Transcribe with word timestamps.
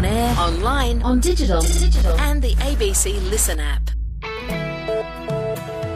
On 0.00 0.06
air, 0.06 0.34
online, 0.38 1.02
on 1.02 1.20
digital, 1.20 1.60
digital, 1.60 2.18
and 2.20 2.40
the 2.40 2.54
ABC 2.54 3.20
Listen 3.28 3.60
app. 3.60 3.90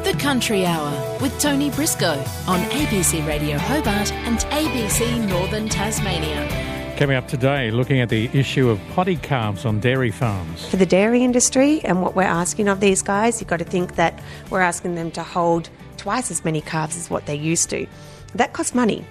The 0.05 0.15
Country 0.19 0.67
Hour 0.67 1.19
with 1.23 1.33
Tony 1.41 1.71
Briscoe 1.71 2.23
on 2.47 2.61
ABC 2.65 3.27
Radio 3.27 3.57
Hobart 3.57 4.13
and 4.13 4.41
ABC 4.51 5.27
Northern 5.27 5.71
Tasmania. 5.71 6.95
Coming 6.99 7.17
up 7.17 7.29
today, 7.29 7.71
looking 7.71 8.03
at 8.03 8.11
the 8.11 8.29
issue 8.35 8.69
of 8.69 8.79
bobby 8.95 9.17
calves 9.17 9.65
on 9.65 9.81
dairy 9.81 10.11
farms. 10.11 10.67
For 10.67 10.77
the 10.77 10.85
dairy 10.85 11.25
industry 11.25 11.81
and 11.83 12.03
what 12.03 12.15
we're 12.15 12.25
asking 12.25 12.69
of 12.69 12.81
these 12.81 13.01
guys, 13.01 13.41
you've 13.41 13.49
got 13.49 13.61
to 13.61 13.65
think 13.65 13.95
that 13.95 14.23
we're 14.51 14.61
asking 14.61 14.97
them 14.97 15.13
to 15.13 15.23
hold 15.23 15.71
twice 15.97 16.31
as 16.31 16.45
many 16.45 16.61
calves 16.61 16.99
as 16.99 17.09
what 17.09 17.25
they 17.25 17.37
used 17.37 17.71
to. 17.71 17.87
That 18.35 18.53
costs 18.53 18.75
money. 18.75 19.07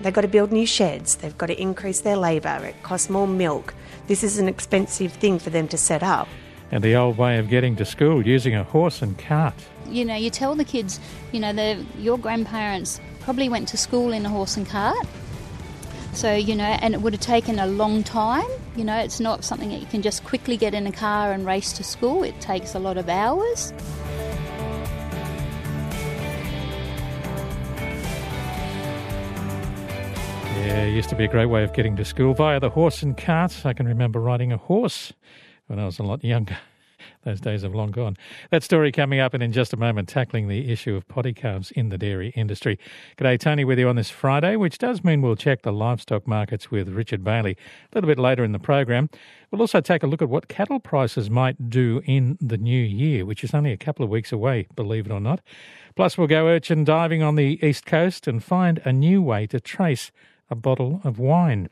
They've 0.00 0.12
got 0.12 0.22
to 0.22 0.28
build 0.28 0.52
new 0.52 0.66
sheds, 0.66 1.16
they've 1.16 1.36
got 1.36 1.46
to 1.46 1.60
increase 1.60 2.00
their 2.00 2.16
labour, 2.16 2.60
it 2.64 2.82
costs 2.82 3.08
more 3.08 3.26
milk. 3.26 3.74
This 4.08 4.22
is 4.22 4.38
an 4.38 4.48
expensive 4.48 5.12
thing 5.12 5.38
for 5.38 5.50
them 5.50 5.68
to 5.68 5.78
set 5.78 6.02
up. 6.02 6.28
And 6.70 6.82
the 6.82 6.96
old 6.96 7.16
way 7.16 7.38
of 7.38 7.48
getting 7.48 7.76
to 7.76 7.84
school 7.84 8.26
using 8.26 8.54
a 8.54 8.64
horse 8.64 9.00
and 9.00 9.18
cart. 9.18 9.54
You 9.88 10.04
know, 10.04 10.16
you 10.16 10.30
tell 10.30 10.54
the 10.54 10.64
kids, 10.64 11.00
you 11.32 11.40
know, 11.40 11.84
your 11.98 12.18
grandparents 12.18 13.00
probably 13.20 13.48
went 13.48 13.68
to 13.68 13.76
school 13.76 14.12
in 14.12 14.26
a 14.26 14.28
horse 14.28 14.56
and 14.56 14.68
cart. 14.68 15.06
So, 16.12 16.34
you 16.34 16.54
know, 16.54 16.64
and 16.64 16.94
it 16.94 17.02
would 17.02 17.12
have 17.12 17.22
taken 17.22 17.58
a 17.58 17.66
long 17.66 18.02
time. 18.02 18.48
You 18.74 18.84
know, 18.84 18.96
it's 18.96 19.20
not 19.20 19.44
something 19.44 19.68
that 19.68 19.80
you 19.80 19.86
can 19.86 20.02
just 20.02 20.24
quickly 20.24 20.56
get 20.56 20.74
in 20.74 20.86
a 20.86 20.92
car 20.92 21.32
and 21.32 21.44
race 21.46 21.72
to 21.74 21.84
school. 21.84 22.22
It 22.24 22.40
takes 22.40 22.74
a 22.74 22.78
lot 22.78 22.96
of 22.96 23.08
hours. 23.08 23.72
Yeah, 30.66 30.82
it 30.82 30.94
used 30.96 31.08
to 31.10 31.14
be 31.14 31.22
a 31.22 31.28
great 31.28 31.46
way 31.46 31.62
of 31.62 31.72
getting 31.74 31.94
to 31.94 32.04
school 32.04 32.34
via 32.34 32.58
the 32.58 32.70
horse 32.70 33.00
and 33.00 33.16
cart. 33.16 33.64
I 33.64 33.72
can 33.72 33.86
remember 33.86 34.18
riding 34.18 34.50
a 34.50 34.56
horse 34.56 35.12
when 35.68 35.78
I 35.78 35.84
was 35.84 36.00
a 36.00 36.02
lot 36.02 36.24
younger. 36.24 36.58
Those 37.24 37.40
days 37.40 37.62
have 37.62 37.72
long 37.72 37.92
gone. 37.92 38.16
That 38.50 38.64
story 38.64 38.90
coming 38.90 39.20
up 39.20 39.32
and 39.32 39.44
in 39.44 39.52
just 39.52 39.72
a 39.72 39.76
moment, 39.76 40.08
tackling 40.08 40.48
the 40.48 40.68
issue 40.72 40.96
of 40.96 41.06
bobby 41.06 41.32
calves 41.32 41.70
in 41.70 41.90
the 41.90 41.96
dairy 41.96 42.30
industry. 42.30 42.80
G'day, 43.16 43.38
Tony, 43.38 43.64
with 43.64 43.78
you 43.78 43.88
on 43.88 43.94
this 43.94 44.10
Friday, 44.10 44.56
which 44.56 44.78
does 44.78 45.04
mean 45.04 45.22
we'll 45.22 45.36
check 45.36 45.62
the 45.62 45.72
livestock 45.72 46.26
markets 46.26 46.68
with 46.68 46.88
Richard 46.88 47.22
Bailey 47.22 47.52
a 47.52 47.94
little 47.94 48.08
bit 48.08 48.18
later 48.18 48.42
in 48.42 48.50
the 48.50 48.58
program. 48.58 49.08
We'll 49.52 49.60
also 49.60 49.80
take 49.80 50.02
a 50.02 50.08
look 50.08 50.20
at 50.20 50.28
what 50.28 50.48
cattle 50.48 50.80
prices 50.80 51.30
might 51.30 51.70
do 51.70 52.02
in 52.06 52.38
the 52.40 52.58
new 52.58 52.82
year, 52.82 53.24
which 53.24 53.44
is 53.44 53.54
only 53.54 53.70
a 53.70 53.76
couple 53.76 54.04
of 54.04 54.10
weeks 54.10 54.32
away, 54.32 54.66
believe 54.74 55.06
it 55.06 55.12
or 55.12 55.20
not. 55.20 55.42
Plus, 55.94 56.18
we'll 56.18 56.26
go 56.26 56.48
urchin 56.48 56.82
diving 56.82 57.22
on 57.22 57.36
the 57.36 57.64
east 57.64 57.86
coast 57.86 58.26
and 58.26 58.42
find 58.42 58.82
a 58.84 58.92
new 58.92 59.22
way 59.22 59.46
to 59.46 59.60
trace 59.60 60.10
a 60.50 60.54
bottle 60.54 61.00
of 61.04 61.18
wine. 61.18 61.68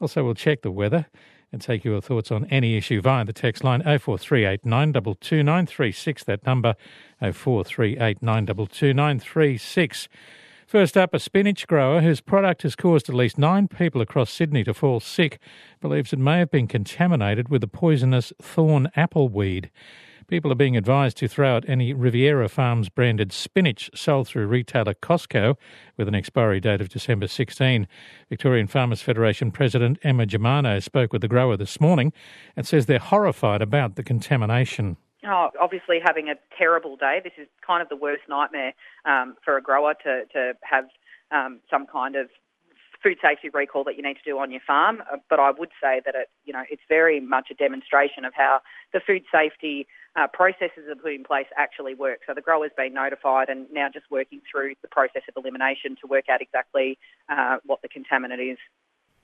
Also, 0.00 0.24
we'll 0.24 0.34
check 0.34 0.62
the 0.62 0.70
weather 0.70 1.06
and 1.52 1.60
take 1.60 1.84
your 1.84 2.00
thoughts 2.00 2.32
on 2.32 2.46
any 2.46 2.76
issue 2.76 3.00
via 3.00 3.24
the 3.24 3.32
text 3.32 3.62
line 3.62 3.82
0438 3.82 4.64
That 6.24 6.46
number 6.46 6.74
0438 7.20 8.22
First 10.66 10.96
up, 10.96 11.12
a 11.12 11.18
spinach 11.18 11.66
grower 11.66 12.00
whose 12.00 12.22
product 12.22 12.62
has 12.62 12.74
caused 12.74 13.10
at 13.10 13.14
least 13.14 13.36
nine 13.36 13.68
people 13.68 14.00
across 14.00 14.30
Sydney 14.30 14.64
to 14.64 14.72
fall 14.72 15.00
sick 15.00 15.38
believes 15.82 16.14
it 16.14 16.18
may 16.18 16.38
have 16.38 16.50
been 16.50 16.66
contaminated 16.66 17.50
with 17.50 17.60
the 17.60 17.68
poisonous 17.68 18.32
thorn 18.40 18.90
apple 18.96 19.28
weed. 19.28 19.70
People 20.32 20.50
are 20.50 20.54
being 20.54 20.78
advised 20.78 21.18
to 21.18 21.28
throw 21.28 21.56
out 21.56 21.68
any 21.68 21.92
Riviera 21.92 22.48
Farms 22.48 22.88
branded 22.88 23.32
spinach 23.34 23.90
sold 23.94 24.28
through 24.28 24.46
retailer 24.46 24.94
Costco 24.94 25.56
with 25.98 26.08
an 26.08 26.14
expiry 26.14 26.58
date 26.58 26.80
of 26.80 26.88
December 26.88 27.28
16. 27.28 27.86
Victorian 28.30 28.66
Farmers 28.66 29.02
Federation 29.02 29.50
President 29.50 29.98
Emma 30.02 30.24
Germano 30.24 30.80
spoke 30.80 31.12
with 31.12 31.20
the 31.20 31.28
grower 31.28 31.58
this 31.58 31.82
morning 31.82 32.14
and 32.56 32.66
says 32.66 32.86
they're 32.86 32.98
horrified 32.98 33.60
about 33.60 33.96
the 33.96 34.02
contamination. 34.02 34.96
Oh, 35.26 35.50
obviously, 35.60 36.00
having 36.02 36.30
a 36.30 36.36
terrible 36.56 36.96
day. 36.96 37.20
This 37.22 37.34
is 37.36 37.46
kind 37.60 37.82
of 37.82 37.90
the 37.90 37.96
worst 37.96 38.22
nightmare 38.26 38.72
um, 39.04 39.36
for 39.44 39.58
a 39.58 39.62
grower 39.62 39.92
to, 40.02 40.24
to 40.32 40.54
have 40.62 40.84
um, 41.30 41.60
some 41.70 41.86
kind 41.86 42.16
of 42.16 42.30
food 43.02 43.18
safety 43.20 43.50
recall 43.52 43.84
that 43.84 43.96
you 43.96 44.02
need 44.02 44.14
to 44.14 44.22
do 44.24 44.38
on 44.38 44.50
your 44.50 44.60
farm. 44.66 45.02
Uh, 45.12 45.16
but 45.28 45.40
I 45.40 45.50
would 45.50 45.70
say 45.82 46.00
that 46.06 46.14
it, 46.14 46.30
you 46.44 46.52
know, 46.52 46.62
it's 46.70 46.82
very 46.88 47.20
much 47.20 47.48
a 47.50 47.54
demonstration 47.54 48.24
of 48.24 48.32
how 48.34 48.60
the 48.92 49.00
food 49.06 49.24
safety 49.30 49.86
uh, 50.16 50.26
processes 50.32 50.88
are 50.88 50.94
put 50.94 51.12
in 51.12 51.24
place 51.24 51.46
actually 51.56 51.94
work. 51.94 52.20
So 52.26 52.34
the 52.34 52.40
grower's 52.40 52.70
been 52.76 52.94
notified 52.94 53.48
and 53.48 53.66
now 53.72 53.88
just 53.92 54.06
working 54.10 54.40
through 54.50 54.74
the 54.82 54.88
process 54.88 55.22
of 55.28 55.42
elimination 55.42 55.96
to 56.02 56.06
work 56.06 56.26
out 56.30 56.42
exactly 56.42 56.98
uh, 57.28 57.58
what 57.64 57.80
the 57.82 57.88
contaminant 57.88 58.52
is. 58.52 58.58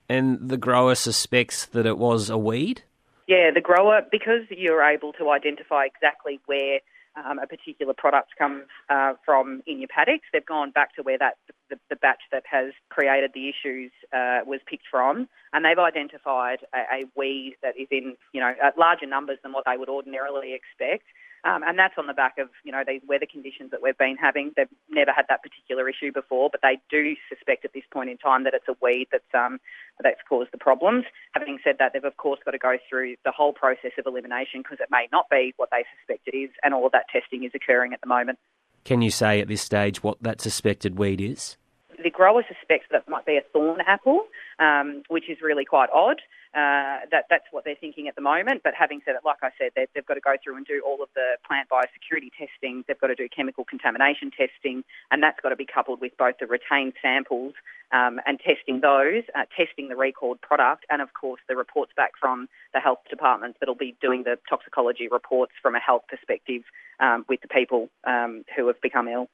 And 0.09 0.49
the 0.49 0.57
grower 0.57 0.95
suspects 0.95 1.67
that 1.67 1.85
it 1.85 1.99
was 1.99 2.31
a 2.31 2.39
weed? 2.39 2.83
Yeah, 3.27 3.51
the 3.55 3.61
grower, 3.61 4.01
because 4.11 4.43
you're 4.49 4.83
able 4.83 5.13
to 5.15 5.29
identify 5.31 5.85
exactly 5.85 6.41
where 6.47 6.81
um, 7.27 7.39
a 7.39 7.47
particular 7.47 7.95
product 7.95 8.31
comes 8.39 8.65
uh, 8.91 9.15
from 9.25 9.63
in 9.67 9.79
your 9.79 9.89
paddocks. 9.89 10.27
They've 10.33 10.45
gone 10.45 10.71
back 10.71 10.95
to 10.97 11.03
where 11.03 11.19
that 11.19 11.37
the, 11.71 11.79
the 11.91 11.97
batch 11.97 12.23
that 12.33 12.45
has 12.51 12.73
created 12.89 13.33
the 13.35 13.49
issues 13.49 13.91
uh, 14.13 14.41
was 14.47 14.61
picked 14.67 14.87
from, 14.91 15.29
and 15.53 15.65
they've 15.65 15.79
identified 15.79 16.59
a, 16.75 17.03
a 17.03 17.05
weed 17.17 17.57
that 17.63 17.75
is 17.79 17.89
in 17.91 18.17
you 18.33 18.41
know 18.41 18.53
larger 18.77 19.07
numbers 19.07 19.39
than 19.43 19.53
what 19.53 19.65
they 19.67 19.77
would 19.77 19.89
ordinarily 19.89 20.55
expect. 20.55 21.05
Um, 21.45 21.63
and 21.63 21.79
that's 21.79 21.95
on 21.97 22.07
the 22.07 22.15
back 22.15 22.39
of, 22.39 22.49
you 22.65 22.73
know, 22.73 22.83
these 22.87 23.01
weather 23.07 23.27
conditions 23.31 23.71
that 23.71 23.83
we've 23.83 23.97
been 23.97 24.17
having. 24.17 24.53
They've 24.57 24.69
never 24.91 25.13
had 25.13 25.27
that 25.29 25.43
particular 25.43 25.89
issue 25.89 26.13
before, 26.13 26.51
but 26.51 26.61
they 26.63 26.81
do 26.91 27.15
suspect 27.29 27.65
at 27.65 27.73
this 27.73 27.85
point 27.93 28.11
in 28.11 28.19
time 28.19 28.45
that 28.45 28.55
it's 28.55 28.69
a 28.69 28.75
weed 28.83 29.09
that's, 29.13 29.33
um, 29.35 29.61
that's 30.03 30.21
caused 30.29 30.51
the 30.53 30.59
problems. 30.59 31.05
Having 31.33 31.59
said 31.63 31.77
that, 31.79 31.93
they've 31.93 32.05
of 32.05 32.17
course 32.17 32.41
got 32.45 32.53
to 32.53 32.59
go 32.59 32.77
through 32.89 33.17
the 33.25 33.33
whole 33.33 33.53
process 33.53 33.93
of 33.99 34.07
elimination 34.07 34.63
because 34.63 34.79
it 34.81 34.89
may 34.91 35.07
not 35.13 35.31
be 35.31 35.55
what 35.57 35.71
they 35.71 35.85
suspect 35.99 36.27
it 36.27 36.37
is, 36.37 36.51
and 36.65 36.75
all 36.75 36.87
of 36.87 36.93
that 36.93 37.07
testing 37.13 37.45
is 37.45 37.53
occurring 37.55 37.93
at 37.93 38.01
the 38.01 38.09
moment. 38.09 38.39
Can 38.85 39.03
you 39.03 39.11
say 39.11 39.41
at 39.41 39.49
this 39.49 39.63
stage 39.63 40.03
what 40.03 40.23
that 40.23 40.41
suspected 40.41 40.99
weed 40.99 41.21
is? 41.21 41.57
The 42.03 42.11
grower 42.11 42.45
suspects 42.47 42.87
that 42.91 43.03
it 43.03 43.09
might 43.09 43.27
be 43.27 43.37
a 43.37 43.43
thorn 43.53 43.81
apple, 43.87 44.27
um, 44.59 45.03
which 45.09 45.29
is 45.29 45.39
really 45.43 45.65
quite 45.65 45.91
odd. 45.93 46.21
Uh, 46.55 47.05
that 47.11 47.27
that's 47.29 47.45
what 47.51 47.65
they're 47.65 47.77
thinking 47.79 48.09
at 48.09 48.15
the 48.15 48.23
moment. 48.23 48.63
But 48.65 48.73
having 48.75 49.01
said 49.05 49.15
it, 49.15 49.21
like 49.25 49.39
I 49.43 49.51
said, 49.59 49.73
they've, 49.77 49.89
they've 49.95 50.07
got 50.07 50.15
to 50.15 50.21
go 50.21 50.35
through 50.43 50.57
and 50.57 50.67
do 50.67 50.83
all 50.87 51.03
of 51.03 51.09
the 51.15 51.37
plant 51.47 51.69
biosecurity 51.69 52.31
testing. 52.39 52.85
They've 52.89 52.99
got 52.99 53.09
to 53.09 53.15
do 53.15 53.29
chemical 53.29 53.65
contamination 53.65 54.31
testing, 54.31 54.83
and 55.11 55.23
that's 55.23 55.39
got 55.41 55.51
to 55.51 55.57
be 55.57 55.67
coupled 55.67 56.01
with 56.01 56.17
both 56.17 56.37
the 56.41 56.47
retained 56.47 56.95
samples 57.03 57.53
um, 57.93 58.21
and 58.27 58.41
testing 58.41 58.81
those, 58.81 59.25
uh, 59.35 59.45
testing 59.57 59.89
the 59.89 59.97
recalled 59.97 60.41
product, 60.41 60.87
and 60.91 61.03
of 61.03 61.13
course 61.13 61.41
the 61.49 61.57
reports 61.57 61.93
back 61.97 62.13
from 62.19 62.49
the 62.73 62.81
health 62.81 63.01
departments 63.11 63.59
that'll 63.61 63.75
be 63.75 63.97
doing 64.01 64.23
the 64.25 64.39
toxicology 64.49 65.09
reports 65.09 65.53
from 65.61 65.75
a 65.75 65.81
health 65.81 66.03
perspective 66.09 66.63
um, 67.01 67.25
with 67.29 67.41
the 67.41 67.49
people 67.49 67.89
um, 68.05 68.45
who 68.57 68.67
have 68.67 68.81
become 68.81 69.09
ill 69.09 69.29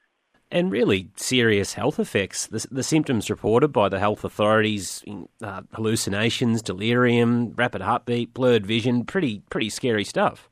and 0.55 0.71
really 0.71 1.11
serious 1.17 1.75
health 1.75 1.99
effects. 1.99 2.47
The, 2.47 2.65
the 2.71 2.85
symptoms 2.85 3.29
reported 3.29 3.69
by 3.69 3.89
the 3.89 3.99
health 3.99 4.25
authorities: 4.25 5.05
uh, 5.43 5.63
hallucinations, 5.73 6.63
delirium, 6.63 7.53
rapid 7.57 7.83
heartbeat, 7.83 8.33
blurred 8.33 8.65
vision. 8.65 9.05
Pretty 9.05 9.43
pretty 9.51 9.69
scary 9.69 10.05
stuff. 10.05 10.49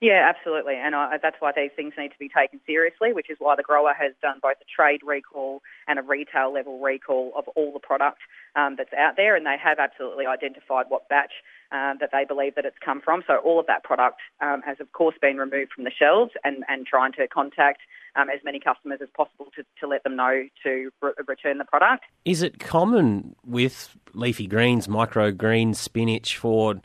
Yeah, 0.00 0.30
absolutely, 0.32 0.74
and 0.76 0.94
I, 0.94 1.18
that's 1.20 1.36
why 1.40 1.50
these 1.56 1.72
things 1.74 1.94
need 1.98 2.12
to 2.12 2.18
be 2.18 2.28
taken 2.28 2.60
seriously. 2.66 3.12
Which 3.12 3.30
is 3.30 3.36
why 3.38 3.54
the 3.56 3.62
grower 3.62 3.94
has 3.98 4.12
done 4.20 4.38
both 4.42 4.56
a 4.60 4.66
trade 4.74 5.00
recall 5.06 5.62
and 5.86 5.98
a 5.98 6.02
retail 6.02 6.52
level 6.52 6.80
recall 6.80 7.32
of 7.36 7.46
all 7.56 7.72
the 7.72 7.80
product 7.80 8.18
um, 8.56 8.74
that's 8.76 8.92
out 8.92 9.14
there, 9.16 9.36
and 9.36 9.46
they 9.46 9.56
have 9.62 9.78
absolutely 9.78 10.26
identified 10.26 10.86
what 10.88 11.08
batch 11.08 11.32
uh, 11.70 11.94
that 12.00 12.10
they 12.12 12.24
believe 12.24 12.54
that 12.54 12.64
it's 12.64 12.76
come 12.84 13.00
from. 13.00 13.22
So 13.26 13.36
all 13.36 13.60
of 13.60 13.66
that 13.66 13.84
product 13.84 14.20
um, 14.40 14.62
has, 14.62 14.78
of 14.80 14.92
course, 14.92 15.14
been 15.20 15.36
removed 15.36 15.72
from 15.74 15.84
the 15.84 15.90
shelves, 15.90 16.32
and, 16.44 16.64
and 16.68 16.86
trying 16.86 17.12
to 17.12 17.28
contact 17.28 17.80
um, 18.16 18.28
as 18.30 18.40
many 18.44 18.58
customers 18.58 19.00
as 19.02 19.08
possible 19.16 19.46
to, 19.56 19.64
to 19.80 19.86
let 19.86 20.02
them 20.02 20.16
know 20.16 20.44
to 20.64 20.90
re- 21.02 21.12
return 21.26 21.58
the 21.58 21.64
product. 21.64 22.04
Is 22.24 22.42
it 22.42 22.58
common 22.58 23.36
with 23.44 23.96
leafy 24.14 24.46
greens, 24.46 24.86
microgreens, 24.86 25.76
spinach 25.76 26.36
for 26.36 26.80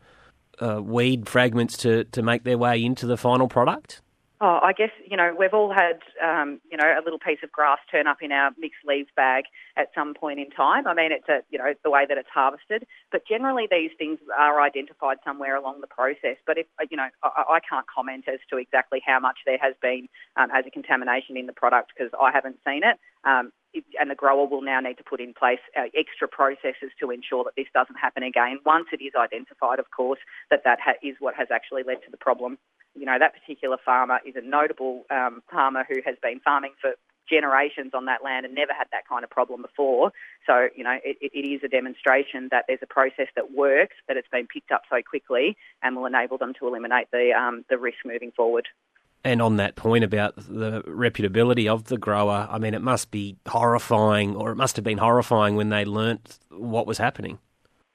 uh, 0.59 0.81
weed 0.83 1.27
fragments 1.27 1.77
to, 1.77 2.03
to 2.05 2.21
make 2.21 2.43
their 2.43 2.57
way 2.57 2.83
into 2.83 3.07
the 3.07 3.17
final 3.17 3.47
product? 3.47 4.01
Oh, 4.45 4.59
I 4.61 4.73
guess 4.73 4.91
you 5.09 5.15
know 5.15 5.33
we've 5.39 5.53
all 5.53 5.71
had 5.71 6.03
um, 6.21 6.59
you 6.69 6.75
know 6.75 6.83
a 6.83 6.99
little 7.01 7.17
piece 7.17 7.39
of 7.43 7.51
grass 7.53 7.79
turn 7.89 8.07
up 8.07 8.17
in 8.21 8.33
our 8.33 8.51
mixed 8.57 8.83
leaves 8.85 9.07
bag 9.15 9.45
at 9.77 9.87
some 9.95 10.13
point 10.13 10.37
in 10.37 10.49
time. 10.49 10.85
I 10.85 10.93
mean, 10.93 11.13
it's 11.13 11.29
a 11.29 11.47
you 11.49 11.57
know 11.57 11.73
the 11.81 11.89
way 11.89 12.05
that 12.05 12.17
it's 12.17 12.27
harvested, 12.27 12.85
but 13.09 13.25
generally 13.25 13.69
these 13.71 13.91
things 13.97 14.19
are 14.37 14.59
identified 14.59 15.19
somewhere 15.23 15.55
along 15.55 15.79
the 15.79 15.87
process. 15.87 16.35
But 16.45 16.57
if 16.57 16.67
you 16.91 16.97
know, 16.97 17.07
I, 17.23 17.55
I 17.55 17.59
can't 17.63 17.85
comment 17.87 18.25
as 18.27 18.41
to 18.49 18.57
exactly 18.57 19.01
how 19.05 19.17
much 19.17 19.37
there 19.45 19.59
has 19.61 19.75
been 19.81 20.09
um, 20.35 20.49
as 20.53 20.65
a 20.67 20.71
contamination 20.71 21.37
in 21.37 21.45
the 21.45 21.53
product 21.53 21.93
because 21.95 22.11
I 22.21 22.31
haven't 22.33 22.57
seen 22.67 22.81
it. 22.83 22.99
Um, 23.23 23.53
and 23.99 24.11
the 24.11 24.15
grower 24.15 24.45
will 24.45 24.61
now 24.61 24.81
need 24.81 24.97
to 24.97 25.03
put 25.03 25.21
in 25.21 25.33
place 25.33 25.63
uh, 25.77 25.87
extra 25.97 26.27
processes 26.27 26.91
to 26.99 27.11
ensure 27.11 27.43
that 27.45 27.55
this 27.55 27.67
doesn't 27.73 27.95
happen 27.95 28.23
again. 28.23 28.59
Once 28.65 28.87
it 28.91 29.01
is 29.01 29.13
identified, 29.17 29.79
of 29.79 29.89
course, 29.95 30.19
that 30.51 30.61
that 30.65 30.79
ha- 30.83 30.99
is 31.01 31.15
what 31.19 31.33
has 31.35 31.47
actually 31.49 31.83
led 31.87 32.03
to 32.03 32.11
the 32.11 32.17
problem. 32.17 32.57
You 32.95 33.05
know, 33.05 33.17
that 33.19 33.33
particular 33.33 33.77
farmer 33.83 34.19
is 34.25 34.35
a 34.35 34.41
notable 34.41 35.03
um, 35.09 35.41
farmer 35.51 35.83
who 35.87 35.95
has 36.05 36.15
been 36.21 36.39
farming 36.39 36.73
for 36.79 36.91
generations 37.29 37.91
on 37.93 38.05
that 38.05 38.23
land 38.23 38.45
and 38.45 38.53
never 38.53 38.73
had 38.73 38.87
that 38.91 39.07
kind 39.07 39.23
of 39.23 39.29
problem 39.29 39.61
before. 39.61 40.11
So, 40.45 40.67
you 40.75 40.83
know, 40.83 40.97
it, 41.03 41.17
it 41.21 41.47
is 41.47 41.61
a 41.63 41.67
demonstration 41.67 42.49
that 42.51 42.65
there's 42.67 42.81
a 42.83 42.87
process 42.87 43.27
that 43.35 43.51
works, 43.53 43.95
that 44.07 44.17
it's 44.17 44.27
been 44.31 44.47
picked 44.47 44.71
up 44.71 44.83
so 44.89 45.01
quickly 45.01 45.57
and 45.81 45.95
will 45.95 46.05
enable 46.05 46.37
them 46.37 46.53
to 46.59 46.67
eliminate 46.67 47.07
the, 47.11 47.31
um, 47.31 47.65
the 47.69 47.77
risk 47.77 47.97
moving 48.05 48.31
forward. 48.31 48.67
And 49.23 49.41
on 49.41 49.55
that 49.55 49.77
point 49.77 50.03
about 50.03 50.35
the 50.35 50.81
reputability 50.83 51.67
of 51.67 51.85
the 51.85 51.97
grower, 51.97 52.47
I 52.51 52.57
mean, 52.57 52.73
it 52.73 52.81
must 52.81 53.09
be 53.09 53.37
horrifying, 53.47 54.35
or 54.35 54.51
it 54.51 54.55
must 54.55 54.75
have 54.75 54.83
been 54.83 54.97
horrifying 54.97 55.55
when 55.55 55.69
they 55.69 55.85
learnt 55.85 56.39
what 56.49 56.85
was 56.85 56.97
happening. 56.97 57.39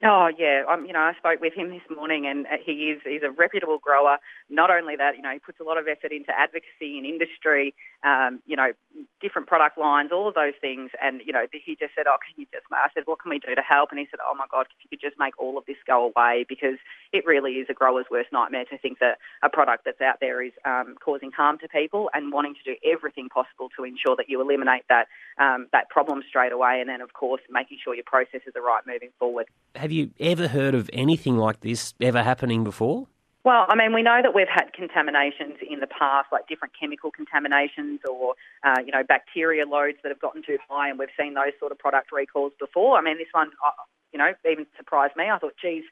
Oh 0.04 0.30
yeah, 0.38 0.62
um, 0.70 0.86
you 0.86 0.92
know 0.92 1.00
I 1.00 1.14
spoke 1.18 1.40
with 1.40 1.54
him 1.54 1.70
this 1.70 1.82
morning, 1.90 2.24
and 2.24 2.46
uh, 2.46 2.62
he 2.64 2.94
is 2.94 3.00
he's 3.02 3.22
a 3.26 3.32
reputable 3.32 3.78
grower. 3.82 4.18
Not 4.48 4.70
only 4.70 4.94
that, 4.94 5.16
you 5.16 5.22
know 5.22 5.32
he 5.32 5.40
puts 5.40 5.58
a 5.58 5.64
lot 5.64 5.76
of 5.76 5.88
effort 5.88 6.12
into 6.12 6.30
advocacy 6.30 6.98
in 6.98 7.04
industry, 7.04 7.74
um, 8.04 8.40
you 8.46 8.56
know 8.56 8.72
different 9.20 9.48
product 9.48 9.78
lines, 9.78 10.10
all 10.12 10.28
of 10.28 10.34
those 10.34 10.54
things. 10.60 10.90
And 11.02 11.20
you 11.24 11.32
know 11.32 11.46
he 11.52 11.76
just 11.76 11.94
said, 11.94 12.06
"Oh, 12.06 12.16
can 12.24 12.34
you 12.36 12.46
just?" 12.52 12.64
I 12.72 12.88
said, 12.94 13.04
"What 13.06 13.20
can 13.20 13.30
we 13.30 13.38
do 13.38 13.54
to 13.54 13.62
help?" 13.62 13.90
And 13.90 13.98
he 13.98 14.06
said, 14.10 14.20
"Oh 14.24 14.34
my 14.34 14.46
God, 14.50 14.66
if 14.70 14.76
you 14.82 14.88
could 14.90 15.00
just 15.00 15.18
make 15.18 15.38
all 15.38 15.58
of 15.58 15.64
this 15.66 15.76
go 15.86 16.04
away, 16.04 16.44
because 16.48 16.78
it 17.12 17.26
really 17.26 17.52
is 17.54 17.66
a 17.68 17.74
grower's 17.74 18.06
worst 18.10 18.32
nightmare 18.32 18.64
to 18.66 18.78
think 18.78 18.98
that 19.00 19.18
a 19.42 19.48
product 19.48 19.84
that's 19.84 20.00
out 20.00 20.20
there 20.20 20.42
is 20.42 20.52
um, 20.64 20.94
causing 21.04 21.32
harm 21.32 21.58
to 21.58 21.68
people, 21.68 22.10
and 22.14 22.32
wanting 22.32 22.54
to 22.54 22.62
do 22.62 22.76
everything 22.84 23.28
possible 23.28 23.68
to 23.76 23.84
ensure 23.84 24.16
that 24.16 24.28
you 24.28 24.40
eliminate 24.40 24.84
that 24.88 25.08
um, 25.38 25.66
that 25.72 25.88
problem 25.88 26.22
straight 26.28 26.52
away, 26.52 26.80
and 26.80 26.88
then 26.88 27.00
of 27.00 27.12
course 27.12 27.42
making 27.50 27.78
sure 27.82 27.94
your 27.94 28.04
processes 28.04 28.52
are 28.54 28.62
right 28.62 28.82
moving 28.86 29.10
forward." 29.18 29.46
Have 29.74 29.92
you 29.92 30.10
ever 30.20 30.48
heard 30.48 30.74
of 30.74 30.90
anything 30.92 31.36
like 31.36 31.60
this 31.60 31.94
ever 32.00 32.22
happening 32.22 32.64
before? 32.64 33.08
Well, 33.48 33.64
I 33.70 33.76
mean, 33.76 33.94
we 33.94 34.02
know 34.02 34.20
that 34.20 34.34
we've 34.34 34.46
had 34.46 34.74
contaminations 34.74 35.56
in 35.64 35.80
the 35.80 35.86
past, 35.86 36.28
like 36.30 36.46
different 36.48 36.74
chemical 36.78 37.10
contaminations 37.10 38.00
or, 38.04 38.34
uh, 38.62 38.76
you 38.84 38.92
know, 38.92 39.02
bacteria 39.02 39.64
loads 39.64 39.96
that 40.02 40.10
have 40.10 40.20
gotten 40.20 40.42
too 40.42 40.58
high, 40.68 40.90
and 40.90 40.98
we've 40.98 41.08
seen 41.18 41.32
those 41.32 41.56
sort 41.58 41.72
of 41.72 41.78
product 41.78 42.12
recalls 42.12 42.52
before. 42.60 42.98
I 42.98 43.00
mean, 43.00 43.16
this 43.16 43.32
one, 43.32 43.48
uh, 43.64 43.70
you 44.12 44.18
know, 44.18 44.34
even 44.44 44.66
surprised 44.76 45.16
me. 45.16 45.30
I 45.30 45.38
thought, 45.38 45.54
geez, 45.56 45.84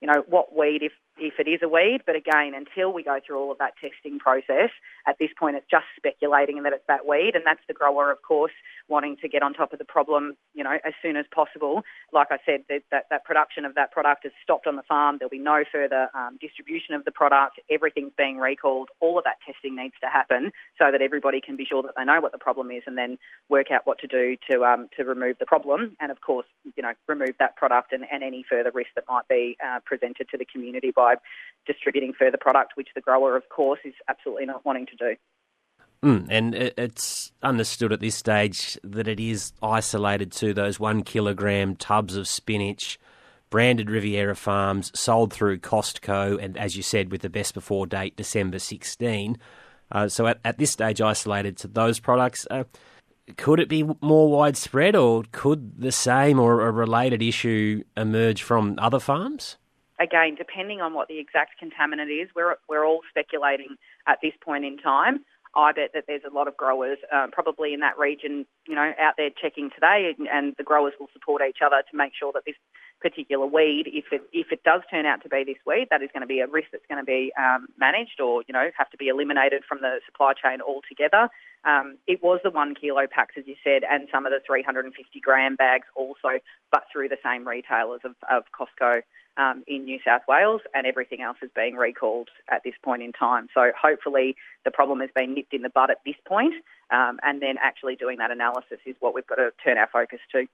you 0.00 0.08
know, 0.08 0.24
what 0.26 0.58
weed 0.58 0.82
if 0.82 0.90
if 1.18 1.34
it 1.38 1.48
is 1.48 1.60
a 1.62 1.68
weed. 1.68 2.00
But 2.06 2.16
again, 2.16 2.52
until 2.54 2.92
we 2.92 3.02
go 3.02 3.18
through 3.24 3.38
all 3.38 3.52
of 3.52 3.58
that 3.58 3.74
testing 3.80 4.18
process, 4.18 4.70
at 5.06 5.16
this 5.18 5.30
point 5.38 5.56
it's 5.56 5.66
just 5.70 5.84
speculating 5.96 6.62
that 6.62 6.72
it's 6.72 6.84
that 6.88 7.06
weed, 7.06 7.32
and 7.34 7.44
that's 7.46 7.60
the 7.68 7.74
grower, 7.74 8.10
of 8.10 8.22
course, 8.22 8.52
wanting 8.88 9.16
to 9.22 9.28
get 9.28 9.42
on 9.42 9.54
top 9.54 9.72
of 9.72 9.78
the 9.78 9.84
problem, 9.84 10.36
you 10.54 10.64
know, 10.64 10.78
as 10.84 10.92
soon 11.02 11.16
as 11.16 11.24
possible. 11.34 11.82
Like 12.12 12.28
I 12.30 12.38
said, 12.44 12.64
that 12.68 12.82
that, 12.90 13.04
that 13.10 13.24
production 13.24 13.64
of 13.64 13.74
that 13.74 13.92
product 13.92 14.24
has 14.24 14.32
stopped 14.42 14.66
on 14.66 14.76
the 14.76 14.82
farm. 14.82 15.16
There'll 15.18 15.30
be 15.30 15.38
no 15.38 15.64
further 15.70 16.08
um, 16.14 16.38
distribution 16.40 16.94
of 16.94 17.04
the 17.04 17.12
product. 17.12 17.60
Everything's 17.70 18.12
being 18.16 18.38
recalled. 18.38 18.88
All 19.00 19.18
of 19.18 19.24
that 19.24 19.36
testing 19.46 19.76
needs 19.76 19.94
to 20.02 20.08
happen 20.08 20.52
so 20.78 20.90
that 20.90 21.02
everybody 21.02 21.40
can 21.40 21.56
be 21.56 21.64
sure 21.64 21.82
that 21.82 21.92
they 21.96 22.04
know 22.04 22.20
what 22.20 22.32
the 22.32 22.38
problem 22.38 22.70
is, 22.70 22.82
and 22.86 22.98
then 22.98 23.18
work 23.48 23.70
out 23.70 23.82
what 23.84 23.98
to 24.00 24.06
do 24.06 24.36
to 24.50 24.64
um, 24.64 24.88
to 24.96 25.04
remove 25.04 25.36
the 25.38 25.46
problem, 25.46 25.96
and 26.00 26.10
of 26.10 26.20
course, 26.20 26.46
you 26.76 26.82
know, 26.82 26.92
remove 27.08 27.34
that 27.38 27.56
product 27.56 27.92
and, 27.92 28.04
and 28.10 28.22
any 28.22 28.44
further 28.48 28.70
risk 28.74 28.90
that 28.94 29.04
might 29.08 29.26
be 29.28 29.56
uh, 29.64 29.80
presented 29.84 30.28
to 30.30 30.38
the 30.38 30.44
community 30.44 30.90
by 30.94 31.03
by 31.04 31.14
distributing 31.66 32.12
further 32.18 32.38
product, 32.38 32.72
which 32.76 32.88
the 32.94 33.00
grower, 33.00 33.36
of 33.36 33.48
course, 33.48 33.80
is 33.84 33.94
absolutely 34.08 34.46
not 34.46 34.64
wanting 34.64 34.86
to 34.86 34.96
do. 34.96 35.16
Mm, 36.02 36.26
and 36.28 36.54
it's 36.54 37.32
understood 37.42 37.92
at 37.92 38.00
this 38.00 38.14
stage 38.14 38.78
that 38.84 39.08
it 39.08 39.18
is 39.18 39.52
isolated 39.62 40.30
to 40.32 40.52
those 40.52 40.78
one 40.78 41.02
kilogram 41.02 41.76
tubs 41.76 42.16
of 42.16 42.28
spinach, 42.28 42.98
branded 43.48 43.88
Riviera 43.88 44.36
Farms, 44.36 44.92
sold 44.94 45.32
through 45.32 45.60
Costco, 45.60 46.42
and 46.42 46.58
as 46.58 46.76
you 46.76 46.82
said, 46.82 47.10
with 47.10 47.22
the 47.22 47.30
best 47.30 47.54
before 47.54 47.86
date 47.86 48.16
December 48.16 48.58
16. 48.58 49.38
Uh, 49.92 50.08
so 50.08 50.26
at, 50.26 50.40
at, 50.44 50.58
this 50.58 50.70
stage, 50.70 51.00
isolated 51.00 51.56
to 51.58 51.68
those 51.68 52.00
products. 52.00 52.46
Uh, 52.50 52.64
could 53.38 53.58
it 53.58 53.70
be 53.70 53.82
more 54.02 54.30
widespread, 54.30 54.94
or 54.94 55.22
could 55.32 55.80
the 55.80 55.92
same 55.92 56.38
or 56.38 56.66
a 56.66 56.70
related 56.70 57.22
issue 57.22 57.82
emerge 57.96 58.42
from 58.42 58.74
other 58.78 59.00
farms? 59.00 59.56
Again, 60.00 60.34
depending 60.36 60.80
on 60.80 60.94
what 60.94 61.08
the 61.08 61.18
exact 61.18 61.52
contaminant 61.62 62.10
is, 62.10 62.28
we're, 62.34 62.56
we're 62.68 62.84
all 62.84 63.00
speculating 63.10 63.76
at 64.06 64.18
this 64.22 64.32
point 64.44 64.64
in 64.64 64.78
time. 64.78 65.24
I 65.56 65.72
bet 65.72 65.90
that 65.94 66.04
there's 66.06 66.26
a 66.28 66.34
lot 66.34 66.48
of 66.48 66.56
growers 66.56 66.98
uh, 67.14 67.28
probably 67.30 67.74
in 67.74 67.80
that 67.80 67.98
region, 67.98 68.44
you 68.66 68.74
know, 68.74 68.92
out 69.00 69.14
there 69.16 69.30
checking 69.30 69.70
today, 69.70 70.12
and, 70.18 70.26
and, 70.26 70.54
the 70.58 70.64
growers 70.64 70.94
will 70.98 71.08
support 71.12 71.42
each 71.48 71.58
other 71.64 71.82
to 71.88 71.96
make 71.96 72.12
sure 72.18 72.32
that 72.34 72.42
this 72.44 72.56
particular 73.00 73.46
weed, 73.46 73.84
if 73.86 74.06
it 74.10 74.22
if 74.32 74.50
it 74.50 74.62
does 74.64 74.82
turn 74.90 75.06
out 75.06 75.22
to 75.22 75.28
be 75.28 75.44
this 75.44 75.60
weed, 75.66 75.86
that 75.90 76.02
is 76.02 76.10
going 76.12 76.22
to 76.22 76.26
be 76.26 76.40
a 76.40 76.46
risk 76.46 76.68
that's 76.72 76.86
going 76.88 76.98
to 76.98 77.06
be 77.06 77.32
um, 77.38 77.68
managed 77.78 78.20
or 78.20 78.42
you 78.48 78.52
know 78.52 78.70
have 78.76 78.90
to 78.90 78.96
be 78.96 79.08
eliminated 79.08 79.62
from 79.68 79.78
the 79.80 80.00
supply 80.06 80.32
chain 80.32 80.60
altogether. 80.60 81.28
Um, 81.64 81.98
it 82.06 82.22
was 82.22 82.40
the 82.42 82.50
one 82.50 82.74
kilo 82.74 83.06
packs, 83.06 83.34
as 83.38 83.44
you 83.46 83.56
said, 83.62 83.82
and 83.88 84.08
some 84.12 84.26
of 84.26 84.32
the 84.32 84.40
350 84.44 84.90
gram 85.20 85.56
bags 85.56 85.86
also, 85.94 86.40
but 86.70 86.84
through 86.92 87.08
the 87.08 87.18
same 87.24 87.46
retailers 87.46 88.00
of, 88.04 88.16
of 88.30 88.44
Costco 88.52 89.00
um, 89.36 89.64
in 89.66 89.84
New 89.84 89.98
South 90.04 90.22
Wales, 90.28 90.60
and 90.74 90.86
everything 90.86 91.20
else 91.20 91.38
is 91.42 91.50
being 91.54 91.74
recalled 91.76 92.28
at 92.50 92.62
this 92.64 92.74
point 92.82 93.02
in 93.02 93.12
time. 93.12 93.48
So 93.54 93.72
hopefully 93.80 94.36
the 94.64 94.70
problem 94.70 95.00
has 95.00 95.10
been 95.14 95.34
nipped 95.34 95.54
in 95.54 95.62
the 95.62 95.70
bud 95.70 95.90
at 95.90 95.98
this 96.04 96.16
point, 96.26 96.54
um, 96.90 97.18
and 97.22 97.42
then 97.42 97.56
actually 97.62 97.96
doing 97.96 98.18
that 98.18 98.30
analysis 98.30 98.78
is 98.86 98.96
what 99.00 99.14
we've 99.14 99.26
got 99.26 99.36
to 99.36 99.50
turn 99.62 99.78
our 99.78 99.88
focus 99.92 100.20
to. 100.32 100.46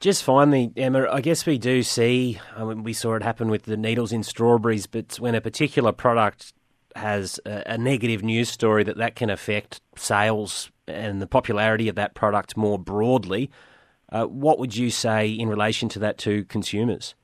Just 0.00 0.24
finally, 0.24 0.72
Emma, 0.76 1.06
I 1.10 1.20
guess 1.20 1.44
we 1.44 1.58
do 1.58 1.82
see, 1.82 2.40
I 2.56 2.64
mean, 2.64 2.84
we 2.84 2.94
saw 2.94 3.16
it 3.16 3.22
happen 3.22 3.50
with 3.50 3.64
the 3.64 3.76
needles 3.76 4.12
in 4.12 4.22
strawberries, 4.22 4.86
but 4.86 5.20
when 5.20 5.34
a 5.34 5.42
particular 5.42 5.92
product 5.92 6.54
has 6.96 7.38
a, 7.44 7.74
a 7.74 7.78
negative 7.78 8.22
news 8.22 8.48
story, 8.48 8.82
that 8.84 8.96
that 8.96 9.14
can 9.14 9.28
affect 9.28 9.80
sales 9.96 10.70
and 10.88 11.20
the 11.20 11.26
popularity 11.26 11.88
of 11.88 11.96
that 11.96 12.14
product 12.14 12.56
more 12.56 12.78
broadly. 12.78 13.50
Uh, 14.10 14.24
what 14.24 14.58
would 14.58 14.76
you 14.76 14.90
say 14.90 15.28
in 15.28 15.48
relation 15.48 15.88
to 15.90 15.98
that 15.98 16.18
to 16.18 16.44
consumers? 16.44 17.14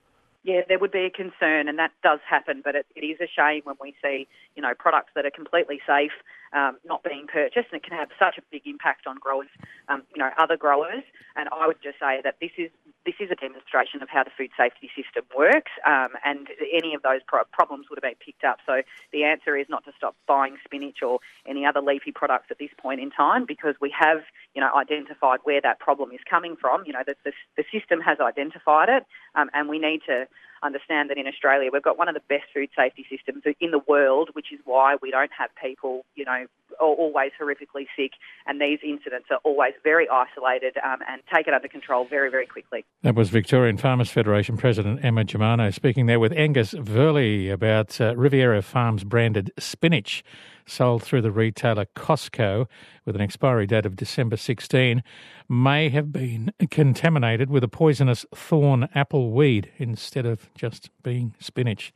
Yeah, 0.46 0.60
there 0.68 0.78
would 0.78 0.92
be 0.92 1.04
a 1.04 1.10
concern, 1.10 1.66
and 1.66 1.76
that 1.78 1.90
does 2.04 2.20
happen. 2.28 2.62
But 2.64 2.76
it, 2.76 2.86
it 2.94 3.00
is 3.04 3.18
a 3.20 3.26
shame 3.26 3.62
when 3.64 3.74
we 3.80 3.96
see, 4.00 4.28
you 4.54 4.62
know, 4.62 4.74
products 4.78 5.10
that 5.16 5.26
are 5.26 5.30
completely 5.30 5.80
safe 5.84 6.12
um, 6.52 6.78
not 6.84 7.02
being 7.02 7.26
purchased, 7.26 7.68
and 7.72 7.78
it 7.80 7.82
can 7.82 7.96
have 7.96 8.08
such 8.18 8.38
a 8.38 8.42
big 8.50 8.66
impact 8.66 9.06
on 9.06 9.16
growers, 9.16 9.48
um, 9.88 10.02
you 10.14 10.22
know, 10.22 10.30
other 10.38 10.56
growers. 10.56 11.02
And 11.36 11.48
I 11.52 11.66
would 11.66 11.82
just 11.82 11.98
say 11.98 12.20
that 12.22 12.36
this 12.40 12.52
is 12.56 12.70
this 13.04 13.14
is 13.20 13.30
a 13.30 13.36
demonstration 13.36 14.02
of 14.02 14.08
how 14.08 14.24
the 14.24 14.30
food 14.36 14.50
safety 14.56 14.90
system 14.96 15.24
works, 15.36 15.70
um, 15.86 16.08
and 16.24 16.48
any 16.72 16.94
of 16.94 17.02
those 17.02 17.20
pro- 17.26 17.44
problems 17.52 17.86
would 17.88 17.98
have 17.98 18.02
been 18.02 18.18
picked 18.24 18.44
up. 18.44 18.58
So 18.66 18.82
the 19.12 19.24
answer 19.24 19.56
is 19.56 19.66
not 19.68 19.84
to 19.84 19.92
stop 19.96 20.16
buying 20.26 20.56
spinach 20.64 21.02
or 21.02 21.20
any 21.46 21.64
other 21.64 21.80
leafy 21.80 22.10
products 22.10 22.46
at 22.50 22.58
this 22.58 22.70
point 22.76 23.00
in 23.00 23.10
time, 23.10 23.44
because 23.46 23.76
we 23.80 23.94
have, 23.96 24.22
you 24.54 24.60
know, 24.60 24.70
identified 24.74 25.40
where 25.44 25.60
that 25.60 25.78
problem 25.78 26.10
is 26.10 26.20
coming 26.28 26.56
from. 26.56 26.84
You 26.86 26.94
know, 26.94 27.04
the, 27.06 27.14
the, 27.24 27.32
the 27.56 27.64
system 27.72 28.00
has 28.00 28.18
identified 28.20 28.88
it, 28.88 29.06
um, 29.34 29.50
and 29.54 29.68
we 29.68 29.78
need 29.78 30.02
to 30.06 30.26
understand 30.62 31.10
that 31.10 31.18
in 31.18 31.26
Australia 31.26 31.70
we've 31.72 31.82
got 31.82 31.98
one 31.98 32.08
of 32.08 32.14
the 32.14 32.22
best 32.28 32.44
food 32.52 32.68
safety 32.76 33.06
systems 33.10 33.42
in 33.60 33.70
the 33.70 33.80
world, 33.86 34.30
which 34.32 34.52
is 34.52 34.60
why 34.64 34.96
we 35.00 35.10
don't 35.10 35.32
have 35.36 35.50
people, 35.62 36.04
you 36.14 36.24
know, 36.24 36.46
always 36.80 37.32
horrifically 37.40 37.86
sick, 37.96 38.12
and 38.46 38.60
these 38.60 38.78
incidents 38.82 39.28
are 39.30 39.38
always 39.44 39.72
very 39.82 40.06
isolated 40.08 40.76
um, 40.84 40.98
and 41.08 41.22
taken 41.34 41.54
under 41.54 41.68
control 41.68 42.04
very, 42.04 42.30
very 42.30 42.46
quickly. 42.46 42.84
That 43.02 43.14
was 43.14 43.30
Victorian 43.30 43.76
Farmers 43.76 44.10
Federation 44.10 44.56
President 44.56 45.04
Emma 45.04 45.24
Germano 45.24 45.70
speaking 45.70 46.06
there 46.06 46.20
with 46.20 46.32
Angus 46.32 46.72
Verley 46.72 47.50
about 47.50 48.00
uh, 48.00 48.14
Riviera 48.16 48.62
Farms 48.62 49.04
branded 49.04 49.52
spinach 49.58 50.22
sold 50.66 51.02
through 51.02 51.22
the 51.22 51.30
retailer 51.30 51.86
Costco 51.96 52.66
with 53.04 53.14
an 53.14 53.22
expiry 53.22 53.66
date 53.66 53.86
of 53.86 53.96
December 53.96 54.36
16 54.36 55.02
may 55.48 55.88
have 55.88 56.12
been 56.12 56.52
contaminated 56.70 57.48
with 57.48 57.64
a 57.64 57.68
poisonous 57.68 58.26
thorn 58.34 58.88
apple 58.94 59.30
weed 59.30 59.70
instead 59.78 60.26
of 60.26 60.50
just 60.54 60.90
being 61.02 61.34
spinach. 61.38 61.92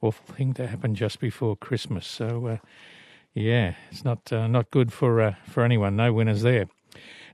Awful 0.00 0.34
thing 0.34 0.52
to 0.54 0.66
happen 0.66 0.94
just 0.94 1.18
before 1.18 1.56
Christmas. 1.56 2.06
So, 2.06 2.46
uh, 2.46 2.56
yeah, 3.34 3.74
it's 3.90 4.04
not 4.04 4.32
uh, 4.32 4.46
not 4.46 4.70
good 4.70 4.92
for 4.92 5.20
uh, 5.20 5.34
for 5.46 5.64
anyone. 5.64 5.96
No 5.96 6.12
winners 6.12 6.42
there. 6.42 6.66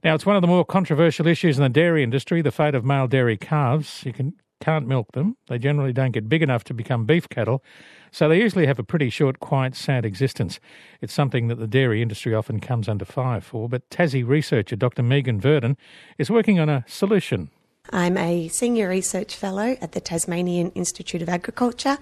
Now, 0.03 0.15
it's 0.15 0.25
one 0.25 0.37
of 0.37 0.41
the 0.41 0.49
more 0.49 0.65
controversial 0.65 1.27
issues 1.27 1.59
in 1.59 1.63
the 1.63 1.69
dairy 1.69 2.03
industry: 2.03 2.43
the 2.43 2.51
fate 2.51 2.75
of 2.75 2.85
male 2.85 3.07
dairy 3.07 3.37
calves. 3.37 4.03
You 4.05 4.13
can 4.13 4.35
can't 4.61 4.87
milk 4.87 5.13
them. 5.13 5.37
They 5.49 5.59
generally 5.59 5.93
don't 5.93 6.13
get 6.13 6.29
big 6.29 6.43
enough 6.43 6.65
to 6.65 6.75
become 6.75 7.07
beef 7.07 7.29
cattle, 7.29 7.65
so 8.11 8.29
they 8.29 8.41
usually 8.41 8.67
have 8.67 8.79
a 8.79 8.85
pretty 8.85 9.11
short, 9.11 9.41
quiet, 9.41 9.75
sad 9.75 10.05
existence. 10.05 10.61
It's 11.01 11.13
something 11.13 11.49
that 11.49 11.59
the 11.59 11.67
dairy 11.67 12.03
industry 12.03 12.35
often 12.35 12.61
comes 12.61 12.89
under 12.89 13.05
fire 13.05 13.41
for. 13.41 13.69
But 13.69 13.89
Tassie 13.91 14.27
researcher 14.27 14.77
Dr. 14.77 15.03
Megan 15.03 15.41
Verdon 15.41 15.77
is 16.19 16.31
working 16.31 16.59
on 16.59 16.69
a 16.69 16.85
solution. 16.87 17.51
I'm 17.93 18.17
a 18.17 18.49
senior 18.49 18.89
research 18.89 19.35
fellow 19.35 19.77
at 19.81 19.93
the 19.93 20.01
Tasmanian 20.01 20.71
Institute 20.73 21.23
of 21.23 21.29
Agriculture, 21.29 21.99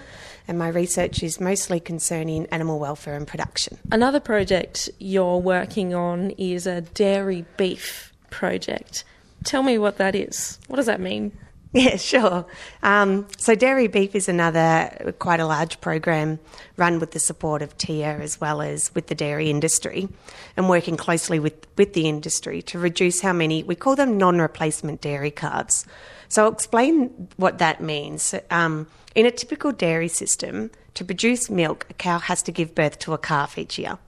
and 0.46 0.58
my 0.58 0.68
research 0.68 1.22
is 1.22 1.40
mostly 1.40 1.80
concerning 1.80 2.46
animal 2.46 2.78
welfare 2.78 3.14
and 3.14 3.26
production. 3.26 3.78
Another 3.90 4.20
project 4.20 4.90
you're 4.98 5.38
working 5.38 5.94
on 5.94 6.30
is 6.32 6.66
a 6.66 6.82
dairy 6.82 7.46
beef 7.56 8.12
project. 8.28 9.04
Tell 9.44 9.62
me 9.62 9.78
what 9.78 9.96
that 9.98 10.14
is. 10.14 10.58
What 10.66 10.76
does 10.76 10.86
that 10.86 11.00
mean? 11.00 11.32
Yeah, 11.72 11.96
sure. 11.96 12.46
Um, 12.82 13.26
so, 13.36 13.54
Dairy 13.54 13.88
Beef 13.88 14.14
is 14.14 14.26
another 14.26 15.14
quite 15.18 15.38
a 15.38 15.46
large 15.46 15.82
program 15.82 16.38
run 16.78 16.98
with 16.98 17.10
the 17.10 17.20
support 17.20 17.60
of 17.60 17.76
TIA 17.76 18.18
as 18.20 18.40
well 18.40 18.62
as 18.62 18.94
with 18.94 19.08
the 19.08 19.14
dairy 19.14 19.50
industry 19.50 20.08
and 20.56 20.70
working 20.70 20.96
closely 20.96 21.38
with, 21.38 21.66
with 21.76 21.92
the 21.92 22.08
industry 22.08 22.62
to 22.62 22.78
reduce 22.78 23.20
how 23.20 23.34
many, 23.34 23.62
we 23.62 23.74
call 23.74 23.96
them 23.96 24.16
non 24.16 24.38
replacement 24.38 25.02
dairy 25.02 25.30
calves. 25.30 25.84
So, 26.28 26.44
I'll 26.44 26.52
explain 26.52 27.28
what 27.36 27.58
that 27.58 27.82
means. 27.82 28.34
Um, 28.50 28.86
in 29.14 29.26
a 29.26 29.30
typical 29.30 29.70
dairy 29.70 30.08
system, 30.08 30.70
to 30.94 31.04
produce 31.04 31.50
milk, 31.50 31.86
a 31.90 31.94
cow 31.94 32.18
has 32.18 32.42
to 32.44 32.52
give 32.52 32.74
birth 32.74 32.98
to 33.00 33.12
a 33.12 33.18
calf 33.18 33.58
each 33.58 33.78
year. 33.78 33.98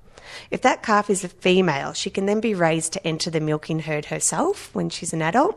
If 0.50 0.62
that 0.62 0.82
calf 0.82 1.10
is 1.10 1.25
a 1.25 1.28
female, 1.28 1.92
she 1.92 2.10
can 2.10 2.26
then 2.26 2.40
be 2.40 2.54
raised 2.54 2.92
to 2.94 3.06
enter 3.06 3.30
the 3.30 3.40
milking 3.40 3.80
herd 3.80 4.06
herself 4.06 4.75
when 4.75 4.90
she's 4.90 5.12
an 5.12 5.22
adult. 5.22 5.56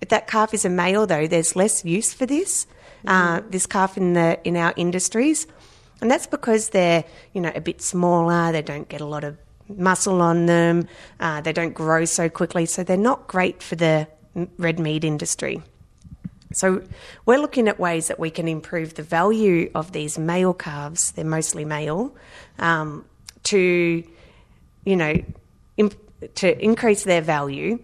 If 0.00 0.08
that 0.08 0.26
calf 0.26 0.54
is 0.54 0.64
a 0.64 0.70
male, 0.70 1.06
though, 1.06 1.26
there's 1.26 1.56
less 1.56 1.84
use 1.84 2.12
for 2.12 2.26
this 2.26 2.66
uh, 3.06 3.40
this 3.48 3.66
calf 3.66 3.96
in 3.96 4.12
the 4.14 4.38
in 4.44 4.56
our 4.56 4.72
industries, 4.76 5.46
and 6.00 6.10
that's 6.10 6.26
because 6.26 6.70
they're 6.70 7.04
you 7.32 7.40
know 7.40 7.52
a 7.54 7.60
bit 7.60 7.82
smaller. 7.82 8.52
They 8.52 8.62
don't 8.62 8.88
get 8.88 9.00
a 9.00 9.06
lot 9.06 9.24
of 9.24 9.36
muscle 9.68 10.20
on 10.20 10.46
them. 10.46 10.88
Uh, 11.18 11.40
they 11.40 11.52
don't 11.52 11.74
grow 11.74 12.04
so 12.04 12.28
quickly, 12.28 12.66
so 12.66 12.82
they're 12.82 12.96
not 12.96 13.26
great 13.28 13.62
for 13.62 13.76
the 13.76 14.08
red 14.58 14.78
meat 14.78 15.04
industry. 15.04 15.62
So 16.52 16.82
we're 17.26 17.38
looking 17.38 17.68
at 17.68 17.78
ways 17.78 18.08
that 18.08 18.18
we 18.18 18.30
can 18.30 18.48
improve 18.48 18.94
the 18.94 19.04
value 19.04 19.70
of 19.74 19.92
these 19.92 20.18
male 20.18 20.52
calves. 20.52 21.12
They're 21.12 21.24
mostly 21.24 21.64
male, 21.64 22.16
um, 22.58 23.04
to 23.44 24.02
you 24.84 24.96
know 24.96 25.14
imp- 25.76 26.34
to 26.36 26.62
increase 26.62 27.04
their 27.04 27.20
value, 27.20 27.78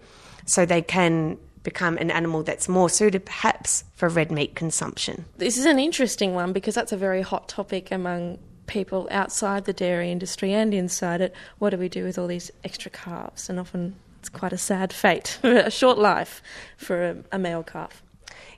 so 0.45 0.67
they 0.67 0.83
can 0.83 1.39
become 1.63 1.97
an 1.99 2.13
animal 2.13 2.45
that's 2.45 2.69
more 2.69 2.89
suited 2.89 3.25
perhaps 3.25 3.83
for 3.97 4.09
red 4.09 4.31
meat 4.31 4.55
consumption. 4.55 5.25
This 5.37 5.59
is 5.59 5.65
an 5.65 5.81
interesting 5.81 6.33
one 6.33 6.53
because 6.53 6.77
that's 6.77 6.93
a 6.93 6.97
very 6.97 7.23
hot 7.23 7.49
topic 7.49 7.91
among 7.91 8.39
people 8.67 9.09
outside 9.11 9.65
the 9.65 9.73
dairy 9.73 10.13
industry 10.13 10.53
and 10.53 10.73
inside 10.73 11.21
it. 11.21 11.35
What 11.59 11.71
do 11.71 11.77
we 11.77 11.89
do 11.89 12.05
with 12.05 12.19
all 12.19 12.29
these 12.29 12.53
extra 12.63 12.91
calves? 12.91 13.51
And 13.51 13.59
often 13.59 13.97
it's 14.21 14.29
quite 14.29 14.53
a 14.53 14.59
sad 14.59 14.93
fate, 14.93 15.39
a 15.43 15.71
short 15.71 15.99
life 15.99 16.41
for 16.77 17.05
a, 17.05 17.17
a 17.33 17.39
male 17.39 17.65
calf. 17.65 18.03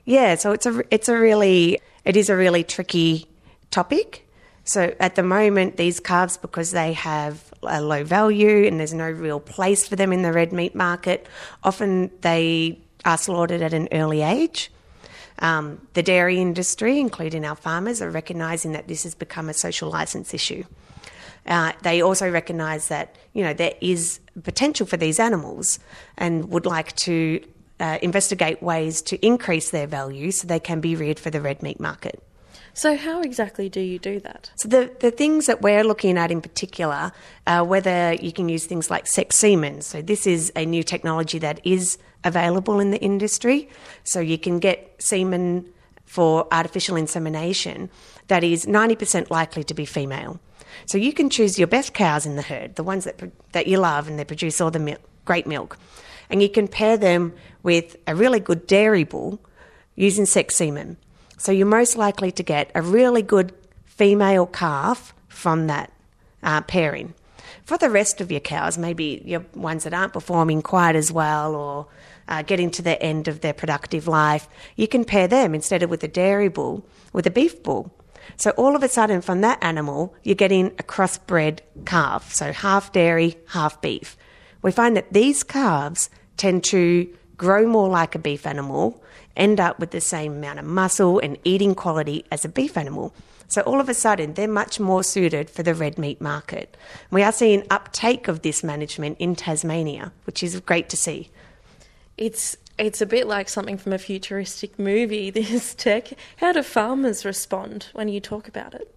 Yeah, 0.05 0.35
so 0.35 0.51
it's 0.51 0.65
a 0.65 0.83
it's 0.91 1.09
a 1.09 1.17
really 1.17 1.79
it 2.05 2.15
is 2.15 2.29
a 2.29 2.35
really 2.35 2.63
tricky 2.63 3.27
topic. 3.71 4.27
So 4.69 4.93
at 4.99 5.15
the 5.15 5.23
moment, 5.23 5.77
these 5.77 5.99
calves, 5.99 6.37
because 6.37 6.69
they 6.69 6.93
have 6.93 7.51
a 7.63 7.81
low 7.81 8.03
value 8.03 8.67
and 8.67 8.79
there's 8.79 8.93
no 8.93 9.09
real 9.09 9.39
place 9.39 9.87
for 9.87 9.95
them 9.95 10.13
in 10.13 10.21
the 10.21 10.31
red 10.31 10.53
meat 10.53 10.75
market, 10.75 11.25
often 11.63 12.11
they 12.21 12.79
are 13.03 13.17
slaughtered 13.17 13.63
at 13.63 13.73
an 13.73 13.87
early 13.91 14.21
age. 14.21 14.71
Um, 15.39 15.81
the 15.93 16.03
dairy 16.03 16.39
industry, 16.39 16.99
including 16.99 17.45
our 17.45 17.55
farmers, 17.55 17.99
are 17.99 18.11
recognising 18.11 18.73
that 18.73 18.87
this 18.87 19.01
has 19.05 19.15
become 19.15 19.49
a 19.49 19.55
social 19.55 19.89
licence 19.89 20.35
issue. 20.35 20.63
Uh, 21.47 21.71
they 21.81 22.03
also 22.03 22.29
recognise 22.29 22.89
that 22.89 23.15
you 23.33 23.43
know 23.43 23.53
there 23.53 23.73
is 23.81 24.19
potential 24.43 24.85
for 24.85 24.97
these 24.97 25.19
animals 25.19 25.79
and 26.15 26.51
would 26.51 26.67
like 26.67 26.95
to 26.97 27.43
uh, 27.79 27.97
investigate 28.03 28.61
ways 28.61 29.01
to 29.01 29.25
increase 29.25 29.71
their 29.71 29.87
value 29.87 30.29
so 30.29 30.45
they 30.45 30.59
can 30.59 30.79
be 30.79 30.95
reared 30.95 31.17
for 31.17 31.31
the 31.31 31.41
red 31.41 31.63
meat 31.63 31.79
market. 31.79 32.21
So, 32.73 32.95
how 32.95 33.21
exactly 33.21 33.69
do 33.69 33.81
you 33.81 33.99
do 33.99 34.19
that? 34.21 34.51
So, 34.55 34.67
the, 34.67 34.91
the 34.99 35.11
things 35.11 35.47
that 35.47 35.61
we're 35.61 35.83
looking 35.83 36.17
at 36.17 36.31
in 36.31 36.41
particular 36.41 37.11
are 37.47 37.63
whether 37.63 38.13
you 38.13 38.31
can 38.31 38.49
use 38.49 38.65
things 38.65 38.89
like 38.89 39.07
sex 39.07 39.37
semen. 39.37 39.81
So, 39.81 40.01
this 40.01 40.27
is 40.27 40.51
a 40.55 40.65
new 40.65 40.83
technology 40.83 41.39
that 41.39 41.59
is 41.63 41.97
available 42.23 42.79
in 42.79 42.91
the 42.91 42.99
industry. 42.99 43.69
So, 44.03 44.19
you 44.19 44.37
can 44.37 44.59
get 44.59 44.95
semen 44.99 45.69
for 46.05 46.47
artificial 46.51 46.95
insemination 46.95 47.89
that 48.27 48.43
is 48.43 48.65
90% 48.65 49.29
likely 49.29 49.63
to 49.63 49.73
be 49.73 49.85
female. 49.85 50.39
So, 50.85 50.97
you 50.97 51.13
can 51.13 51.29
choose 51.29 51.57
your 51.57 51.67
best 51.67 51.93
cows 51.93 52.25
in 52.25 52.35
the 52.35 52.43
herd, 52.43 52.75
the 52.75 52.83
ones 52.83 53.03
that, 53.05 53.21
that 53.51 53.67
you 53.67 53.77
love 53.77 54.07
and 54.07 54.19
they 54.19 54.25
produce 54.25 54.61
all 54.61 54.71
the 54.71 54.79
milk, 54.79 55.01
great 55.25 55.47
milk, 55.47 55.77
and 56.29 56.41
you 56.41 56.49
can 56.49 56.67
pair 56.67 56.97
them 56.97 57.33
with 57.63 57.97
a 58.07 58.15
really 58.15 58.39
good 58.39 58.67
dairy 58.67 59.03
bull 59.03 59.39
using 59.95 60.25
sex 60.25 60.55
semen. 60.55 60.97
So 61.39 61.53
you're 61.53 61.65
most 61.65 61.95
likely 61.95 62.31
to 62.33 62.43
get 62.43 62.69
a 62.75 62.81
really 62.81 63.21
good 63.21 63.53
female 63.85 64.45
calf 64.45 65.13
from 65.29 65.67
that 65.67 65.91
uh, 66.43 66.61
pairing. 66.61 67.13
For 67.63 67.77
the 67.77 67.89
rest 67.89 68.19
of 68.19 68.29
your 68.29 68.41
cows, 68.41 68.77
maybe 68.77 69.21
your 69.25 69.45
ones 69.55 69.85
that 69.85 69.93
aren't 69.93 70.13
performing 70.13 70.61
quite 70.61 70.97
as 70.97 71.11
well 71.11 71.55
or 71.55 71.87
uh, 72.27 72.41
getting 72.41 72.69
to 72.71 72.81
the 72.81 73.01
end 73.01 73.29
of 73.29 73.39
their 73.39 73.53
productive 73.53 74.05
life, 74.05 74.49
you 74.75 74.87
can 74.87 75.05
pair 75.05 75.29
them 75.29 75.55
instead 75.55 75.81
of 75.81 75.89
with 75.89 76.03
a 76.03 76.07
dairy 76.09 76.49
bull 76.49 76.85
with 77.13 77.25
a 77.25 77.31
beef 77.31 77.63
bull. 77.63 77.89
So 78.35 78.51
all 78.51 78.75
of 78.75 78.83
a 78.83 78.89
sudden, 78.89 79.21
from 79.21 79.41
that 79.41 79.63
animal, 79.63 80.13
you're 80.23 80.35
getting 80.35 80.67
a 80.77 80.83
crossbred 80.83 81.59
calf, 81.85 82.33
so 82.33 82.51
half 82.51 82.91
dairy, 82.91 83.37
half 83.47 83.81
beef. 83.81 84.17
We 84.61 84.71
find 84.71 84.95
that 84.97 85.13
these 85.13 85.43
calves 85.43 86.09
tend 86.35 86.65
to 86.65 87.11
grow 87.37 87.65
more 87.65 87.87
like 87.87 88.13
a 88.13 88.19
beef 88.19 88.45
animal 88.45 89.01
end 89.39 89.59
up 89.59 89.79
with 89.79 89.91
the 89.91 90.01
same 90.01 90.33
amount 90.33 90.59
of 90.59 90.65
muscle 90.65 91.19
and 91.19 91.37
eating 91.43 91.73
quality 91.73 92.25
as 92.31 92.45
a 92.45 92.49
beef 92.49 92.77
animal. 92.77 93.13
So 93.47 93.61
all 93.61 93.79
of 93.79 93.89
a 93.89 93.95
sudden, 93.95 94.35
they're 94.35 94.47
much 94.47 94.79
more 94.79 95.03
suited 95.03 95.49
for 95.49 95.63
the 95.63 95.73
red 95.73 95.97
meat 95.97 96.21
market. 96.21 96.77
We 97.09 97.23
are 97.23 97.31
seeing 97.31 97.65
uptake 97.71 98.27
of 98.27 98.43
this 98.43 98.63
management 98.63 99.17
in 99.17 99.35
Tasmania, 99.35 100.11
which 100.25 100.43
is 100.43 100.59
great 100.59 100.87
to 100.89 100.97
see. 100.97 101.31
It's 102.15 102.55
it's 102.77 103.01
a 103.01 103.05
bit 103.05 103.27
like 103.27 103.49
something 103.49 103.77
from 103.77 103.91
a 103.93 103.97
futuristic 103.97 104.77
movie. 104.77 105.31
This 105.31 105.73
tech. 105.73 106.09
How 106.37 106.51
do 106.51 106.61
farmers 106.61 107.25
respond 107.25 107.87
when 107.93 108.07
you 108.07 108.19
talk 108.19 108.47
about 108.47 108.75
it? 108.75 108.93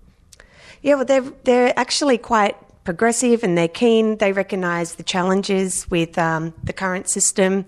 Yeah, 0.83 0.97
well, 0.97 1.07
they're 1.07 1.33
they're 1.45 1.73
actually 1.79 2.19
quite 2.19 2.57
progressive 2.85 3.43
and 3.43 3.57
they're 3.57 3.69
keen. 3.69 4.19
They 4.19 4.33
recognise 4.33 4.95
the 4.95 5.03
challenges 5.03 5.91
with 5.91 6.19
um, 6.19 6.55
the 6.65 6.73
current 6.73 7.09
system, 7.09 7.67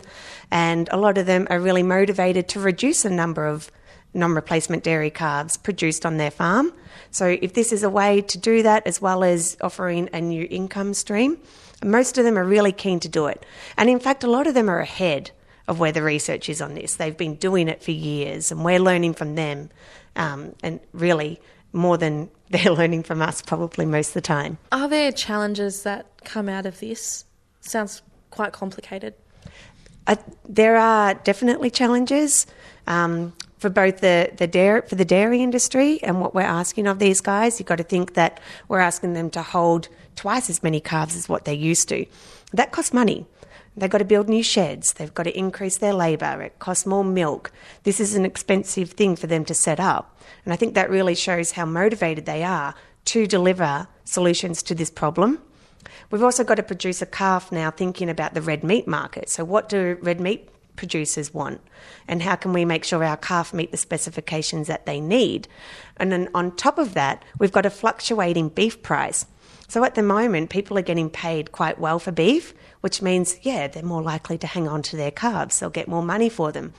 and 0.51 0.89
a 0.91 0.97
lot 0.97 1.19
of 1.19 1.27
them 1.27 1.47
are 1.51 1.61
really 1.61 1.83
motivated 1.83 2.49
to 2.49 2.61
reduce 2.61 3.03
the 3.03 3.11
number 3.11 3.47
of 3.47 3.71
non 4.13 4.35
replacement 4.35 4.85
dairy 4.85 5.11
calves 5.11 5.57
produced 5.57 6.07
on 6.07 6.17
their 6.17 6.31
farm. 6.31 6.73
So, 7.11 7.37
if 7.41 7.55
this 7.55 7.73
is 7.73 7.83
a 7.83 7.91
way 7.91 8.21
to 8.23 8.39
do 8.39 8.63
that 8.63 8.87
as 8.87 9.01
well 9.01 9.25
as 9.25 9.57
offering 9.61 10.09
a 10.13 10.21
new 10.21 10.47
income 10.51 10.95
stream, 10.95 11.39
most 11.85 12.19
of 12.19 12.25
them 12.25 12.39
are 12.39 12.45
really 12.45 12.73
keen 12.73 13.01
to 13.01 13.09
do 13.09 13.27
it. 13.27 13.45
And 13.77 13.91
in 13.91 14.01
fact, 14.01 14.25
a 14.25 14.31
lot 14.31 14.47
of 14.47 14.55
them 14.55 14.69
are 14.69 14.81
ahead 14.81 15.31
of 15.67 15.79
where 15.79 15.93
the 15.93 16.03
research 16.03 16.49
is 16.49 16.61
on 16.61 16.75
this. 16.75 16.97
They've 16.97 17.17
been 17.17 17.37
doing 17.37 17.69
it 17.69 17.83
for 17.83 17.91
years, 17.91 18.51
and 18.51 18.65
we're 18.65 18.81
learning 18.81 19.15
from 19.15 19.35
them, 19.35 19.71
um, 20.17 20.55
and 20.63 20.81
really 20.93 21.41
more 21.73 21.99
than 21.99 22.31
they're 22.51 22.73
learning 22.73 23.03
from 23.03 23.23
us, 23.23 23.43
probably 23.43 23.87
most 23.87 24.09
of 24.09 24.15
the 24.15 24.21
time. 24.21 24.59
Are 24.73 24.89
there 24.89 25.13
challenges 25.13 25.83
that 25.83 26.07
come 26.25 26.49
out 26.49 26.67
of 26.67 26.81
this? 26.81 27.25
Sounds 27.61 28.03
quite 28.31 28.53
complicated. 28.53 29.15
Uh, 30.07 30.17
there 30.47 30.77
are 30.77 31.15
definitely 31.15 31.71
challenges 31.71 32.47
um, 32.87 33.33
for 33.59 33.71
both 33.71 34.01
the, 34.01 34.31
the 34.37 34.47
dairy 34.47 34.83
for 34.83 34.97
the 34.97 35.05
dairy 35.05 35.43
industry 35.43 36.03
and 36.03 36.21
what 36.21 36.35
we're 36.35 36.43
asking 36.43 36.87
of 36.87 36.99
these 36.99 37.23
guys. 37.23 37.59
You've 37.59 37.69
got 37.69 37.79
to 37.79 37.85
think 37.85 38.15
that 38.15 38.39
we're 38.69 38.81
asking 38.81 39.15
them 39.15 39.31
to 39.31 39.43
hold 39.43 39.89
twice 40.17 40.51
as 40.51 40.63
many 40.63 40.81
calves 40.81 41.17
as 41.17 41.29
what 41.29 41.47
they 41.47 41.55
used 41.55 41.89
to. 41.89 42.05
That 42.53 42.73
costs 42.73 42.93
money. 42.93 43.27
They've 43.77 43.91
got 43.91 43.99
to 43.99 44.05
build 44.05 44.29
new 44.29 44.43
sheds. 44.43 44.93
They've 44.93 45.13
got 45.13 45.25
to 45.25 45.37
increase 45.37 45.79
their 45.79 45.95
labour. 45.95 46.41
It 46.43 46.59
costs 46.59 46.87
more 46.87 47.05
milk. 47.05 47.51
This 47.83 47.99
is 47.99 48.15
an 48.15 48.25
expensive 48.25 48.91
thing 48.91 49.17
for 49.17 49.27
them 49.27 49.45
to 49.47 49.55
set 49.55 49.81
up. 49.81 50.21
And 50.45 50.53
I 50.53 50.57
think 50.57 50.75
that 50.75 50.91
really 50.91 51.15
shows 51.15 51.53
how 51.53 51.65
motivated 51.65 52.25
they 52.25 52.45
are 52.45 52.75
to 53.07 53.27
deliver 53.27 53.89
solutions 54.05 54.63
to 54.65 54.75
this 54.75 54.91
problem. 54.91 55.41
We've 56.11 56.23
also 56.23 56.45
got 56.45 56.57
to 56.57 56.63
produce 56.63 57.03
a 57.03 57.07
calf 57.07 57.51
now 57.51 57.71
thinking 57.71 58.09
about 58.09 58.35
the 58.35 58.43
red 58.43 58.63
meat 58.63 58.87
market. 58.87 59.29
So, 59.29 59.45
what 59.45 59.69
do 59.69 59.99
red 60.01 60.21
meat 60.21 60.49
producers 60.77 61.33
want? 61.33 61.61
And 62.09 62.23
how 62.23 62.37
can 62.37 62.53
we 62.53 62.65
make 62.65 62.85
sure 62.85 63.05
our 63.05 63.17
calf 63.17 63.53
meet 63.53 63.71
the 63.71 63.77
specifications 63.77 64.67
that 64.69 64.87
they 64.87 65.01
need? 65.01 65.49
And 65.97 66.13
then 66.13 66.29
on 66.35 66.55
top 66.57 66.79
of 66.79 66.95
that, 66.95 67.25
we've 67.39 67.53
got 67.53 67.67
a 67.67 67.71
fluctuating 67.71 68.51
beef 68.51 68.83
price. 68.83 69.27
So 69.75 69.83
at 69.83 69.97
the 69.97 70.05
moment, 70.05 70.51
people 70.51 70.79
are 70.79 70.83
getting 70.83 71.11
paid 71.11 71.51
quite 71.51 71.81
well 71.81 71.99
for 71.99 72.13
beef, 72.13 72.55
which 72.81 73.03
means, 73.03 73.37
yeah, 73.43 73.67
they're 73.67 73.83
more 73.83 74.03
likely 74.03 74.39
to 74.39 74.47
hang 74.47 74.69
on 74.69 74.83
to 74.83 74.97
their 74.97 75.11
calves. 75.11 75.59
They'll 75.59 75.69
get 75.69 75.89
more 75.89 76.01
money 76.01 76.29
for 76.29 76.53
them. 76.53 76.75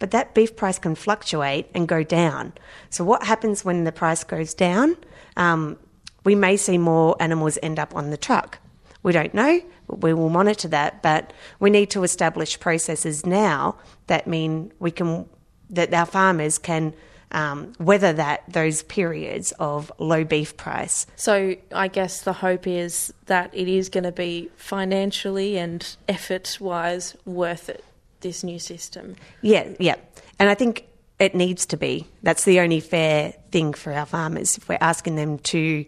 But 0.00 0.10
that 0.10 0.34
beef 0.34 0.56
price 0.56 0.76
can 0.76 0.96
fluctuate 0.96 1.70
and 1.76 1.86
go 1.86 2.02
down. 2.02 2.54
So 2.88 3.04
what 3.04 3.22
happens 3.22 3.64
when 3.64 3.84
the 3.84 3.92
price 3.92 4.24
goes 4.24 4.52
down? 4.52 4.96
Um, 5.36 5.78
we 6.24 6.34
may 6.34 6.56
see 6.56 6.76
more 6.76 7.14
animals 7.22 7.56
end 7.62 7.78
up 7.78 7.94
on 7.94 8.10
the 8.10 8.16
truck. 8.16 8.58
We 9.04 9.12
don't 9.12 9.32
know. 9.32 9.60
We 9.86 10.12
will 10.12 10.28
monitor 10.28 10.66
that, 10.66 11.04
but 11.04 11.32
we 11.60 11.70
need 11.70 11.90
to 11.90 12.02
establish 12.02 12.58
processes 12.58 13.24
now 13.24 13.76
that 14.08 14.26
mean 14.26 14.72
we 14.80 14.90
can 14.90 15.28
that 15.68 15.94
our 15.94 16.04
farmers 16.04 16.58
can 16.58 16.94
um, 17.32 17.72
weather 17.78 18.12
that 18.12 18.44
those 18.48 18.82
periods 18.82 19.52
of 19.58 19.92
low 19.98 20.24
beef 20.24 20.56
price. 20.56 21.06
So 21.16 21.56
I 21.72 21.88
guess 21.88 22.22
the 22.22 22.32
hope 22.32 22.66
is 22.66 23.12
that 23.26 23.50
it 23.52 23.68
is 23.68 23.88
going 23.88 24.04
to 24.04 24.12
be 24.12 24.50
financially 24.56 25.58
and 25.58 25.96
effort 26.08 26.58
wise 26.60 27.16
worth 27.24 27.68
it. 27.68 27.84
This 28.20 28.44
new 28.44 28.58
system. 28.58 29.16
Yeah, 29.40 29.68
yeah, 29.78 29.94
and 30.38 30.50
I 30.50 30.54
think 30.54 30.86
it 31.18 31.34
needs 31.34 31.64
to 31.66 31.78
be. 31.78 32.06
That's 32.22 32.44
the 32.44 32.60
only 32.60 32.80
fair 32.80 33.32
thing 33.50 33.72
for 33.72 33.92
our 33.94 34.04
farmers. 34.04 34.58
If 34.58 34.68
we're 34.68 34.78
asking 34.80 35.16
them 35.16 35.38
to 35.38 35.86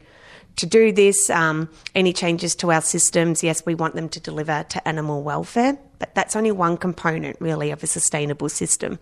to 0.56 0.66
do 0.66 0.92
this, 0.92 1.30
um, 1.30 1.68
any 1.94 2.12
changes 2.12 2.54
to 2.56 2.70
our 2.72 2.80
systems, 2.80 3.42
yes, 3.42 3.64
we 3.64 3.74
want 3.74 3.94
them 3.94 4.08
to 4.10 4.20
deliver 4.20 4.64
to 4.68 4.88
animal 4.88 5.22
welfare, 5.22 5.78
but 5.98 6.14
that's 6.14 6.36
only 6.36 6.52
one 6.52 6.76
component 6.76 7.40
really 7.40 7.70
of 7.70 7.82
a 7.82 7.86
sustainable 7.86 8.48
system. 8.48 8.98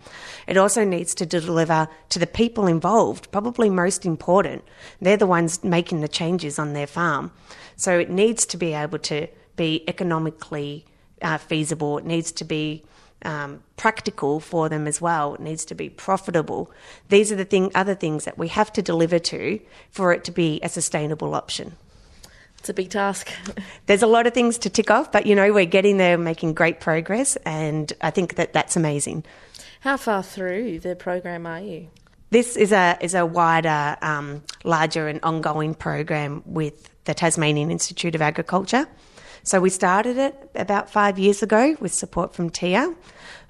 It 0.47 0.57
also 0.57 0.85
needs 0.85 1.13
to 1.15 1.25
deliver 1.25 1.87
to 2.09 2.19
the 2.19 2.27
people 2.27 2.67
involved, 2.67 3.31
probably 3.31 3.69
most 3.69 4.05
important. 4.05 4.63
They're 5.01 5.17
the 5.17 5.27
ones 5.27 5.63
making 5.63 6.01
the 6.01 6.07
changes 6.07 6.57
on 6.57 6.73
their 6.73 6.87
farm. 6.87 7.31
So 7.75 7.99
it 7.99 8.09
needs 8.09 8.45
to 8.47 8.57
be 8.57 8.73
able 8.73 8.99
to 8.99 9.27
be 9.55 9.83
economically 9.87 10.85
uh, 11.21 11.37
feasible. 11.37 11.97
It 11.97 12.05
needs 12.05 12.31
to 12.33 12.45
be 12.45 12.85
um, 13.23 13.63
practical 13.77 14.39
for 14.39 14.69
them 14.69 14.87
as 14.87 15.01
well. 15.01 15.35
It 15.35 15.41
needs 15.41 15.65
to 15.65 15.75
be 15.75 15.89
profitable. 15.89 16.71
These 17.09 17.31
are 17.31 17.35
the 17.35 17.45
thing, 17.45 17.71
other 17.75 17.95
things 17.95 18.25
that 18.25 18.37
we 18.37 18.47
have 18.49 18.71
to 18.73 18.81
deliver 18.81 19.19
to 19.19 19.59
for 19.91 20.13
it 20.13 20.23
to 20.25 20.31
be 20.31 20.59
a 20.63 20.69
sustainable 20.69 21.35
option. 21.35 21.75
It's 22.59 22.69
a 22.69 22.73
big 22.73 22.91
task. 22.91 23.31
There's 23.87 24.03
a 24.03 24.07
lot 24.07 24.27
of 24.27 24.33
things 24.33 24.59
to 24.59 24.69
tick 24.69 24.91
off, 24.91 25.11
but 25.11 25.25
you 25.25 25.35
know 25.35 25.51
we're 25.51 25.65
getting 25.65 25.97
there, 25.97 26.17
making 26.17 26.53
great 26.53 26.79
progress, 26.79 27.35
and 27.37 27.91
I 28.01 28.11
think 28.11 28.35
that 28.35 28.53
that's 28.53 28.75
amazing. 28.75 29.23
How 29.79 29.97
far 29.97 30.21
through 30.21 30.79
the 30.79 30.95
program 30.95 31.47
are 31.47 31.59
you? 31.59 31.87
This 32.29 32.55
is 32.55 32.71
a 32.71 32.97
is 33.01 33.15
a 33.15 33.25
wider, 33.25 33.97
um, 34.01 34.43
larger, 34.63 35.07
and 35.07 35.19
ongoing 35.23 35.73
program 35.73 36.43
with 36.45 36.89
the 37.05 37.15
Tasmanian 37.15 37.71
Institute 37.71 38.13
of 38.13 38.21
Agriculture. 38.21 38.87
So 39.43 39.59
we 39.59 39.69
started 39.69 40.17
it 40.17 40.51
about 40.55 40.89
five 40.89 41.17
years 41.17 41.41
ago 41.41 41.75
with 41.79 41.93
support 41.93 42.33
from 42.33 42.49
TIA. 42.49 42.93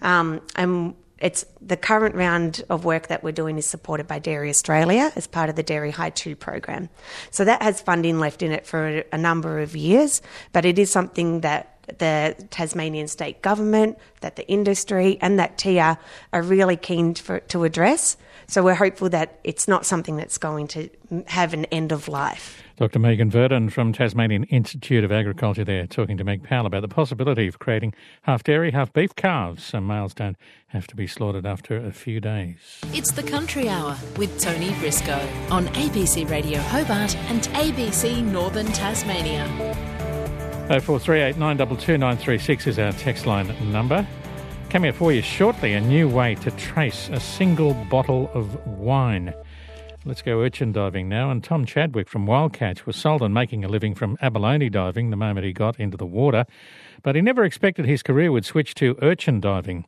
Um, 0.01 0.41
and 0.55 0.95
it's 1.19 1.45
the 1.61 1.77
current 1.77 2.15
round 2.15 2.63
of 2.69 2.83
work 2.83 3.07
that 3.07 3.23
we're 3.23 3.31
doing 3.31 3.57
is 3.57 3.65
supported 3.67 4.07
by 4.07 4.19
Dairy 4.19 4.49
Australia 4.49 5.11
as 5.15 5.27
part 5.27 5.49
of 5.49 5.55
the 5.55 5.63
Dairy 5.63 5.91
High 5.91 6.09
2 6.09 6.35
program. 6.35 6.89
So 7.29 7.45
that 7.45 7.61
has 7.61 7.79
funding 7.79 8.19
left 8.19 8.41
in 8.41 8.51
it 8.51 8.65
for 8.65 9.03
a 9.11 9.17
number 9.17 9.59
of 9.59 9.75
years, 9.75 10.21
but 10.51 10.65
it 10.65 10.79
is 10.79 10.91
something 10.91 11.41
that 11.41 11.67
the 11.99 12.35
Tasmanian 12.49 13.07
state 13.07 13.41
government, 13.41 13.97
that 14.21 14.35
the 14.35 14.47
industry, 14.47 15.17
and 15.21 15.37
that 15.39 15.57
TIA 15.57 15.99
are 16.33 16.41
really 16.41 16.77
keen 16.77 17.13
for, 17.15 17.39
to 17.39 17.63
address. 17.63 18.17
So 18.47 18.63
we're 18.63 18.75
hopeful 18.75 19.09
that 19.09 19.39
it's 19.43 19.67
not 19.67 19.85
something 19.85 20.15
that's 20.15 20.37
going 20.37 20.67
to 20.69 20.89
have 21.27 21.53
an 21.53 21.65
end 21.65 21.91
of 21.91 22.07
life. 22.07 22.61
Dr. 22.81 22.97
Megan 22.97 23.29
Verdon 23.29 23.69
from 23.69 23.93
Tasmanian 23.93 24.43
Institute 24.45 25.03
of 25.03 25.11
Agriculture 25.11 25.63
there 25.63 25.85
talking 25.85 26.17
to 26.17 26.23
Meg 26.23 26.41
Powell 26.41 26.65
about 26.65 26.81
the 26.81 26.87
possibility 26.87 27.47
of 27.47 27.59
creating 27.59 27.93
half 28.23 28.41
dairy, 28.41 28.71
half 28.71 28.91
beef 28.91 29.15
calves 29.15 29.63
so 29.63 29.79
males 29.79 30.15
don't 30.15 30.35
have 30.69 30.87
to 30.87 30.95
be 30.95 31.05
slaughtered 31.05 31.45
after 31.45 31.77
a 31.77 31.91
few 31.91 32.19
days. 32.19 32.81
It's 32.85 33.11
the 33.11 33.21
Country 33.21 33.69
Hour 33.69 33.95
with 34.17 34.35
Tony 34.39 34.73
Briscoe 34.79 35.29
on 35.51 35.67
ABC 35.67 36.27
Radio 36.27 36.59
Hobart 36.59 37.15
and 37.29 37.43
ABC 37.49 38.23
Northern 38.23 38.65
Tasmania. 38.65 39.45
0438 40.67 41.37
922 41.37 41.99
936 41.99 42.65
is 42.65 42.79
our 42.79 42.93
text 42.93 43.27
line 43.27 43.71
number. 43.71 44.07
Coming 44.71 44.89
up 44.89 44.95
for 44.95 45.13
you 45.13 45.21
shortly, 45.21 45.73
a 45.73 45.81
new 45.81 46.09
way 46.09 46.33
to 46.33 46.49
trace 46.49 47.09
a 47.09 47.19
single 47.19 47.75
bottle 47.91 48.31
of 48.33 48.55
wine. 48.65 49.35
Let's 50.03 50.23
go 50.23 50.41
urchin 50.41 50.71
diving 50.71 51.09
now. 51.09 51.29
And 51.29 51.43
Tom 51.43 51.63
Chadwick 51.63 52.09
from 52.09 52.25
Wildcatch 52.25 52.87
was 52.87 52.95
sold 52.95 53.21
on 53.21 53.33
making 53.33 53.63
a 53.63 53.67
living 53.67 53.93
from 53.93 54.17
abalone 54.19 54.67
diving 54.67 55.11
the 55.11 55.15
moment 55.15 55.45
he 55.45 55.53
got 55.53 55.79
into 55.79 55.95
the 55.95 56.07
water, 56.07 56.45
but 57.03 57.13
he 57.13 57.21
never 57.21 57.43
expected 57.43 57.85
his 57.85 58.01
career 58.01 58.31
would 58.31 58.43
switch 58.43 58.73
to 58.75 58.97
urchin 59.03 59.39
diving. 59.39 59.85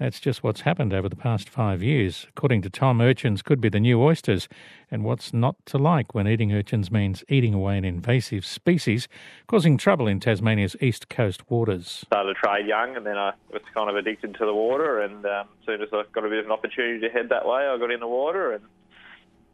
That's 0.00 0.18
just 0.18 0.42
what's 0.42 0.62
happened 0.62 0.92
over 0.92 1.08
the 1.08 1.14
past 1.14 1.48
five 1.48 1.80
years. 1.80 2.26
According 2.30 2.62
to 2.62 2.70
Tom, 2.70 3.00
urchins 3.00 3.40
could 3.40 3.60
be 3.60 3.68
the 3.68 3.78
new 3.78 4.02
oysters, 4.02 4.48
and 4.90 5.04
what's 5.04 5.32
not 5.32 5.54
to 5.66 5.78
like 5.78 6.12
when 6.12 6.26
eating 6.26 6.52
urchins 6.52 6.90
means 6.90 7.22
eating 7.28 7.54
away 7.54 7.78
an 7.78 7.84
invasive 7.84 8.44
species, 8.44 9.06
causing 9.46 9.76
trouble 9.76 10.08
in 10.08 10.18
Tasmania's 10.18 10.74
east 10.80 11.08
coast 11.08 11.48
waters. 11.48 12.02
Started 12.06 12.34
to 12.34 12.40
trade 12.40 12.66
young, 12.66 12.96
and 12.96 13.06
then 13.06 13.16
I 13.16 13.34
was 13.52 13.62
kind 13.72 13.88
of 13.88 13.94
addicted 13.94 14.34
to 14.34 14.44
the 14.44 14.54
water, 14.54 15.00
and 15.00 15.24
um, 15.24 15.46
soon 15.64 15.80
as 15.80 15.88
I 15.92 16.02
got 16.12 16.24
a 16.24 16.28
bit 16.28 16.40
of 16.40 16.46
an 16.46 16.52
opportunity 16.52 16.98
to 17.06 17.08
head 17.08 17.28
that 17.28 17.46
way, 17.46 17.68
I 17.68 17.78
got 17.78 17.92
in 17.92 18.00
the 18.00 18.08
water, 18.08 18.54
and 18.54 18.64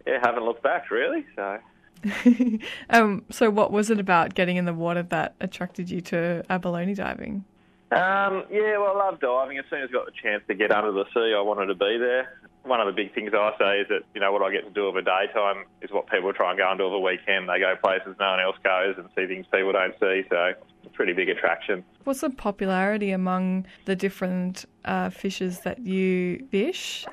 yeah, 0.08 0.18
haven't 0.22 0.44
looked 0.44 0.62
back 0.62 0.90
really. 0.90 1.26
So. 1.36 1.58
um, 2.90 3.24
so, 3.30 3.50
what 3.50 3.72
was 3.72 3.90
it 3.90 3.98
about 3.98 4.34
getting 4.34 4.56
in 4.56 4.64
the 4.64 4.74
water 4.74 5.02
that 5.02 5.34
attracted 5.40 5.90
you 5.90 6.00
to 6.00 6.44
abalone 6.48 6.94
diving? 6.94 7.44
Um, 7.90 8.44
yeah, 8.50 8.76
well, 8.76 9.00
I 9.00 9.06
love 9.08 9.20
diving. 9.20 9.58
As 9.58 9.64
soon 9.70 9.82
as 9.82 9.88
I 9.88 9.92
got 9.92 10.06
the 10.06 10.12
chance 10.12 10.42
to 10.48 10.54
get 10.54 10.70
under 10.70 10.92
the 10.92 11.04
sea, 11.14 11.34
I 11.36 11.40
wanted 11.40 11.66
to 11.66 11.74
be 11.74 11.96
there. 11.98 12.38
One 12.64 12.80
of 12.80 12.86
the 12.86 12.92
big 12.92 13.14
things 13.14 13.30
I 13.32 13.52
say 13.58 13.80
is 13.80 13.88
that, 13.88 14.02
you 14.14 14.20
know, 14.20 14.30
what 14.30 14.42
I 14.42 14.52
get 14.52 14.64
to 14.64 14.70
do 14.70 14.86
over 14.86 15.00
daytime 15.00 15.64
is 15.80 15.90
what 15.90 16.06
people 16.10 16.32
try 16.34 16.50
and 16.50 16.58
go 16.58 16.68
and 16.68 16.78
do 16.78 16.84
over 16.84 16.98
weekend. 16.98 17.48
They 17.48 17.58
go 17.58 17.74
places 17.82 18.14
no 18.20 18.30
one 18.30 18.40
else 18.40 18.56
goes 18.62 18.96
and 18.98 19.08
see 19.16 19.26
things 19.26 19.46
people 19.50 19.72
don't 19.72 19.94
see. 19.94 20.22
So 20.28 20.52
it's 20.52 20.86
a 20.86 20.90
pretty 20.90 21.14
big 21.14 21.30
attraction. 21.30 21.82
What's 22.04 22.20
the 22.20 22.28
popularity 22.28 23.10
among 23.10 23.64
the 23.86 23.96
different 23.96 24.66
uh, 24.84 25.08
fishes 25.08 25.60
that 25.60 25.78
you 25.78 26.46
fish? 26.50 27.06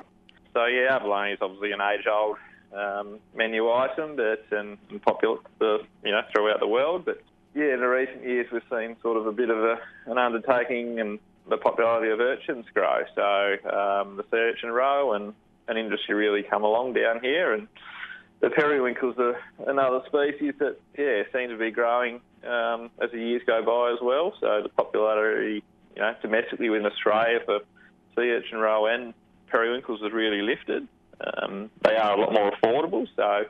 So, 0.53 0.65
yeah, 0.65 0.95
abalone 0.95 1.33
is 1.33 1.39
obviously 1.41 1.71
an 1.71 1.81
age-old 1.81 2.37
um, 2.75 3.19
menu 3.35 3.71
item, 3.71 4.15
that's 4.15 4.51
and, 4.51 4.77
and 4.89 5.01
popular, 5.01 5.37
uh, 5.61 5.77
you 6.03 6.11
know, 6.11 6.21
throughout 6.31 6.59
the 6.59 6.67
world. 6.67 7.05
But 7.05 7.21
yeah, 7.53 7.73
in 7.73 7.79
the 7.79 7.87
recent 7.87 8.23
years, 8.23 8.47
we've 8.51 8.61
seen 8.69 8.97
sort 9.01 9.17
of 9.17 9.27
a 9.27 9.31
bit 9.31 9.49
of 9.49 9.57
a, 9.57 9.79
an 10.07 10.17
undertaking 10.17 10.99
and 10.99 11.19
the 11.49 11.57
popularity 11.57 12.11
of 12.11 12.19
urchins 12.19 12.65
grow. 12.73 13.03
So 13.15 13.53
um, 13.69 14.17
the 14.17 14.23
sea 14.31 14.37
urchin 14.37 14.71
roe 14.71 15.13
and 15.13 15.33
an 15.67 15.77
industry 15.77 16.15
really 16.15 16.43
come 16.43 16.63
along 16.63 16.93
down 16.93 17.21
here, 17.21 17.53
and 17.53 17.67
the 18.41 18.49
periwinkles 18.49 19.15
are 19.17 19.39
another 19.67 20.01
species 20.07 20.53
that 20.59 20.77
yeah 20.97 21.23
seem 21.33 21.49
to 21.49 21.57
be 21.57 21.71
growing 21.71 22.21
um, 22.45 22.91
as 23.01 23.11
the 23.11 23.19
years 23.19 23.41
go 23.47 23.63
by 23.63 23.93
as 23.93 23.99
well. 24.01 24.33
So 24.39 24.61
the 24.61 24.69
popularity, 24.69 25.63
you 25.95 26.01
know, 26.01 26.13
domestically 26.21 26.69
within 26.69 26.85
Australia 26.85 27.39
for 27.45 27.59
sea 28.15 28.29
urchin 28.31 28.57
roe 28.57 28.87
and 28.87 29.13
periwinkles 29.47 30.01
has 30.01 30.11
really 30.11 30.41
lifted. 30.41 30.87
Um, 31.21 31.69
they 31.83 31.95
are 31.95 32.17
a 32.17 32.19
lot 32.19 32.33
more 32.33 32.51
affordable, 32.51 33.07
so 33.15 33.45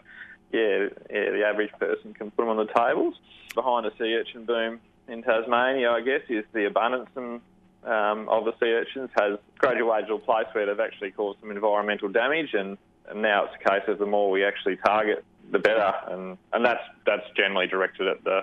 yeah, 0.51 0.87
yeah, 1.09 1.31
the 1.31 1.43
average 1.45 1.71
person 1.79 2.13
can 2.13 2.31
put 2.31 2.43
them 2.43 2.49
on 2.49 2.57
the 2.57 2.71
tables. 2.71 3.15
Behind 3.53 3.85
the 3.85 3.91
sea 3.97 4.13
urchin 4.15 4.45
boom 4.45 4.79
in 5.07 5.23
Tasmania, 5.23 5.91
I 5.91 6.01
guess, 6.01 6.21
is 6.29 6.43
the 6.53 6.65
abundance 6.65 7.09
and, 7.15 7.41
um, 7.83 8.27
of 8.29 8.45
the 8.45 8.53
sea 8.59 8.71
urchins 8.71 9.09
has 9.17 9.39
graduated 9.57 10.07
to 10.07 10.15
a 10.15 10.19
place 10.19 10.47
where 10.53 10.65
they've 10.65 10.79
actually 10.79 11.11
caused 11.11 11.39
some 11.39 11.51
environmental 11.51 12.09
damage, 12.09 12.53
and, 12.53 12.77
and 13.09 13.21
now 13.21 13.45
it's 13.45 13.53
a 13.63 13.69
case 13.69 13.83
of 13.87 13.99
the 13.99 14.05
more 14.05 14.29
we 14.31 14.43
actually 14.43 14.77
target, 14.77 15.23
the 15.51 15.59
better, 15.59 15.93
and 16.09 16.37
and 16.53 16.65
that's 16.65 16.83
that's 17.05 17.25
generally 17.37 17.67
directed 17.67 18.07
at 18.07 18.23
the 18.23 18.41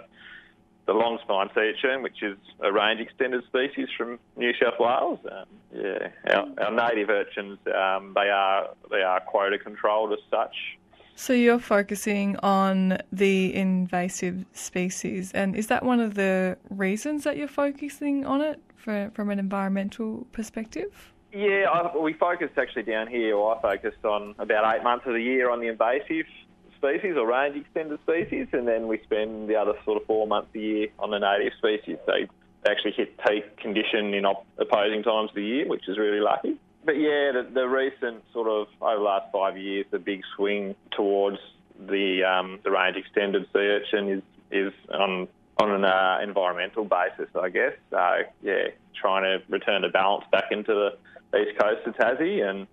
the 0.87 0.93
long 0.93 1.19
spine 1.23 1.49
sea 1.55 1.73
urchin, 1.73 2.03
which 2.03 2.23
is 2.23 2.37
a 2.61 2.73
range 2.73 3.01
extended 3.01 3.45
species 3.45 3.89
from 3.97 4.19
New 4.37 4.53
South 4.61 4.79
Wales. 4.79 5.19
Um, 5.31 5.45
yeah, 5.75 6.09
our, 6.35 6.47
our, 6.67 6.73
native 6.73 7.09
urchins, 7.09 7.59
um, 7.67 8.13
they 8.15 8.29
are 8.29 8.69
they 8.91 9.03
are 9.03 9.21
quota 9.21 9.59
controlled 9.59 10.13
as 10.13 10.19
such. 10.31 10.55
So 11.15 11.33
you're 11.33 11.59
focusing 11.59 12.37
on 12.39 12.99
the 13.13 13.55
invasive 13.55 14.45
species, 14.53 15.31
and 15.33 15.55
is 15.55 15.69
that 15.69 15.85
one 15.85 16.01
of 16.01 16.15
the 16.15 16.57
reasons 16.71 17.25
that 17.25 17.37
you're 17.37 17.49
focusing 17.49 18.27
on 18.27 18.41
it 18.41 18.61
for, 18.77 19.11
from 19.15 19.31
an 19.31 19.39
environmental 19.39 20.27
perspective? 20.33 21.13
Yeah, 21.33 21.67
I, 21.73 21.97
we 21.97 22.13
focused 22.15 22.59
actually 22.59 22.83
down 22.83 23.07
here. 23.07 23.39
I 23.39 23.61
focused 23.61 24.05
on 24.05 24.35
about 24.39 24.77
eight 24.77 24.83
months 24.83 25.07
of 25.07 25.15
the 25.15 25.23
year 25.23 25.51
on 25.51 25.61
the 25.61 25.69
invasive 25.69 26.27
species 26.83 27.15
or 27.17 27.27
range 27.27 27.57
extended 27.57 28.01
species, 28.03 28.49
and 28.53 28.67
then 28.67 28.89
we 28.89 28.99
spend 29.05 29.49
the 29.49 29.57
other 29.57 29.75
sort 29.85 30.01
of 30.01 30.07
four 30.07 30.27
months 30.27 30.51
a 30.55 30.59
year 30.59 30.89
on 30.99 31.11
the 31.11 31.19
native 31.19 31.53
species. 31.59 31.99
They 32.07 32.29
actually 32.69 32.93
hit 32.93 33.17
peak 33.19 33.57
condition 33.59 34.15
in 34.15 34.25
op- 34.25 34.47
opposing 34.59 35.03
times 35.03 35.31
of 35.31 35.37
the 35.37 35.45
year, 35.45 35.69
which 35.69 35.89
is 35.89 35.97
really 35.99 36.21
lucky. 36.21 36.57
But 36.85 36.97
yeah, 36.99 37.31
the, 37.33 37.49
the 37.55 37.69
recent 37.69 38.25
sort 38.33 38.49
of 38.49 38.67
over 38.81 38.97
the 38.97 39.03
last 39.03 39.33
five 39.33 39.57
years, 39.57 39.87
the 39.91 40.01
big 40.01 40.23
swing 40.37 40.75
towards 40.91 41.39
the 41.79 42.25
um, 42.25 42.59
the 42.65 42.71
range 42.71 42.97
extended 42.97 43.47
sea 43.53 43.59
urchin 43.59 44.09
is 44.09 44.23
is 44.51 44.73
on 44.93 45.29
on 45.59 45.71
an 45.71 45.85
uh, 45.85 46.19
environmental 46.23 46.85
basis, 46.85 47.29
I 47.41 47.49
guess. 47.49 47.75
So 47.91 48.23
yeah, 48.43 48.69
trying 49.01 49.23
to 49.23 49.45
return 49.49 49.83
the 49.83 49.89
balance 49.89 50.25
back 50.33 50.51
into 50.51 50.75
the 50.75 51.39
east 51.39 51.59
coast 51.59 51.87
of 51.87 51.95
Tassie 51.95 52.43
and 52.49 52.67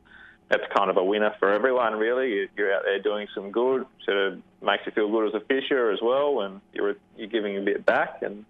that's 0.50 0.64
kind 0.76 0.90
of 0.90 0.98
a 0.98 1.04
winner 1.04 1.34
for 1.40 1.54
everyone, 1.54 1.94
really. 1.94 2.50
You're 2.58 2.74
out 2.74 2.84
there 2.84 3.00
doing 3.00 3.28
some 3.36 3.52
good, 3.52 3.86
sort 4.04 4.18
of 4.18 4.42
makes 4.62 4.86
you 4.86 4.92
feel 4.92 5.10
good 5.10 5.28
as 5.28 5.42
a 5.42 5.46
fisher 5.46 5.92
as 5.92 6.00
well, 6.02 6.42
and 6.42 6.62
you're 6.74 6.96
you're 7.18 7.28
giving 7.28 7.58
a 7.58 7.62
bit 7.62 7.86
back, 7.86 8.22
and 8.22 8.46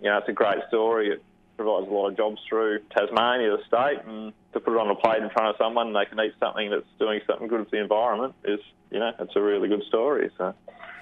you 0.00 0.10
know 0.10 0.18
it's 0.18 0.28
a 0.28 0.32
great 0.32 0.58
story. 0.68 1.10
It 1.10 1.22
provides 1.56 1.90
a 1.90 1.92
lot 1.92 2.08
of 2.08 2.16
jobs 2.16 2.40
through 2.48 2.80
Tasmania, 2.96 3.56
the 3.56 3.62
state, 3.66 4.04
and 4.06 4.32
to 4.54 4.60
put 4.60 4.74
it 4.74 4.80
on 4.80 4.88
a 4.88 4.94
plate 4.94 5.22
in 5.22 5.28
front 5.28 5.50
of 5.50 5.56
someone 5.58 5.88
and 5.88 5.96
they 5.96 6.06
can 6.06 6.18
eat 6.18 6.32
something 6.40 6.70
that's 6.70 6.86
doing 6.98 7.20
something 7.26 7.48
good 7.48 7.64
for 7.64 7.70
the 7.70 7.82
environment 7.82 8.34
is, 8.44 8.60
you 8.90 8.98
know, 8.98 9.12
it's 9.18 9.36
a 9.36 9.42
really 9.42 9.68
good 9.68 9.82
story. 9.86 10.30
So. 10.38 10.54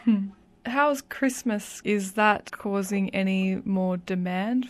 Hmm. 0.05 0.27
How's 0.67 1.01
Christmas? 1.01 1.81
Is 1.85 2.13
that 2.15 2.51
causing 2.51 3.09
any 3.11 3.63
more 3.65 3.99
demand? 3.99 4.67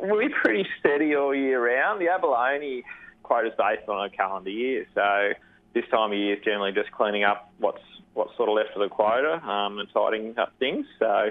We're 0.00 0.30
pretty 0.30 0.66
steady 0.80 1.14
all 1.14 1.34
year 1.34 1.64
round. 1.64 2.00
The 2.00 2.08
abalone 2.08 2.82
quotas 3.26 3.52
based 3.58 3.88
on 3.88 4.06
a 4.06 4.10
calendar 4.10 4.50
year. 4.50 4.86
So 4.94 5.32
this 5.74 5.84
time 5.90 6.12
of 6.12 6.18
year 6.18 6.36
is 6.36 6.44
generally 6.44 6.72
just 6.72 6.90
cleaning 6.92 7.24
up 7.24 7.52
what's 7.58 7.82
what's 8.14 8.34
sort 8.36 8.48
of 8.48 8.54
left 8.54 8.70
of 8.74 8.80
the 8.80 8.88
quota 8.88 9.44
um, 9.46 9.78
and 9.78 9.88
tidying 9.92 10.38
up 10.38 10.52
things. 10.58 10.86
So 10.98 11.30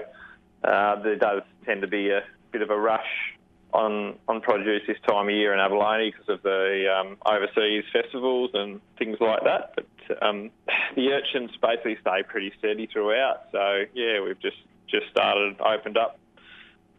uh, 0.62 1.02
there 1.02 1.16
does 1.16 1.42
tend 1.64 1.80
to 1.80 1.88
be 1.88 2.10
a 2.10 2.22
bit 2.52 2.62
of 2.62 2.70
a 2.70 2.78
rush 2.78 3.34
on 3.72 4.14
on 4.28 4.40
produce 4.40 4.82
this 4.86 4.98
time 5.06 5.28
of 5.28 5.34
year 5.34 5.52
in 5.52 5.60
abalone 5.60 6.10
because 6.10 6.28
of 6.28 6.42
the 6.42 6.86
um, 6.88 7.16
overseas 7.26 7.84
festivals 7.92 8.50
and 8.54 8.80
things 8.98 9.18
like 9.20 9.42
that. 9.44 9.74
But 9.74 10.22
um, 10.22 10.50
the 10.94 11.12
urchins 11.12 11.50
basically 11.60 11.98
stay 12.00 12.22
pretty 12.22 12.52
steady 12.58 12.86
throughout. 12.86 13.48
So 13.52 13.84
yeah, 13.94 14.20
we've 14.20 14.40
just 14.40 14.58
just 14.88 15.08
started 15.10 15.60
opened 15.60 15.96
up 15.96 16.18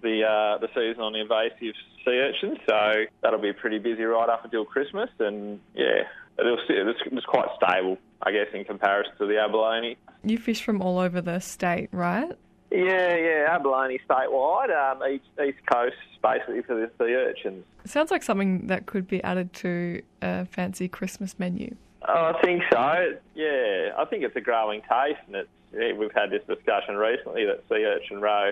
the 0.01 0.23
uh, 0.23 0.57
the 0.59 0.67
season 0.69 1.01
on 1.01 1.13
the 1.13 1.21
invasive 1.21 1.75
sea 2.05 2.19
urchins. 2.19 2.57
So 2.67 3.05
that'll 3.21 3.41
be 3.41 3.53
pretty 3.53 3.79
busy 3.79 4.03
right 4.03 4.29
up 4.29 4.43
until 4.45 4.65
Christmas. 4.65 5.09
And 5.19 5.59
yeah, 5.75 6.03
it'll, 6.39 6.57
it's, 6.69 6.99
it's 7.05 7.25
quite 7.25 7.47
stable, 7.61 7.97
I 8.21 8.31
guess, 8.31 8.47
in 8.53 8.65
comparison 8.65 9.13
to 9.17 9.25
the 9.25 9.39
abalone. 9.39 9.97
You 10.23 10.37
fish 10.37 10.63
from 10.63 10.81
all 10.81 10.99
over 10.99 11.21
the 11.21 11.39
state, 11.39 11.89
right? 11.91 12.31
Yeah, 12.71 13.15
yeah, 13.15 13.45
abalone 13.49 13.99
statewide, 14.09 14.75
um, 14.75 15.01
east, 15.09 15.23
east 15.41 15.65
coast 15.71 15.95
basically 16.21 16.61
for 16.63 16.75
the 16.75 16.91
sea 16.97 17.13
urchins. 17.13 17.63
It 17.85 17.91
sounds 17.91 18.11
like 18.11 18.23
something 18.23 18.67
that 18.67 18.85
could 18.85 19.07
be 19.07 19.23
added 19.23 19.53
to 19.53 20.01
a 20.21 20.45
fancy 20.45 20.89
Christmas 20.89 21.39
menu. 21.39 21.75
Oh, 22.07 22.33
I 22.35 22.41
think 22.41 22.63
so. 22.71 23.15
Yeah, 23.35 23.91
I 23.97 24.03
think 24.09 24.23
it's 24.23 24.35
a 24.35 24.41
growing 24.41 24.81
taste, 24.81 25.21
and 25.27 25.37
it's 25.37 25.49
yeah, 25.73 25.93
we've 25.93 26.13
had 26.13 26.29
this 26.29 26.41
discussion 26.47 26.95
recently 26.95 27.45
that 27.45 27.63
sea 27.69 27.83
urchin 27.85 28.21
roe 28.21 28.51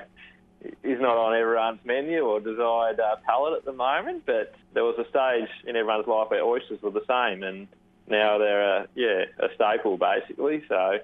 is 0.62 1.00
not 1.00 1.18
on 1.18 1.36
everyone's 1.36 1.80
menu 1.86 2.22
or 2.22 2.40
desired 2.40 3.00
uh, 3.00 3.18
palate 3.26 3.54
at 3.54 3.66
the 3.66 3.74
moment. 3.74 4.24
But 4.26 4.56
there 4.74 4.84
was 4.84 4.98
a 4.98 5.10
stage 5.10 5.50
in 5.68 5.76
everyone's 5.76 6.08
life 6.08 6.30
where 6.30 6.44
oysters 6.44 6.82
were 6.82 6.92
the 6.92 7.06
same, 7.08 7.44
and 7.44 7.68
now 8.08 8.38
they're 8.38 8.78
a, 8.78 8.88
yeah 8.96 9.26
a 9.40 9.48
staple 9.56 9.98
basically. 9.98 10.64
So 10.68 11.00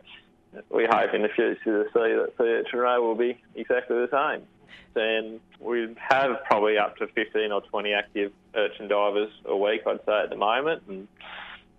we 0.70 0.86
hope 0.90 1.14
in 1.14 1.22
the 1.22 1.30
future 1.30 1.64
to 1.64 1.86
see 1.86 1.94
that 1.94 2.34
the 2.38 2.44
urchin 2.44 2.80
will 2.80 3.16
be 3.16 3.38
exactly 3.56 3.98
the 3.98 4.10
same. 4.12 4.46
And 4.94 5.40
we 5.60 5.96
have 5.98 6.44
probably 6.46 6.78
up 6.78 6.98
to 6.98 7.08
15 7.08 7.52
or 7.52 7.62
20 7.62 7.94
active 7.94 8.34
urchin 8.56 8.90
divers 8.90 9.30
a 9.46 9.56
week, 9.56 9.82
I'd 9.88 10.00
say, 10.06 10.24
at 10.24 10.30
the 10.30 10.36
moment. 10.36 10.84
And 10.90 11.08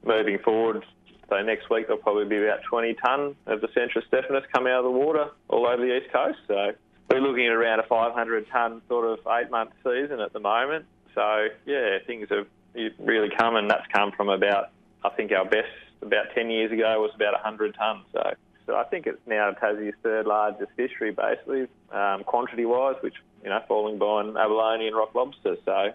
moving 0.04 0.38
forward, 0.38 0.84
so 1.28 1.42
next 1.42 1.68
week 1.68 1.86
there'll 1.86 2.02
probably 2.02 2.24
be 2.24 2.42
about 2.42 2.62
20 2.62 2.94
tonne 2.94 3.36
of 3.46 3.60
the 3.60 3.68
Centrostephanus 3.68 4.44
coming 4.52 4.72
out 4.72 4.78
of 4.78 4.84
the 4.84 4.98
water 4.98 5.28
all 5.48 5.66
over 5.66 5.82
the 5.82 5.98
east 5.98 6.10
coast. 6.12 6.38
So 6.48 6.72
we're 7.12 7.20
looking 7.20 7.46
at 7.46 7.52
around 7.52 7.80
a 7.80 7.84
500 7.84 8.46
tonne 8.50 8.80
sort 8.88 9.06
of 9.06 9.26
eight 9.38 9.50
month 9.50 9.70
season 9.84 10.20
at 10.20 10.32
the 10.32 10.40
moment. 10.40 10.86
So 11.14 11.48
yeah, 11.66 11.98
things 12.06 12.28
have 12.30 12.46
really 12.98 13.30
come, 13.36 13.56
and 13.56 13.70
that's 13.70 13.86
come 13.92 14.12
from 14.12 14.28
about 14.28 14.70
I 15.04 15.10
think 15.10 15.32
our 15.32 15.44
best 15.44 15.68
about 16.00 16.26
10 16.34 16.50
years 16.50 16.72
ago 16.72 17.00
was 17.00 17.12
about 17.14 17.34
100 17.34 17.76
tonnes. 17.76 18.04
So 18.12 18.32
so 18.66 18.76
I 18.76 18.84
think 18.84 19.06
it's 19.06 19.20
now 19.26 19.50
Tassie's 19.50 19.94
third 20.02 20.26
largest 20.26 20.70
fishery, 20.76 21.10
basically, 21.10 21.66
um, 21.90 22.24
quantity-wise, 22.24 22.96
which, 23.00 23.16
you 23.42 23.50
know, 23.50 23.60
falling 23.66 23.98
behind 23.98 24.36
abalone 24.36 24.86
and 24.86 24.96
rock 24.96 25.14
lobster. 25.14 25.56
So, 25.64 25.92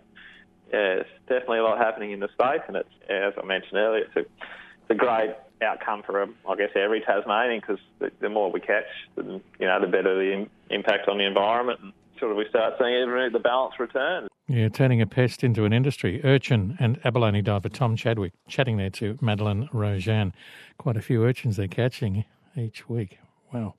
yeah, 0.74 1.00
it's 1.00 1.10
definitely 1.28 1.60
a 1.60 1.64
lot 1.64 1.78
happening 1.78 2.12
in 2.12 2.20
the 2.20 2.28
space, 2.28 2.62
and 2.68 2.76
it's, 2.76 2.90
as 3.10 3.34
I 3.42 3.46
mentioned 3.46 3.78
earlier, 3.78 4.04
it's 4.04 4.16
a, 4.16 4.20
it's 4.20 4.90
a 4.90 4.96
great 4.96 5.34
outcome 5.62 6.04
for, 6.04 6.22
um, 6.22 6.36
I 6.48 6.56
guess, 6.56 6.70
every 6.76 7.02
Tasmanian 7.02 7.60
because 7.60 7.80
the, 8.00 8.12
the, 8.20 8.30
more 8.30 8.52
we 8.52 8.60
catch, 8.60 8.86
the, 9.16 9.42
you 9.60 9.68
know, 9.68 9.80
the 9.82 9.88
better 9.88 10.16
the 10.16 10.48
impact 10.70 11.08
on 11.08 11.18
the 11.18 11.26
environment, 11.26 11.80
and 11.82 11.94
sort 12.20 12.32
of 12.32 12.38
we 12.38 12.46
start 12.50 12.76
seeing 12.80 13.10
the 13.32 13.40
balance 13.40 13.80
return. 13.80 14.28
Yeah, 14.48 14.70
turning 14.70 15.02
a 15.02 15.08
pest 15.08 15.44
into 15.44 15.66
an 15.66 15.74
industry. 15.74 16.22
Urchin 16.24 16.78
and 16.80 17.00
abalone 17.04 17.42
diver 17.42 17.68
Tom 17.68 17.98
Chadwick 17.98 18.32
chatting 18.48 18.78
there 18.78 18.90
to 18.92 19.18
Madeleine 19.20 19.68
Rojahn. 19.74 20.32
Quite 20.78 20.96
a 20.96 21.02
few 21.02 21.24
urchins 21.24 21.58
they're 21.58 21.68
catching 21.68 22.24
each 22.56 22.88
week. 22.88 23.20
Wow. 23.54 23.76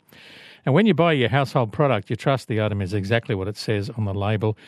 And 0.66 0.74
when 0.74 0.84
you 0.84 0.92
buy 0.92 1.12
your 1.12 1.30
household 1.30 1.72
product, 1.72 2.10
you 2.10 2.16
trust 2.16 2.48
the 2.48 2.60
item 2.60 2.82
is 2.82 2.92
exactly 2.92 3.34
what 3.34 3.48
it 3.48 3.56
says 3.56 3.90
on 3.96 4.04
the 4.04 4.12
label, 4.12 4.58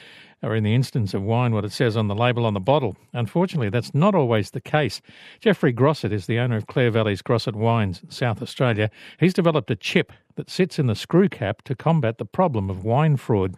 or 0.42 0.55
in 0.55 0.64
the 0.64 0.74
instance 0.74 1.14
of 1.14 1.22
wine, 1.22 1.53
what 1.53 1.64
it 1.64 1.72
says 1.72 1.96
on 1.96 2.09
the 2.09 2.14
label 2.14 2.46
on 2.46 2.55
the 2.55 2.61
bottle. 2.61 2.96
Unfortunately, 3.12 3.68
that's 3.68 3.94
not 3.94 4.14
always 4.14 4.50
the 4.50 4.61
case. 4.61 5.00
Jeffrey 5.40 5.72
Grosset 5.72 6.12
is 6.12 6.26
the 6.26 6.38
owner 6.38 6.57
of 6.57 6.66
Clare 6.66 6.90
Valley's 6.90 7.22
Grosset 7.22 7.55
Wines, 7.55 8.03
South 8.09 8.40
Australia. 8.42 8.90
He's 9.18 9.35
developed 9.35 9.70
a 9.70 9.76
chip 9.76 10.12
that 10.37 10.50
sits 10.50 10.79
in 10.79 10.87
the 10.87 10.94
screw 10.94 11.29
cap 11.29 11.62
to 11.62 11.74
combat 11.74 12.18
the 12.18 12.24
problem 12.24 12.70
of 12.70 12.85
wine 12.85 13.16
fraud. 13.16 13.57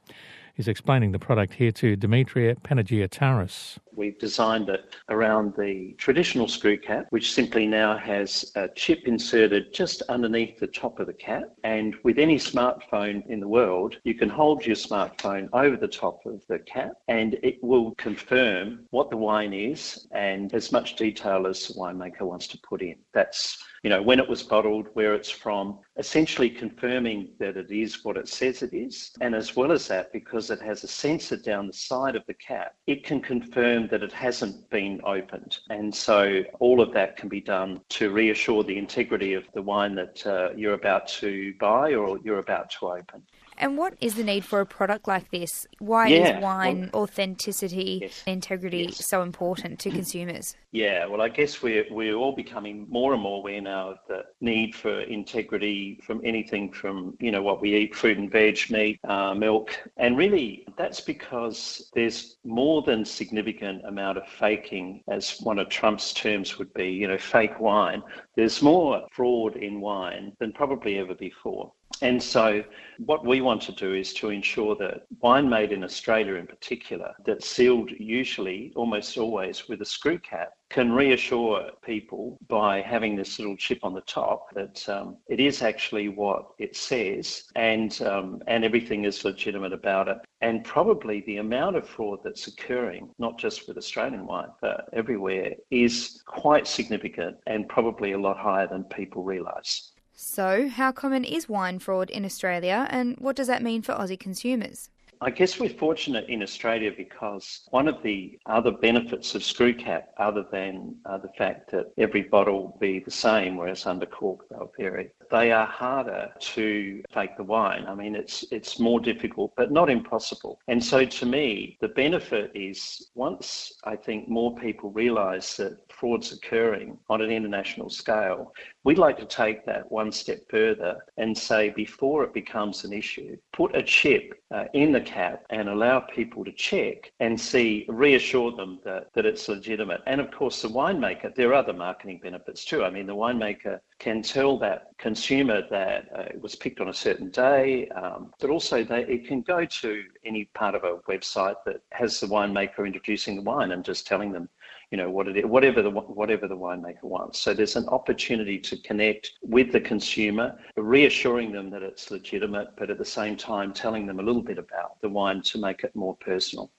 He's 0.54 0.68
explaining 0.68 1.12
the 1.12 1.18
product 1.18 1.54
here 1.54 1.72
to 1.72 1.96
Demetria 1.96 2.56
Panagiataris. 2.56 3.78
We've 3.94 4.18
designed 4.18 4.68
it 4.68 4.96
around 5.08 5.54
the 5.56 5.94
traditional 5.98 6.48
screw 6.48 6.78
cap, 6.78 7.06
which 7.10 7.32
simply 7.32 7.66
now 7.66 7.96
has 7.98 8.50
a 8.56 8.68
chip 8.68 9.00
inserted 9.06 9.72
just 9.72 10.02
underneath 10.08 10.58
the 10.58 10.66
top 10.66 10.98
of 11.00 11.06
the 11.06 11.12
cap. 11.12 11.44
And 11.64 11.94
with 12.02 12.18
any 12.18 12.36
smartphone 12.36 13.26
in 13.28 13.40
the 13.40 13.48
world, 13.48 13.96
you 14.04 14.14
can 14.14 14.28
hold 14.28 14.64
your 14.64 14.76
smartphone 14.76 15.48
over 15.52 15.76
the 15.76 15.88
top 15.88 16.24
of 16.26 16.42
the 16.48 16.58
cap 16.60 16.92
and 17.08 17.34
it 17.42 17.62
will 17.62 17.94
confirm 17.96 18.86
what 18.90 19.10
the 19.10 19.16
wine 19.16 19.52
is 19.52 20.06
and 20.12 20.52
as 20.54 20.72
much 20.72 20.96
detail 20.96 21.46
as 21.46 21.68
the 21.68 21.74
winemaker 21.74 22.22
wants 22.22 22.46
to 22.48 22.58
put 22.66 22.82
in. 22.82 22.96
That's 23.12 23.62
you 23.82 23.90
know, 23.90 24.00
when 24.00 24.20
it 24.20 24.28
was 24.28 24.44
bottled, 24.44 24.86
where 24.92 25.14
it's 25.14 25.30
from, 25.30 25.80
essentially 25.96 26.48
confirming 26.48 27.30
that 27.40 27.56
it 27.56 27.70
is 27.72 28.04
what 28.04 28.16
it 28.16 28.28
says 28.28 28.62
it 28.62 28.72
is. 28.72 29.10
And 29.20 29.34
as 29.34 29.56
well 29.56 29.72
as 29.72 29.88
that, 29.88 30.12
because 30.12 30.50
it 30.50 30.62
has 30.62 30.84
a 30.84 30.88
sensor 30.88 31.36
down 31.36 31.66
the 31.66 31.72
side 31.72 32.14
of 32.14 32.24
the 32.26 32.34
cap, 32.34 32.76
it 32.86 33.04
can 33.04 33.20
confirm 33.20 33.81
that 33.88 34.02
it 34.02 34.12
hasn't 34.12 34.68
been 34.70 35.00
opened. 35.04 35.58
And 35.70 35.94
so 35.94 36.42
all 36.60 36.80
of 36.80 36.92
that 36.92 37.16
can 37.16 37.28
be 37.28 37.40
done 37.40 37.80
to 37.90 38.10
reassure 38.10 38.62
the 38.62 38.78
integrity 38.78 39.34
of 39.34 39.44
the 39.54 39.62
wine 39.62 39.94
that 39.96 40.26
uh, 40.26 40.50
you're 40.56 40.74
about 40.74 41.08
to 41.08 41.54
buy 41.60 41.94
or 41.94 42.18
you're 42.24 42.38
about 42.38 42.70
to 42.78 42.88
open. 42.88 43.22
And 43.58 43.76
what 43.76 43.94
is 44.00 44.14
the 44.14 44.24
need 44.24 44.44
for 44.44 44.60
a 44.60 44.66
product 44.66 45.06
like 45.06 45.30
this? 45.30 45.66
Why 45.78 46.08
yeah, 46.08 46.38
is 46.38 46.42
wine 46.42 46.90
well, 46.92 47.02
authenticity 47.02 48.00
yes, 48.02 48.22
integrity 48.26 48.84
yes. 48.84 49.06
so 49.06 49.22
important 49.22 49.78
to 49.80 49.90
consumers? 49.90 50.56
Yeah, 50.72 51.04
well, 51.06 51.20
I 51.20 51.28
guess 51.28 51.62
we're, 51.62 51.84
we're 51.90 52.14
all 52.14 52.34
becoming 52.34 52.86
more 52.88 53.12
and 53.12 53.22
more 53.22 53.38
aware 53.38 53.60
now 53.60 53.90
of 53.90 53.98
the 54.08 54.24
need 54.40 54.74
for 54.74 55.02
integrity 55.02 56.00
from 56.02 56.22
anything 56.24 56.72
from, 56.72 57.14
you 57.20 57.30
know, 57.30 57.42
what 57.42 57.60
we 57.60 57.74
eat, 57.74 57.94
fruit 57.94 58.16
and 58.16 58.30
veg, 58.30 58.58
meat, 58.70 58.98
uh, 59.04 59.34
milk. 59.34 59.78
And 59.98 60.16
really, 60.16 60.66
that's 60.78 61.00
because 61.00 61.90
there's 61.94 62.38
more 62.44 62.82
than 62.82 63.04
significant 63.04 63.84
amount 63.86 64.16
of 64.16 64.26
faking, 64.26 65.04
as 65.08 65.38
one 65.40 65.58
of 65.58 65.68
Trump's 65.68 66.14
terms 66.14 66.58
would 66.58 66.72
be, 66.72 66.90
you 66.90 67.06
know, 67.06 67.18
fake 67.18 67.60
wine. 67.60 68.02
There's 68.34 68.62
more 68.62 69.06
fraud 69.12 69.56
in 69.56 69.80
wine 69.80 70.32
than 70.40 70.52
probably 70.52 70.98
ever 70.98 71.14
before. 71.14 71.72
And 72.02 72.20
so, 72.20 72.64
what 72.98 73.24
we 73.24 73.40
want 73.40 73.62
to 73.62 73.72
do 73.72 73.94
is 73.94 74.12
to 74.14 74.30
ensure 74.30 74.74
that 74.76 75.06
wine 75.20 75.48
made 75.48 75.70
in 75.70 75.84
Australia, 75.84 76.34
in 76.34 76.48
particular, 76.48 77.14
that's 77.24 77.48
sealed 77.48 77.92
usually 77.92 78.72
almost 78.74 79.16
always 79.16 79.68
with 79.68 79.82
a 79.82 79.84
screw 79.84 80.18
cap, 80.18 80.50
can 80.68 80.90
reassure 80.90 81.70
people 81.84 82.38
by 82.48 82.80
having 82.80 83.14
this 83.14 83.38
little 83.38 83.56
chip 83.56 83.78
on 83.84 83.94
the 83.94 84.00
top 84.00 84.52
that 84.52 84.88
um, 84.88 85.16
it 85.28 85.38
is 85.38 85.62
actually 85.62 86.08
what 86.08 86.48
it 86.58 86.74
says, 86.74 87.44
and 87.54 88.02
um, 88.02 88.42
and 88.48 88.64
everything 88.64 89.04
is 89.04 89.24
legitimate 89.24 89.72
about 89.72 90.08
it. 90.08 90.18
And 90.40 90.64
probably 90.64 91.20
the 91.20 91.36
amount 91.36 91.76
of 91.76 91.88
fraud 91.88 92.18
that's 92.24 92.48
occurring, 92.48 93.10
not 93.20 93.38
just 93.38 93.68
with 93.68 93.78
Australian 93.78 94.26
wine, 94.26 94.50
but 94.60 94.88
everywhere, 94.92 95.54
is 95.70 96.20
quite 96.26 96.66
significant 96.66 97.36
and 97.46 97.68
probably 97.68 98.10
a 98.12 98.18
lot 98.18 98.38
higher 98.38 98.66
than 98.66 98.82
people 98.84 99.22
realise. 99.22 99.91
So, 100.24 100.68
how 100.68 100.92
common 100.92 101.24
is 101.24 101.48
wine 101.48 101.80
fraud 101.80 102.08
in 102.08 102.24
Australia 102.24 102.86
and 102.90 103.16
what 103.18 103.34
does 103.34 103.48
that 103.48 103.60
mean 103.60 103.82
for 103.82 103.92
Aussie 103.92 104.18
consumers? 104.18 104.88
I 105.20 105.30
guess 105.30 105.58
we're 105.58 105.68
fortunate 105.68 106.28
in 106.28 106.44
Australia 106.44 106.92
because 106.96 107.62
one 107.70 107.88
of 107.88 108.00
the 108.04 108.38
other 108.46 108.70
benefits 108.70 109.34
of 109.34 109.42
screw 109.42 109.74
cap, 109.74 110.10
other 110.18 110.44
than 110.50 110.94
uh, 111.06 111.18
the 111.18 111.28
fact 111.36 111.72
that 111.72 111.92
every 111.98 112.22
bottle 112.22 112.62
will 112.62 112.78
be 112.80 113.00
the 113.00 113.10
same, 113.10 113.56
whereas 113.56 113.84
under 113.84 114.06
cork 114.06 114.48
they'll 114.48 114.72
vary, 114.78 115.10
they 115.32 115.50
are 115.50 115.66
harder 115.66 116.30
to 116.38 117.02
fake 117.12 117.36
the 117.38 117.42
wine. 117.42 117.86
I 117.88 117.94
mean, 117.94 118.14
it's 118.14 118.44
it's 118.52 118.78
more 118.78 119.00
difficult, 119.00 119.52
but 119.56 119.72
not 119.72 119.88
impossible. 119.90 120.60
And 120.68 120.84
so, 120.84 121.04
to 121.04 121.26
me, 121.26 121.78
the 121.80 121.88
benefit 121.88 122.52
is 122.54 123.10
once 123.14 123.72
I 123.84 123.96
think 123.96 124.28
more 124.28 124.54
people 124.56 124.90
realise 124.90 125.56
that 125.56 125.78
fraud's 125.90 126.32
occurring 126.32 126.98
on 127.08 127.22
an 127.22 127.30
international 127.30 127.88
scale, 127.88 128.52
we'd 128.84 128.98
like 128.98 129.18
to 129.18 129.24
take 129.24 129.64
that 129.64 129.90
one 129.90 130.12
step 130.12 130.40
further 130.50 130.98
and 131.16 131.36
say 131.36 131.70
before 131.70 132.24
it 132.24 132.34
becomes 132.34 132.84
an 132.84 132.92
issue, 132.92 133.36
put 133.52 133.74
a 133.74 133.82
chip 133.82 134.34
uh, 134.54 134.64
in 134.74 134.92
the 134.92 135.00
cap 135.00 135.44
and 135.50 135.68
allow 135.68 136.00
people 136.00 136.44
to 136.44 136.52
check 136.52 137.10
and 137.20 137.40
see, 137.40 137.86
reassure 137.88 138.52
them 138.52 138.80
that, 138.84 139.06
that 139.14 139.24
it's 139.24 139.48
legitimate. 139.48 140.02
And 140.06 140.20
of 140.20 140.30
course, 140.30 140.60
the 140.60 140.68
winemaker, 140.68 141.34
there 141.34 141.50
are 141.50 141.54
other 141.54 141.72
marketing 141.72 142.20
benefits 142.22 142.64
too. 142.64 142.84
I 142.84 142.90
mean, 142.90 143.06
the 143.06 143.14
winemaker 143.14 143.78
can 143.98 144.20
tell 144.20 144.58
that 144.58 144.88
consumer 144.98 145.21
that 145.28 146.08
uh, 146.14 146.38
was 146.40 146.54
picked 146.54 146.80
on 146.80 146.88
a 146.88 146.94
certain 146.94 147.30
day, 147.30 147.88
um, 147.90 148.32
but 148.40 148.50
also 148.50 148.82
they, 148.82 149.04
it 149.04 149.26
can 149.26 149.42
go 149.42 149.64
to 149.64 150.02
any 150.24 150.46
part 150.54 150.74
of 150.74 150.84
a 150.84 150.98
website 151.08 151.56
that 151.64 151.82
has 151.90 152.20
the 152.20 152.26
winemaker 152.26 152.84
introducing 152.86 153.36
the 153.36 153.42
wine 153.42 153.72
and 153.72 153.84
just 153.84 154.06
telling 154.06 154.32
them 154.32 154.48
you 154.90 154.98
know 154.98 155.08
what 155.08 155.26
it 155.26 155.48
whatever 155.48 155.80
the 155.80 155.90
whatever 155.90 156.46
the 156.46 156.56
winemaker 156.56 157.04
wants. 157.04 157.38
So 157.38 157.54
there's 157.54 157.76
an 157.76 157.88
opportunity 157.88 158.58
to 158.58 158.76
connect 158.82 159.32
with 159.42 159.72
the 159.72 159.80
consumer, 159.80 160.58
reassuring 160.76 161.50
them 161.50 161.70
that 161.70 161.82
it's 161.82 162.10
legitimate, 162.10 162.68
but 162.76 162.90
at 162.90 162.98
the 162.98 163.04
same 163.04 163.36
time 163.36 163.72
telling 163.72 164.06
them 164.06 164.20
a 164.20 164.22
little 164.22 164.42
bit 164.42 164.58
about 164.58 165.00
the 165.00 165.08
wine 165.08 165.40
to 165.42 165.58
make 165.58 165.82
it 165.82 165.96
more 165.96 166.16
personal. 166.16 166.70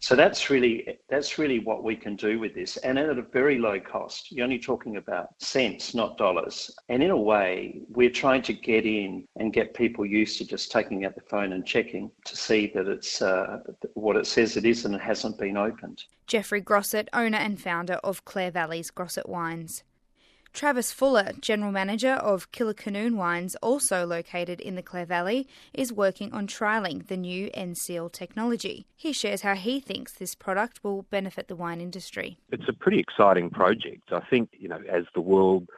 So 0.00 0.14
that's 0.14 0.48
really 0.48 0.98
that's 1.08 1.38
really 1.38 1.58
what 1.58 1.82
we 1.82 1.96
can 1.96 2.14
do 2.14 2.38
with 2.38 2.54
this, 2.54 2.76
and 2.78 2.98
at 2.98 3.18
a 3.18 3.22
very 3.22 3.58
low 3.58 3.80
cost. 3.80 4.30
You're 4.30 4.44
only 4.44 4.58
talking 4.58 4.96
about 4.96 5.28
cents, 5.40 5.94
not 5.94 6.16
dollars. 6.16 6.70
And 6.88 7.02
in 7.02 7.10
a 7.10 7.16
way, 7.16 7.82
we're 7.88 8.10
trying 8.10 8.42
to 8.42 8.52
get 8.52 8.86
in 8.86 9.26
and 9.36 9.52
get 9.52 9.74
people 9.74 10.06
used 10.06 10.38
to 10.38 10.46
just 10.46 10.70
taking 10.70 11.04
out 11.04 11.14
the 11.14 11.22
phone 11.22 11.52
and 11.52 11.66
checking 11.66 12.10
to 12.24 12.36
see 12.36 12.70
that 12.74 12.86
it's 12.86 13.20
uh, 13.22 13.58
what 13.94 14.16
it 14.16 14.26
says 14.26 14.56
it 14.56 14.64
is 14.64 14.84
and 14.84 14.94
it 14.94 15.00
hasn't 15.00 15.38
been 15.38 15.56
opened. 15.56 16.04
Jeffrey 16.26 16.62
Grosset, 16.62 17.08
owner 17.12 17.38
and 17.38 17.60
founder 17.60 17.94
of 18.04 18.24
Clare 18.24 18.50
Valley's 18.50 18.90
Grosset 18.90 19.28
Wines. 19.28 19.82
Travis 20.58 20.90
Fuller, 20.90 21.30
General 21.40 21.70
Manager 21.70 22.14
of 22.14 22.50
Kilikanoon 22.50 23.14
Wines, 23.14 23.54
also 23.62 24.04
located 24.04 24.58
in 24.58 24.74
the 24.74 24.82
Clare 24.82 25.06
Valley, 25.06 25.46
is 25.72 25.92
working 25.92 26.32
on 26.32 26.48
trialling 26.48 27.06
the 27.06 27.16
new 27.16 27.48
N-Seal 27.54 28.10
technology. 28.10 28.84
He 28.96 29.12
shares 29.12 29.42
how 29.42 29.54
he 29.54 29.78
thinks 29.78 30.14
this 30.14 30.34
product 30.34 30.82
will 30.82 31.02
benefit 31.12 31.46
the 31.46 31.54
wine 31.54 31.80
industry. 31.80 32.38
It's 32.50 32.68
a 32.68 32.72
pretty 32.72 32.98
exciting 32.98 33.50
project. 33.50 34.10
I 34.10 34.18
think, 34.28 34.50
you 34.58 34.66
know, 34.66 34.80
as 34.90 35.04
the 35.14 35.20
world 35.20 35.68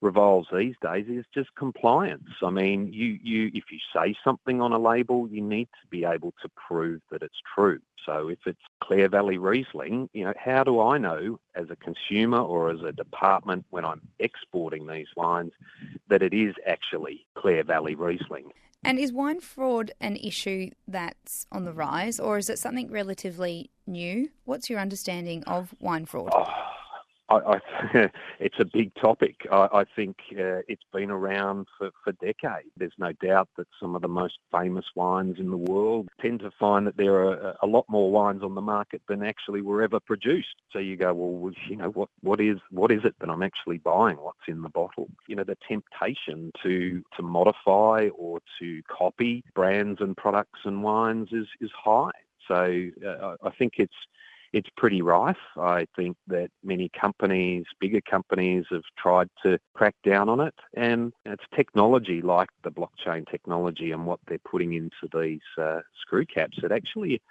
revolves 0.00 0.48
these 0.52 0.74
days 0.82 1.06
is 1.08 1.24
just 1.32 1.54
compliance. 1.56 2.28
I 2.42 2.50
mean, 2.50 2.92
you, 2.92 3.18
you 3.22 3.50
if 3.54 3.64
you 3.70 3.78
say 3.94 4.14
something 4.24 4.60
on 4.60 4.72
a 4.72 4.78
label, 4.78 5.28
you 5.28 5.40
need 5.40 5.68
to 5.82 5.88
be 5.90 6.04
able 6.04 6.34
to 6.42 6.48
prove 6.48 7.00
that 7.10 7.22
it's 7.22 7.40
true. 7.54 7.80
So 8.06 8.28
if 8.28 8.38
it's 8.46 8.60
Clare 8.82 9.08
Valley 9.08 9.36
Riesling, 9.36 10.08
you 10.12 10.24
know, 10.24 10.32
how 10.42 10.64
do 10.64 10.80
I 10.80 10.98
know 10.98 11.38
as 11.54 11.66
a 11.70 11.76
consumer 11.76 12.38
or 12.38 12.70
as 12.70 12.80
a 12.80 12.92
department 12.92 13.66
when 13.70 13.84
I'm 13.84 14.00
exporting 14.18 14.86
these 14.86 15.08
wines 15.16 15.52
that 16.08 16.22
it 16.22 16.32
is 16.32 16.54
actually 16.66 17.26
Clare 17.36 17.64
Valley 17.64 17.94
Riesling? 17.94 18.50
And 18.82 18.98
is 18.98 19.12
wine 19.12 19.40
fraud 19.40 19.92
an 20.00 20.16
issue 20.16 20.70
that's 20.88 21.46
on 21.52 21.66
the 21.66 21.72
rise, 21.72 22.18
or 22.18 22.38
is 22.38 22.48
it 22.48 22.58
something 22.58 22.90
relatively 22.90 23.70
new? 23.86 24.30
What's 24.44 24.70
your 24.70 24.80
understanding 24.80 25.44
of 25.44 25.74
wine 25.80 26.06
fraud? 26.06 26.30
Oh 26.34 26.69
I, 27.30 27.36
I, 27.36 28.10
it's 28.40 28.58
a 28.58 28.64
big 28.64 28.94
topic. 28.96 29.46
I, 29.50 29.68
I 29.72 29.84
think 29.96 30.16
uh, 30.32 30.62
it's 30.68 30.84
been 30.92 31.10
around 31.10 31.66
for, 31.78 31.90
for 32.04 32.12
decades. 32.12 32.68
There's 32.76 32.92
no 32.98 33.12
doubt 33.12 33.48
that 33.56 33.68
some 33.80 33.94
of 33.94 34.02
the 34.02 34.08
most 34.08 34.38
famous 34.52 34.84
wines 34.94 35.36
in 35.38 35.50
the 35.50 35.56
world 35.56 36.08
tend 36.20 36.40
to 36.40 36.50
find 36.58 36.86
that 36.86 36.96
there 36.96 37.14
are 37.14 37.56
a 37.62 37.66
lot 37.66 37.86
more 37.88 38.10
wines 38.10 38.42
on 38.42 38.54
the 38.54 38.60
market 38.60 39.02
than 39.08 39.22
actually 39.22 39.62
were 39.62 39.82
ever 39.82 40.00
produced. 40.00 40.56
So 40.72 40.78
you 40.78 40.96
go, 40.96 41.14
well, 41.14 41.52
you 41.68 41.76
know, 41.76 41.90
what, 41.90 42.08
what 42.22 42.40
is 42.40 42.58
what 42.70 42.90
is 42.90 43.04
it 43.04 43.14
that 43.20 43.30
I'm 43.30 43.42
actually 43.42 43.78
buying? 43.78 44.16
What's 44.16 44.38
in 44.48 44.62
the 44.62 44.68
bottle? 44.68 45.08
You 45.28 45.36
know, 45.36 45.44
the 45.44 45.56
temptation 45.68 46.52
to 46.62 47.02
to 47.16 47.22
modify 47.22 48.08
or 48.16 48.40
to 48.60 48.82
copy 48.90 49.44
brands 49.54 50.00
and 50.00 50.16
products 50.16 50.60
and 50.64 50.82
wines 50.82 51.28
is 51.32 51.46
is 51.60 51.70
high. 51.72 52.10
So 52.48 52.88
uh, 53.06 53.36
I 53.44 53.50
think 53.50 53.74
it's 53.78 53.94
it's 54.52 54.68
pretty 54.76 55.02
rife. 55.02 55.36
I 55.56 55.86
think 55.94 56.16
that 56.26 56.50
many 56.64 56.88
companies, 56.88 57.64
bigger 57.78 58.00
companies, 58.00 58.64
have 58.70 58.82
tried 58.98 59.28
to 59.44 59.58
crack 59.74 59.94
down 60.04 60.28
on 60.28 60.40
it. 60.40 60.54
And 60.74 61.12
it's 61.24 61.44
technology 61.54 62.20
like 62.20 62.48
the 62.64 62.70
blockchain 62.70 63.28
technology 63.30 63.92
and 63.92 64.06
what 64.06 64.20
they're 64.26 64.38
putting 64.38 64.74
into 64.74 65.08
these 65.12 65.40
uh, 65.58 65.80
screw 66.00 66.26
caps 66.26 66.58
that 66.62 66.72
actually, 66.72 67.22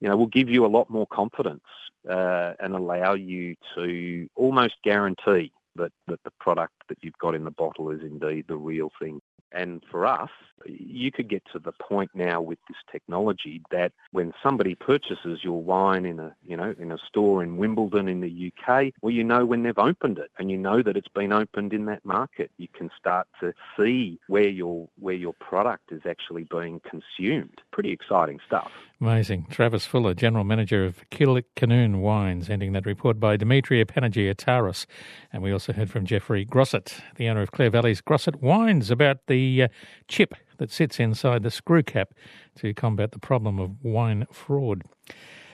you 0.00 0.08
know, 0.08 0.16
will 0.16 0.26
give 0.26 0.48
you 0.48 0.64
a 0.64 0.68
lot 0.68 0.88
more 0.88 1.06
confidence 1.06 1.64
uh, 2.08 2.54
and 2.60 2.74
allow 2.74 3.14
you 3.14 3.54
to 3.74 4.28
almost 4.34 4.74
guarantee 4.82 5.52
that, 5.76 5.92
that 6.06 6.20
the 6.24 6.32
product 6.40 6.74
that 6.88 6.98
you've 7.02 7.18
got 7.18 7.34
in 7.34 7.44
the 7.44 7.50
bottle 7.50 7.90
is 7.90 8.00
indeed 8.00 8.46
the 8.48 8.56
real 8.56 8.90
thing. 9.00 9.20
And 9.54 9.82
for 9.90 10.06
us, 10.06 10.30
you 10.66 11.10
could 11.10 11.28
get 11.28 11.42
to 11.52 11.58
the 11.58 11.72
point 11.72 12.10
now 12.14 12.40
with 12.40 12.58
this 12.68 12.76
technology 12.90 13.62
that 13.70 13.92
when 14.12 14.32
somebody 14.42 14.74
purchases 14.74 15.40
your 15.42 15.62
wine 15.62 16.04
in 16.04 16.20
a 16.20 16.34
you 16.46 16.56
know 16.56 16.74
in 16.78 16.92
a 16.92 16.98
store 16.98 17.42
in 17.42 17.56
Wimbledon 17.56 18.08
in 18.08 18.20
the 18.20 18.52
UK, 18.52 18.92
well 19.00 19.12
you 19.12 19.24
know 19.24 19.44
when 19.44 19.62
they've 19.62 19.78
opened 19.78 20.18
it 20.18 20.30
and 20.38 20.50
you 20.50 20.58
know 20.58 20.82
that 20.82 20.96
it's 20.96 21.08
been 21.08 21.32
opened 21.32 21.72
in 21.72 21.86
that 21.86 22.04
market. 22.04 22.50
You 22.58 22.68
can 22.68 22.90
start 22.98 23.26
to 23.40 23.52
see 23.76 24.18
where 24.28 24.48
your 24.48 24.88
where 24.98 25.14
your 25.14 25.34
product 25.34 25.92
is 25.92 26.02
actually 26.06 26.44
being 26.44 26.80
consumed. 26.88 27.60
Pretty 27.72 27.90
exciting 27.90 28.38
stuff. 28.46 28.70
Amazing. 29.02 29.48
Travis 29.50 29.84
Fuller, 29.84 30.14
General 30.14 30.44
Manager 30.44 30.84
of 30.84 31.02
Kilikanoon 31.10 32.02
Wines, 32.02 32.48
ending 32.48 32.70
that 32.70 32.86
report 32.86 33.18
by 33.18 33.36
Demetria 33.36 33.84
Panagiataros. 33.84 34.86
And 35.32 35.42
we 35.42 35.50
also 35.50 35.72
heard 35.72 35.90
from 35.90 36.06
Jeffrey 36.06 36.46
Grosset, 36.46 37.00
the 37.16 37.28
owner 37.28 37.42
of 37.42 37.50
Clare 37.50 37.68
Valley's 37.68 38.00
Grosset 38.00 38.40
Wines, 38.40 38.92
about 38.92 39.26
the 39.26 39.64
uh, 39.64 39.68
chip 40.06 40.36
that 40.58 40.70
sits 40.70 41.00
inside 41.00 41.42
the 41.42 41.50
screw 41.50 41.82
cap 41.82 42.14
to 42.54 42.72
combat 42.74 43.10
the 43.10 43.18
problem 43.18 43.58
of 43.58 43.72
wine 43.82 44.24
fraud. 44.30 44.82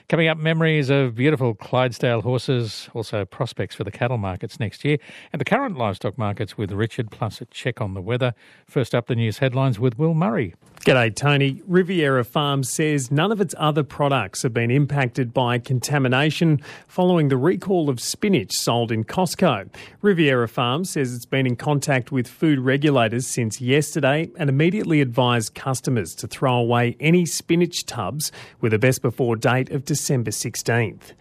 Coming 0.09 0.27
up, 0.27 0.37
memories 0.37 0.91
of 0.91 1.15
beautiful 1.15 1.55
Clydesdale 1.55 2.21
horses, 2.21 2.87
also 2.93 3.25
prospects 3.25 3.73
for 3.73 3.83
the 3.83 3.91
cattle 3.91 4.19
markets 4.19 4.59
next 4.59 4.85
year, 4.85 4.97
and 5.33 5.39
the 5.39 5.45
current 5.45 5.75
livestock 5.75 6.19
markets 6.19 6.55
with 6.55 6.71
Richard, 6.71 7.09
plus 7.09 7.41
a 7.41 7.45
check 7.45 7.81
on 7.81 7.95
the 7.95 8.01
weather. 8.01 8.35
First 8.67 8.93
up, 8.93 9.07
the 9.07 9.15
news 9.15 9.39
headlines 9.39 9.79
with 9.79 9.97
Will 9.97 10.13
Murray. 10.13 10.53
G'day, 10.85 11.13
Tony. 11.15 11.61
Riviera 11.67 12.23
Farms 12.23 12.69
says 12.69 13.11
none 13.11 13.31
of 13.31 13.41
its 13.41 13.53
other 13.57 13.83
products 13.83 14.43
have 14.43 14.53
been 14.53 14.71
impacted 14.71 15.33
by 15.33 15.59
contamination 15.59 16.61
following 16.87 17.27
the 17.27 17.37
recall 17.37 17.89
of 17.89 17.99
spinach 17.99 18.53
sold 18.53 18.91
in 18.91 19.03
Costco. 19.03 19.69
Riviera 20.01 20.47
Farms 20.47 20.91
says 20.91 21.13
it's 21.13 21.25
been 21.25 21.45
in 21.45 21.55
contact 21.55 22.11
with 22.11 22.27
food 22.27 22.59
regulators 22.59 23.27
since 23.27 23.59
yesterday 23.59 24.29
and 24.37 24.49
immediately 24.49 25.01
advised 25.01 25.53
customers 25.53 26.15
to 26.15 26.27
throw 26.27 26.55
away 26.57 26.95
any 26.99 27.25
spinach 27.25 27.85
tubs 27.85 28.31
with 28.61 28.73
a 28.73 28.79
best 28.79 29.01
before 29.01 29.35
date 29.35 29.69
of 29.71 29.85
December 29.85 30.09
December 30.09 30.31
16th. 30.31 31.13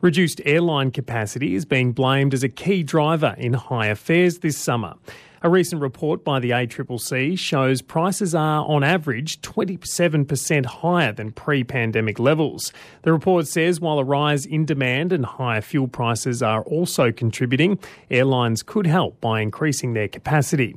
Reduced 0.00 0.40
airline 0.44 0.90
capacity 0.90 1.54
is 1.54 1.64
being 1.64 1.92
blamed 1.92 2.32
as 2.32 2.44
a 2.44 2.48
key 2.48 2.82
driver 2.82 3.34
in 3.36 3.52
higher 3.52 3.94
fares 3.94 4.38
this 4.38 4.56
summer. 4.56 4.94
A 5.40 5.48
recent 5.48 5.80
report 5.80 6.24
by 6.24 6.40
the 6.40 6.50
ACCC 6.50 7.38
shows 7.38 7.80
prices 7.80 8.34
are, 8.34 8.64
on 8.64 8.82
average, 8.82 9.40
27% 9.40 10.66
higher 10.66 11.12
than 11.12 11.30
pre 11.30 11.62
pandemic 11.62 12.18
levels. 12.18 12.72
The 13.02 13.12
report 13.12 13.46
says 13.46 13.80
while 13.80 14.00
a 14.00 14.04
rise 14.04 14.44
in 14.44 14.64
demand 14.64 15.12
and 15.12 15.24
higher 15.24 15.60
fuel 15.60 15.86
prices 15.86 16.42
are 16.42 16.62
also 16.62 17.12
contributing, 17.12 17.78
airlines 18.10 18.64
could 18.64 18.88
help 18.88 19.20
by 19.20 19.40
increasing 19.40 19.92
their 19.92 20.08
capacity. 20.08 20.76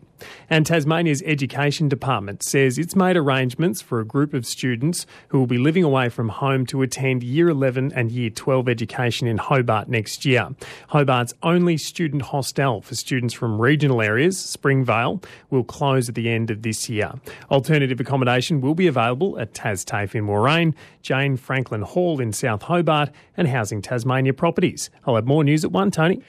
And 0.50 0.65
Tasmania's 0.65 1.24
Education 1.26 1.88
Department 1.88 2.43
says 2.43 2.78
it's 2.78 2.95
made 2.95 3.17
arrangements 3.17 3.82
for 3.82 4.00
a 4.00 4.06
group 4.06 4.34
of 4.34 4.45
students 4.45 5.06
who 5.30 5.39
will 5.39 5.47
be 5.47 5.58
living 5.58 5.84
away 5.84 6.10
from 6.10 6.30
home 6.30 6.65
to 6.67 6.82
attend 6.82 7.24
Year 7.24 7.50
11 7.50 7.91
and 7.93 8.12
Year 8.12 8.30
12 8.30 8.69
education 8.69 9.28
in 9.28 9.38
Hobart 9.38 9.89
next 9.89 10.26
year. 10.26 10.50
Hobart's 10.89 11.34
only 11.43 11.78
student 11.78 12.24
hostel 12.24 12.82
for 12.82 12.95
students 12.95 13.34
from 13.34 13.60
regional 13.60 14.02
areas, 14.02 14.38
Springvale, 14.51 15.21
will 15.49 15.63
close 15.63 16.09
at 16.09 16.15
the 16.15 16.29
end 16.29 16.51
of 16.51 16.61
this 16.61 16.89
year. 16.89 17.13
Alternative 17.49 17.99
accommodation 17.99 18.61
will 18.61 18.75
be 18.75 18.87
available 18.87 19.39
at 19.39 19.53
TasTAFE 19.53 20.15
in 20.15 20.25
Moraine, 20.25 20.75
Jane 21.01 21.37
Franklin 21.37 21.81
Hall 21.81 22.19
in 22.19 22.33
South 22.33 22.63
Hobart, 22.63 23.09
and 23.35 23.47
Housing 23.47 23.81
Tasmania 23.81 24.33
Properties. 24.33 24.89
I'll 25.05 25.15
have 25.15 25.25
more 25.25 25.43
news 25.43 25.63
at 25.63 25.71
1, 25.71 25.91
Tony. 25.91 26.21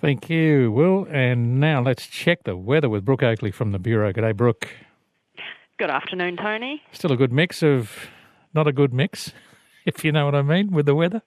Thank 0.00 0.28
you, 0.28 0.72
Will. 0.72 1.06
And 1.10 1.60
now 1.60 1.80
let's 1.80 2.06
check 2.06 2.44
the 2.44 2.56
weather 2.56 2.88
with 2.88 3.04
Brooke 3.04 3.22
Oakley 3.22 3.52
from 3.52 3.70
the 3.70 3.78
Bureau. 3.78 4.12
Good 4.12 4.22
day, 4.22 4.32
Brooke. 4.32 4.68
Good 5.78 5.90
afternoon, 5.90 6.36
Tony. 6.36 6.82
Still 6.92 7.12
a 7.12 7.16
good 7.16 7.32
mix 7.32 7.62
of 7.62 8.08
not 8.54 8.66
a 8.66 8.72
good 8.72 8.92
mix, 8.92 9.32
if 9.86 10.04
you 10.04 10.12
know 10.12 10.24
what 10.24 10.34
I 10.34 10.42
mean, 10.42 10.70
with 10.72 10.86
the 10.86 10.94
weather. 10.94 11.22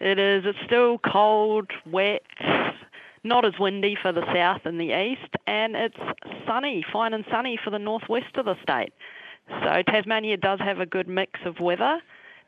It 0.00 0.18
is. 0.18 0.44
It's 0.46 0.58
still 0.64 0.98
cold, 0.98 1.70
wet, 1.84 2.22
not 3.24 3.44
as 3.44 3.58
windy 3.58 3.96
for 4.00 4.12
the 4.12 4.24
south 4.32 4.62
and 4.64 4.80
the 4.80 4.96
east, 4.96 5.34
and 5.46 5.76
it's 5.76 5.96
sunny, 6.46 6.84
fine 6.92 7.14
and 7.14 7.24
sunny 7.30 7.58
for 7.62 7.70
the 7.70 7.78
northwest 7.78 8.36
of 8.36 8.46
the 8.46 8.56
state. 8.62 8.92
So 9.48 9.82
Tasmania 9.86 10.36
does 10.36 10.60
have 10.60 10.80
a 10.80 10.86
good 10.86 11.08
mix 11.08 11.40
of 11.44 11.60
weather. 11.60 12.00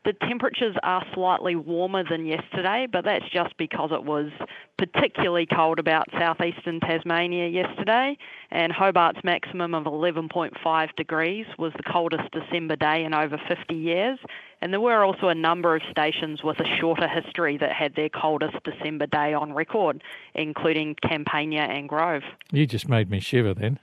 The 0.03 0.13
temperatures 0.13 0.75
are 0.81 1.05
slightly 1.13 1.55
warmer 1.55 2.03
than 2.03 2.25
yesterday, 2.25 2.87
but 2.91 3.03
that's 3.03 3.29
just 3.29 3.55
because 3.57 3.91
it 3.91 4.03
was 4.03 4.31
particularly 4.79 5.45
cold 5.45 5.77
about 5.77 6.07
southeastern 6.17 6.79
Tasmania 6.79 7.47
yesterday, 7.47 8.17
and 8.49 8.73
Hobart's 8.73 9.23
maximum 9.23 9.75
of 9.75 9.83
11.5 9.83 10.95
degrees 10.95 11.45
was 11.59 11.71
the 11.77 11.83
coldest 11.83 12.31
December 12.31 12.75
day 12.75 13.03
in 13.03 13.13
over 13.13 13.39
50 13.47 13.75
years. 13.75 14.17
And 14.59 14.73
there 14.73 14.81
were 14.81 15.03
also 15.03 15.27
a 15.27 15.35
number 15.35 15.75
of 15.75 15.83
stations 15.91 16.43
with 16.43 16.59
a 16.59 16.77
shorter 16.79 17.07
history 17.07 17.57
that 17.57 17.71
had 17.71 17.95
their 17.95 18.09
coldest 18.09 18.57
December 18.63 19.05
day 19.05 19.35
on 19.35 19.53
record, 19.53 20.03
including 20.33 20.95
Campania 21.07 21.61
and 21.61 21.87
Grove. 21.87 22.23
You 22.51 22.65
just 22.65 22.89
made 22.89 23.11
me 23.11 23.19
shiver 23.19 23.53
then. 23.53 23.79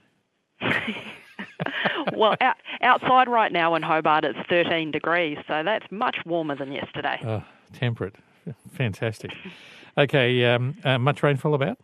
well, 2.15 2.35
out, 2.41 2.57
outside 2.81 3.27
right 3.27 3.51
now 3.51 3.75
in 3.75 3.81
Hobart 3.81 4.25
it's 4.25 4.39
13 4.49 4.91
degrees, 4.91 5.37
so 5.47 5.63
that's 5.63 5.85
much 5.91 6.17
warmer 6.25 6.55
than 6.55 6.71
yesterday. 6.71 7.19
Oh, 7.23 7.43
temperate. 7.73 8.15
Fantastic. 8.71 9.31
Okay, 9.97 10.45
um, 10.45 10.75
uh, 10.83 10.97
much 10.97 11.23
rainfall 11.23 11.53
about? 11.53 11.77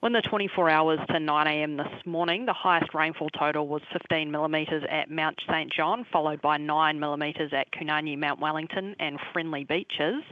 When 0.00 0.12
the 0.12 0.20
24 0.20 0.68
hours 0.68 0.98
to 1.08 1.14
9am 1.14 1.78
this 1.78 2.06
morning, 2.06 2.44
the 2.44 2.52
highest 2.52 2.92
rainfall 2.92 3.30
total 3.30 3.66
was 3.66 3.80
15 3.92 4.30
millimetres 4.30 4.84
at 4.90 5.10
Mount 5.10 5.40
St 5.48 5.72
John, 5.72 6.04
followed 6.12 6.42
by 6.42 6.58
9 6.58 7.00
millimetres 7.00 7.52
at 7.52 7.72
kunanyi, 7.72 8.18
Mount 8.18 8.38
Wellington, 8.38 8.94
and 9.00 9.18
Friendly 9.32 9.64
Beaches. 9.64 10.22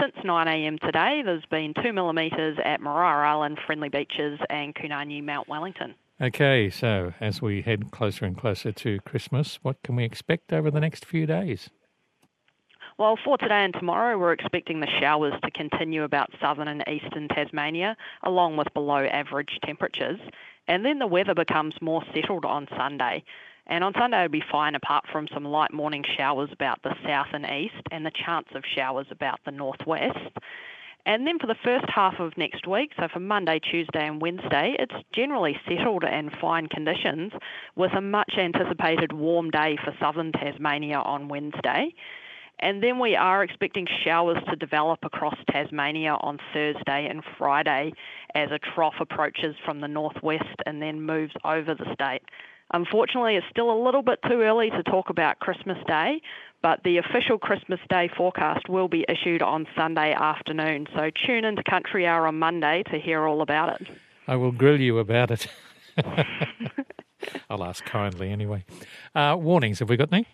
Since 0.00 0.14
9am 0.24 0.80
today, 0.80 1.22
there's 1.24 1.44
been 1.50 1.74
2 1.82 1.92
millimetres 1.92 2.58
at 2.64 2.80
Maria 2.80 3.28
Island, 3.28 3.58
Friendly 3.66 3.90
Beaches, 3.90 4.40
and 4.48 4.74
kunanyi, 4.74 5.22
Mount 5.22 5.46
Wellington. 5.46 5.94
Okay, 6.18 6.70
so 6.70 7.12
as 7.20 7.42
we 7.42 7.60
head 7.60 7.90
closer 7.90 8.24
and 8.24 8.38
closer 8.38 8.72
to 8.72 8.98
Christmas, 9.00 9.58
what 9.60 9.82
can 9.82 9.96
we 9.96 10.04
expect 10.04 10.50
over 10.50 10.70
the 10.70 10.80
next 10.80 11.04
few 11.04 11.26
days? 11.26 11.68
Well, 12.98 13.18
for 13.22 13.36
today 13.36 13.62
and 13.62 13.74
tomorrow, 13.74 14.16
we're 14.16 14.32
expecting 14.32 14.80
the 14.80 14.86
showers 14.98 15.34
to 15.44 15.50
continue 15.50 16.04
about 16.04 16.30
southern 16.40 16.68
and 16.68 16.82
eastern 16.88 17.28
Tasmania, 17.28 17.98
along 18.22 18.56
with 18.56 18.72
below 18.72 19.04
average 19.04 19.58
temperatures. 19.62 20.18
And 20.66 20.86
then 20.86 21.00
the 21.00 21.06
weather 21.06 21.34
becomes 21.34 21.74
more 21.82 22.02
settled 22.14 22.46
on 22.46 22.66
Sunday. 22.74 23.22
And 23.66 23.84
on 23.84 23.92
Sunday, 23.92 24.24
it'll 24.24 24.32
be 24.32 24.44
fine 24.50 24.74
apart 24.74 25.04
from 25.12 25.28
some 25.28 25.44
light 25.44 25.74
morning 25.74 26.02
showers 26.16 26.48
about 26.50 26.82
the 26.82 26.94
south 27.04 27.28
and 27.34 27.44
east 27.44 27.82
and 27.90 28.06
the 28.06 28.10
chance 28.10 28.48
of 28.54 28.64
showers 28.64 29.08
about 29.10 29.40
the 29.44 29.52
northwest. 29.52 30.30
And 31.06 31.24
then 31.24 31.38
for 31.38 31.46
the 31.46 31.54
first 31.64 31.86
half 31.88 32.18
of 32.18 32.36
next 32.36 32.66
week, 32.66 32.90
so 32.98 33.06
for 33.06 33.20
Monday, 33.20 33.60
Tuesday, 33.60 34.08
and 34.08 34.20
Wednesday, 34.20 34.74
it's 34.76 34.94
generally 35.12 35.56
settled 35.68 36.02
and 36.02 36.32
fine 36.40 36.66
conditions 36.66 37.32
with 37.76 37.92
a 37.92 38.00
much 38.00 38.34
anticipated 38.36 39.12
warm 39.12 39.50
day 39.50 39.78
for 39.84 39.94
southern 40.00 40.32
Tasmania 40.32 40.98
on 40.98 41.28
Wednesday. 41.28 41.94
And 42.58 42.82
then 42.82 42.98
we 42.98 43.14
are 43.14 43.44
expecting 43.44 43.86
showers 44.04 44.38
to 44.50 44.56
develop 44.56 44.98
across 45.04 45.36
Tasmania 45.48 46.16
on 46.20 46.38
Thursday 46.52 47.06
and 47.08 47.22
Friday 47.38 47.92
as 48.34 48.50
a 48.50 48.58
trough 48.58 48.94
approaches 48.98 49.54
from 49.64 49.80
the 49.80 49.88
northwest 49.88 50.56
and 50.66 50.82
then 50.82 51.02
moves 51.02 51.34
over 51.44 51.74
the 51.74 51.94
state. 51.94 52.22
Unfortunately, 52.72 53.36
it's 53.36 53.46
still 53.50 53.70
a 53.70 53.78
little 53.82 54.02
bit 54.02 54.18
too 54.28 54.40
early 54.42 54.70
to 54.70 54.82
talk 54.82 55.08
about 55.08 55.38
Christmas 55.38 55.78
Day, 55.86 56.20
but 56.62 56.80
the 56.84 56.98
official 56.98 57.38
Christmas 57.38 57.78
Day 57.88 58.10
forecast 58.16 58.68
will 58.68 58.88
be 58.88 59.04
issued 59.08 59.40
on 59.40 59.66
Sunday 59.76 60.12
afternoon. 60.12 60.86
So 60.94 61.10
tune 61.26 61.44
into 61.44 61.62
Country 61.62 62.06
Hour 62.06 62.26
on 62.26 62.38
Monday 62.38 62.82
to 62.90 62.98
hear 62.98 63.26
all 63.26 63.40
about 63.40 63.80
it. 63.80 63.88
I 64.26 64.36
will 64.36 64.52
grill 64.52 64.80
you 64.80 64.98
about 64.98 65.30
it. 65.30 65.46
I'll 67.50 67.64
ask 67.64 67.84
kindly 67.84 68.30
anyway. 68.30 68.64
Uh, 69.14 69.36
warnings, 69.38 69.78
have 69.78 69.88
we 69.88 69.96
got 69.96 70.12
any? 70.12 70.26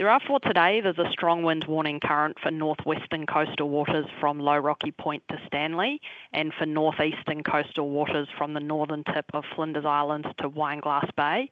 There 0.00 0.08
are 0.08 0.20
for 0.26 0.40
today, 0.40 0.80
there's 0.80 0.96
a 0.96 1.12
strong 1.12 1.42
wind 1.42 1.66
warning 1.68 2.00
current 2.00 2.38
for 2.42 2.50
northwestern 2.50 3.26
coastal 3.26 3.68
waters 3.68 4.06
from 4.18 4.40
Low 4.40 4.56
Rocky 4.56 4.92
Point 4.92 5.22
to 5.28 5.36
Stanley 5.46 6.00
and 6.32 6.54
for 6.58 6.64
northeastern 6.64 7.42
coastal 7.42 7.90
waters 7.90 8.26
from 8.38 8.54
the 8.54 8.60
northern 8.60 9.04
tip 9.04 9.26
of 9.34 9.44
Flinders 9.54 9.84
Island 9.84 10.26
to 10.38 10.48
Wineglass 10.48 11.14
Bay. 11.18 11.50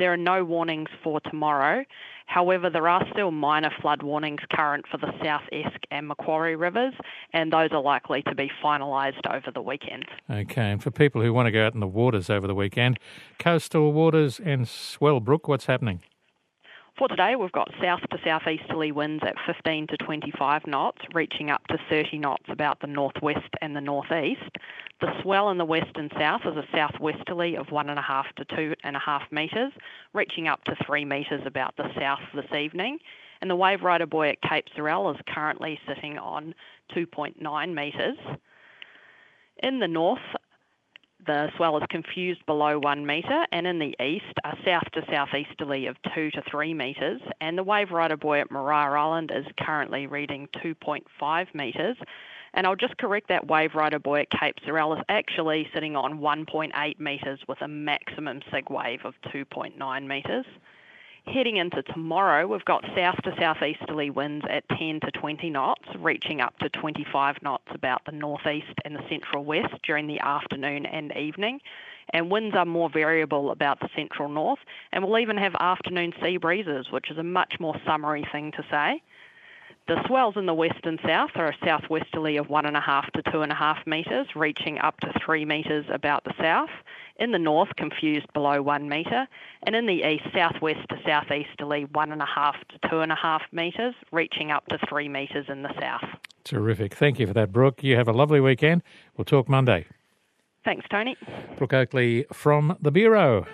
There 0.00 0.12
are 0.12 0.16
no 0.16 0.44
warnings 0.44 0.88
for 1.04 1.20
tomorrow. 1.20 1.84
However, 2.26 2.68
there 2.68 2.88
are 2.88 3.06
still 3.12 3.30
minor 3.30 3.70
flood 3.80 4.02
warnings 4.02 4.42
current 4.52 4.86
for 4.90 4.98
the 4.98 5.12
South 5.22 5.44
Esk 5.52 5.84
and 5.92 6.08
Macquarie 6.08 6.56
rivers, 6.56 6.94
and 7.32 7.52
those 7.52 7.70
are 7.70 7.80
likely 7.80 8.22
to 8.22 8.34
be 8.34 8.50
finalised 8.60 9.24
over 9.32 9.52
the 9.54 9.62
weekend. 9.62 10.06
Okay, 10.28 10.72
and 10.72 10.82
for 10.82 10.90
people 10.90 11.22
who 11.22 11.32
want 11.32 11.46
to 11.46 11.52
go 11.52 11.64
out 11.64 11.74
in 11.74 11.80
the 11.80 11.86
waters 11.86 12.28
over 12.28 12.48
the 12.48 12.56
weekend, 12.56 12.98
coastal 13.38 13.92
waters 13.92 14.40
and 14.44 14.66
swell 14.66 15.20
Brooke, 15.20 15.46
what's 15.46 15.66
happening? 15.66 16.00
For 16.96 17.08
today, 17.08 17.34
we've 17.34 17.50
got 17.50 17.74
south 17.82 18.02
to 18.10 18.18
southeasterly 18.24 18.92
winds 18.92 19.24
at 19.26 19.34
15 19.48 19.88
to 19.88 19.96
25 19.96 20.64
knots, 20.68 21.02
reaching 21.12 21.50
up 21.50 21.66
to 21.66 21.78
30 21.90 22.18
knots 22.18 22.44
about 22.48 22.78
the 22.78 22.86
northwest 22.86 23.48
and 23.60 23.74
the 23.74 23.80
northeast. 23.80 24.58
The 25.00 25.20
swell 25.20 25.50
in 25.50 25.58
the 25.58 25.64
west 25.64 25.90
and 25.96 26.12
south 26.16 26.42
is 26.46 26.56
a 26.56 26.64
southwesterly 26.72 27.56
of 27.56 27.66
1.5 27.66 28.24
to 28.36 28.44
2.5 28.44 29.20
metres, 29.32 29.72
reaching 30.12 30.46
up 30.46 30.62
to 30.64 30.76
3 30.86 31.04
metres 31.04 31.42
about 31.44 31.76
the 31.76 31.92
south 31.98 32.20
this 32.32 32.56
evening. 32.56 32.98
And 33.40 33.50
the 33.50 33.56
wave 33.56 33.82
rider 33.82 34.06
buoy 34.06 34.28
at 34.28 34.40
Cape 34.42 34.66
Sorell 34.78 35.12
is 35.12 35.20
currently 35.26 35.80
sitting 35.88 36.16
on 36.16 36.54
2.9 36.94 37.74
metres. 37.74 38.18
In 39.64 39.80
the 39.80 39.88
north, 39.88 40.20
the 41.26 41.50
swell 41.56 41.76
is 41.78 41.84
confused 41.88 42.44
below 42.46 42.78
one 42.78 43.06
metre, 43.06 43.46
and 43.52 43.66
in 43.66 43.78
the 43.78 43.94
east, 44.02 44.38
south 44.64 44.90
to 44.92 45.04
southeasterly 45.10 45.86
of 45.86 45.96
two 46.14 46.30
to 46.32 46.42
three 46.50 46.74
metres. 46.74 47.20
And 47.40 47.56
the 47.56 47.62
wave 47.62 47.90
rider 47.90 48.16
buoy 48.16 48.40
at 48.40 48.50
Maria 48.50 48.90
Island 48.98 49.32
is 49.34 49.46
currently 49.58 50.06
reading 50.06 50.48
2.5 50.64 51.54
metres. 51.54 51.96
And 52.54 52.66
I'll 52.66 52.76
just 52.76 52.96
correct 52.98 53.28
that 53.28 53.46
wave 53.46 53.74
rider 53.74 53.98
buoy 53.98 54.22
at 54.22 54.30
Cape 54.30 54.56
Sorell 54.66 54.96
is 54.96 55.04
actually 55.08 55.68
sitting 55.74 55.96
on 55.96 56.20
1.8 56.20 57.00
metres 57.00 57.40
with 57.48 57.60
a 57.62 57.68
maximum 57.68 58.40
sig 58.52 58.70
wave 58.70 59.00
of 59.04 59.14
2.9 59.32 60.06
metres. 60.06 60.46
Heading 61.26 61.56
into 61.56 61.82
tomorrow, 61.82 62.46
we've 62.46 62.64
got 62.66 62.84
south 62.94 63.22
to 63.22 63.34
southeasterly 63.38 64.10
winds 64.10 64.44
at 64.48 64.68
10 64.68 65.00
to 65.00 65.10
20 65.10 65.48
knots, 65.48 65.88
reaching 65.98 66.42
up 66.42 66.58
to 66.58 66.68
25 66.68 67.42
knots 67.42 67.66
about 67.70 68.04
the 68.04 68.12
northeast 68.12 68.74
and 68.84 68.94
the 68.94 69.08
central 69.08 69.42
west 69.42 69.74
during 69.82 70.06
the 70.06 70.20
afternoon 70.20 70.84
and 70.84 71.16
evening. 71.16 71.60
And 72.10 72.30
winds 72.30 72.54
are 72.54 72.66
more 72.66 72.90
variable 72.90 73.50
about 73.50 73.80
the 73.80 73.88
central 73.96 74.28
north, 74.28 74.58
and 74.92 75.02
we'll 75.02 75.18
even 75.18 75.38
have 75.38 75.56
afternoon 75.58 76.12
sea 76.22 76.36
breezes, 76.36 76.92
which 76.92 77.10
is 77.10 77.16
a 77.16 77.22
much 77.22 77.58
more 77.58 77.80
summery 77.86 78.26
thing 78.30 78.52
to 78.52 78.64
say. 78.70 79.02
The 79.88 80.06
swells 80.06 80.36
in 80.36 80.46
the 80.46 80.54
west 80.54 80.84
and 80.84 81.00
south 81.04 81.32
are 81.36 81.54
southwesterly 81.64 82.36
of 82.36 82.48
1.5 82.48 83.10
to 83.12 83.22
2.5 83.22 83.86
metres, 83.86 84.26
reaching 84.36 84.78
up 84.78 85.00
to 85.00 85.12
3 85.24 85.46
metres 85.46 85.86
about 85.88 86.24
the 86.24 86.34
south. 86.38 86.70
In 87.16 87.30
the 87.30 87.38
north, 87.38 87.68
confused 87.76 88.26
below 88.32 88.60
1 88.60 88.88
metre. 88.88 89.26
And 89.64 89.76
in 89.76 89.86
the 89.86 90.02
east, 90.02 90.24
southwest 90.34 90.80
to 90.88 90.96
southeasterly, 91.06 91.86
1.5 91.86 92.52
to 92.68 92.88
2.5 92.88 93.40
metres, 93.52 93.94
reaching 94.10 94.50
up 94.50 94.66
to 94.66 94.78
3 94.88 95.08
metres 95.08 95.46
in 95.48 95.62
the 95.62 95.72
south. 95.80 96.04
Terrific. 96.42 96.94
Thank 96.94 97.18
you 97.18 97.26
for 97.26 97.32
that, 97.34 97.52
Brooke. 97.52 97.82
You 97.84 97.96
have 97.96 98.08
a 98.08 98.12
lovely 98.12 98.40
weekend. 98.40 98.82
We'll 99.16 99.24
talk 99.24 99.48
Monday. 99.48 99.86
Thanks, 100.64 100.86
Tony. 100.90 101.16
Brooke 101.56 101.72
Oakley 101.72 102.26
from 102.32 102.76
the 102.80 102.90
Bureau. 102.90 103.46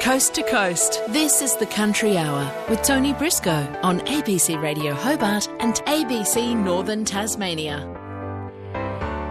Coast 0.00 0.34
to 0.34 0.42
coast, 0.42 1.02
this 1.08 1.40
is 1.40 1.56
the 1.56 1.66
Country 1.66 2.18
Hour 2.18 2.52
with 2.68 2.82
Tony 2.82 3.14
Briscoe 3.14 3.66
on 3.82 4.00
ABC 4.00 4.60
Radio 4.62 4.92
Hobart 4.92 5.48
and 5.60 5.74
ABC 5.86 6.54
Northern 6.54 7.06
Tasmania. 7.06 8.03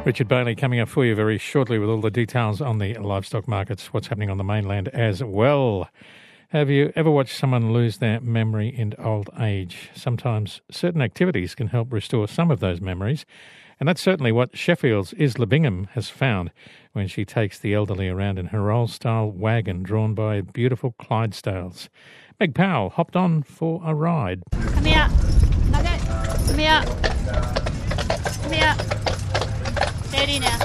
Richard 0.05 0.27
Bailey 0.27 0.53
coming 0.53 0.81
up 0.81 0.89
for 0.89 1.05
you 1.05 1.15
very 1.15 1.37
shortly 1.37 1.79
with 1.79 1.89
all 1.89 2.01
the 2.01 2.11
details 2.11 2.59
on 2.59 2.77
the 2.77 2.93
livestock 2.95 3.47
markets, 3.47 3.93
what's 3.93 4.07
happening 4.07 4.29
on 4.29 4.37
the 4.37 4.43
mainland 4.43 4.89
as 4.89 5.23
well. 5.23 5.87
Have 6.49 6.69
you 6.69 6.91
ever 6.93 7.09
watched 7.09 7.37
someone 7.37 7.71
lose 7.71 7.99
their 7.99 8.19
memory 8.19 8.67
in 8.67 8.93
old 8.99 9.29
age? 9.39 9.89
Sometimes 9.95 10.59
certain 10.69 11.01
activities 11.01 11.55
can 11.55 11.67
help 11.67 11.93
restore 11.93 12.27
some 12.27 12.51
of 12.51 12.59
those 12.59 12.81
memories. 12.81 13.25
And 13.79 13.87
that's 13.87 14.01
certainly 14.01 14.33
what 14.33 14.57
Sheffield's 14.57 15.13
Isla 15.17 15.45
Bingham 15.45 15.87
has 15.93 16.09
found 16.09 16.51
when 16.91 17.07
she 17.07 17.23
takes 17.23 17.57
the 17.57 17.73
elderly 17.73 18.09
around 18.09 18.37
in 18.37 18.47
her 18.47 18.71
old 18.71 18.91
style 18.91 19.31
wagon 19.31 19.83
drawn 19.83 20.13
by 20.13 20.41
beautiful 20.41 20.93
Clydesdales. 20.99 21.87
Meg 22.41 22.53
Powell 22.53 22.89
hopped 22.89 23.15
on 23.15 23.41
for 23.41 23.81
a 23.85 23.95
ride. 23.95 24.43
Come 24.51 24.83
here. 24.83 25.07
Nugget. 25.71 26.01
Come 26.45 26.57
here. 26.57 26.83
Come 28.41 28.51
here. 28.51 29.02
Steady 30.23 30.39
now. 30.39 30.57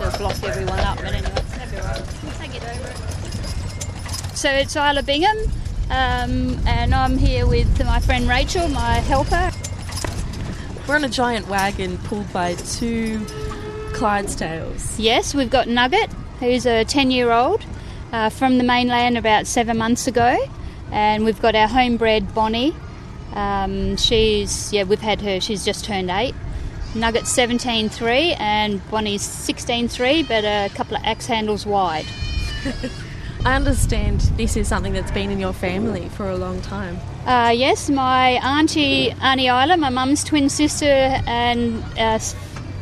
They'll 0.00 0.18
block 0.18 0.42
everyone 0.42 0.80
up, 0.80 0.96
but 0.96 1.14
anyway. 1.14 1.30
That'll 1.30 1.70
be 1.70 1.76
right. 1.76 2.04
Take 2.40 2.56
it 2.56 2.64
over. 2.64 4.34
So 4.34 4.50
it's 4.50 4.74
Isla 4.74 5.04
Bingham, 5.04 5.36
um, 5.88 6.58
and 6.66 6.92
I'm 6.92 7.16
here 7.16 7.46
with 7.46 7.78
my 7.84 8.00
friend 8.00 8.28
Rachel, 8.28 8.66
my 8.66 8.94
helper. 8.94 9.52
We're 10.88 10.96
on 10.96 11.04
a 11.04 11.08
giant 11.08 11.46
wagon 11.46 11.98
pulled 11.98 12.32
by 12.32 12.54
two 12.54 13.20
Clydesdales. 13.92 14.96
Yes, 14.98 15.32
we've 15.32 15.48
got 15.48 15.68
Nugget, 15.68 16.10
who's 16.40 16.66
a 16.66 16.84
10 16.84 17.12
year 17.12 17.30
old 17.30 17.64
uh, 18.10 18.28
from 18.28 18.58
the 18.58 18.64
mainland 18.64 19.16
about 19.16 19.46
seven 19.46 19.78
months 19.78 20.08
ago, 20.08 20.36
and 20.90 21.24
we've 21.24 21.40
got 21.40 21.54
our 21.54 21.68
homebred 21.68 22.34
Bonnie. 22.34 22.74
Um, 23.34 23.96
she's, 23.96 24.72
yeah, 24.72 24.82
we've 24.82 25.00
had 25.00 25.20
her, 25.20 25.40
she's 25.40 25.64
just 25.64 25.84
turned 25.84 26.10
eight. 26.10 26.34
Nugget's 26.98 27.32
17.3 27.36 28.38
and 28.40 28.90
Bonnie's 28.90 29.22
16.3, 29.22 30.26
but 30.26 30.44
a 30.44 30.68
couple 30.74 30.96
of 30.96 31.02
axe 31.04 31.26
handles 31.26 31.64
wide. 31.64 32.06
I 33.44 33.54
understand 33.54 34.20
this 34.36 34.56
is 34.56 34.66
something 34.66 34.92
that's 34.92 35.12
been 35.12 35.30
in 35.30 35.38
your 35.38 35.52
family 35.52 36.08
for 36.10 36.28
a 36.28 36.36
long 36.36 36.60
time. 36.60 36.98
Uh, 37.24 37.50
yes, 37.50 37.88
my 37.88 38.30
auntie, 38.44 39.12
Auntie 39.12 39.46
Isla, 39.46 39.76
my 39.76 39.90
mum's 39.90 40.24
twin 40.24 40.48
sister, 40.48 40.86
and 40.86 41.84
uh, 41.96 42.18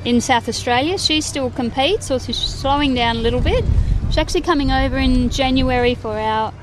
in 0.04 0.20
South 0.20 0.48
Australia, 0.48 0.96
she 0.98 1.20
still 1.20 1.50
competes, 1.50 2.10
or 2.10 2.18
she's 2.18 2.38
slowing 2.38 2.94
down 2.94 3.16
a 3.16 3.20
little 3.20 3.40
bit. 3.40 3.64
She's 4.08 4.18
actually 4.18 4.42
coming 4.42 4.70
over 4.70 4.96
in 4.96 5.28
January 5.28 5.94
for 5.94 6.16
our 6.18 6.54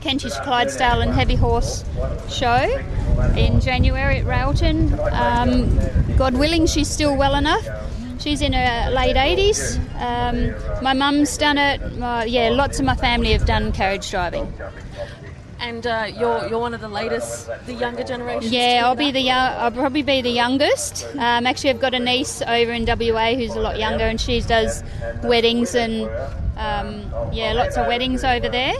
Kentish 0.00 0.34
Clydesdale 0.44 1.00
and 1.00 1.12
Heavy 1.12 1.34
Horse 1.34 1.84
show. 2.28 2.66
In 3.36 3.60
January 3.60 4.18
at 4.18 4.26
Railton. 4.26 4.98
Um, 5.12 5.78
God 6.16 6.34
willing, 6.34 6.66
she's 6.66 6.88
still 6.88 7.16
well 7.16 7.34
enough. 7.34 7.66
She's 8.18 8.42
in 8.42 8.52
her 8.52 8.90
late 8.90 9.16
80s. 9.16 9.78
Um, 10.00 10.82
my 10.82 10.92
mum's 10.92 11.36
done 11.36 11.58
it. 11.58 11.80
Uh, 12.00 12.24
yeah, 12.26 12.50
lots 12.50 12.78
of 12.78 12.84
my 12.84 12.96
family 12.96 13.32
have 13.32 13.46
done 13.46 13.72
carriage 13.72 14.10
driving. 14.10 14.52
And 15.60 15.86
uh, 15.86 16.06
you're 16.16 16.48
you're 16.48 16.58
one 16.60 16.72
of 16.72 16.80
the 16.80 16.88
latest, 16.88 17.50
the 17.66 17.74
younger 17.74 18.04
generation. 18.04 18.52
Yeah, 18.52 18.82
I'll 18.84 18.94
be 18.94 19.10
the 19.10 19.20
young, 19.20 19.54
I'll 19.56 19.72
probably 19.72 20.02
be 20.02 20.22
the 20.22 20.30
youngest. 20.30 21.04
Um, 21.14 21.46
actually, 21.46 21.70
I've 21.70 21.80
got 21.80 21.94
a 21.94 21.98
niece 21.98 22.42
over 22.42 22.72
in 22.72 22.86
WA 22.86 23.34
who's 23.34 23.56
a 23.56 23.60
lot 23.60 23.76
younger, 23.76 24.04
and 24.04 24.20
she 24.20 24.40
does 24.40 24.84
weddings 25.24 25.74
and 25.74 26.08
um, 26.56 27.12
yeah, 27.32 27.54
lots 27.54 27.76
of 27.76 27.88
weddings 27.88 28.22
over 28.22 28.48
there. 28.48 28.74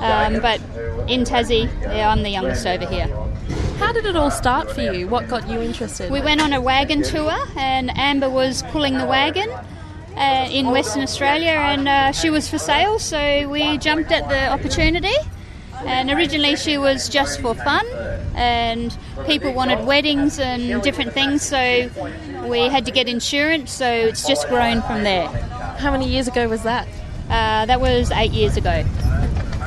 Um, 0.00 0.40
but 0.40 0.60
in 1.08 1.24
Tassie, 1.24 1.70
yeah, 1.82 2.10
I'm 2.10 2.22
the 2.22 2.30
youngest 2.30 2.66
over 2.66 2.86
here. 2.86 3.08
How 3.78 3.92
did 3.92 4.06
it 4.06 4.16
all 4.16 4.30
start 4.30 4.70
for 4.70 4.80
you? 4.80 5.06
What 5.06 5.28
got 5.28 5.48
you 5.48 5.60
interested? 5.60 6.10
We 6.10 6.20
went 6.20 6.40
on 6.40 6.52
a 6.52 6.60
wagon 6.60 7.02
tour, 7.02 7.36
and 7.56 7.96
Amber 7.96 8.30
was 8.30 8.62
pulling 8.70 8.98
the 8.98 9.06
wagon. 9.06 9.48
Uh, 10.16 10.48
in 10.50 10.70
Western 10.70 11.02
Australia, 11.02 11.50
and 11.50 11.86
uh, 11.86 12.10
she 12.10 12.30
was 12.30 12.48
for 12.48 12.56
sale, 12.56 12.98
so 12.98 13.46
we 13.50 13.76
jumped 13.76 14.10
at 14.10 14.26
the 14.30 14.48
opportunity. 14.48 15.14
And 15.84 16.10
originally, 16.10 16.56
she 16.56 16.78
was 16.78 17.10
just 17.10 17.38
for 17.42 17.54
fun, 17.54 17.86
and 18.34 18.96
people 19.26 19.52
wanted 19.52 19.86
weddings 19.86 20.38
and 20.38 20.82
different 20.82 21.12
things, 21.12 21.42
so 21.42 21.90
we 22.48 22.60
had 22.60 22.86
to 22.86 22.92
get 22.92 23.08
insurance, 23.08 23.72
so 23.72 23.86
it's 23.86 24.26
just 24.26 24.48
grown 24.48 24.80
from 24.80 25.04
there. 25.04 25.28
How 25.76 25.92
many 25.92 26.08
years 26.08 26.28
ago 26.28 26.48
was 26.48 26.62
that? 26.62 26.88
Uh, 27.28 27.66
that 27.66 27.82
was 27.82 28.10
eight 28.12 28.32
years 28.32 28.56
ago. 28.56 28.84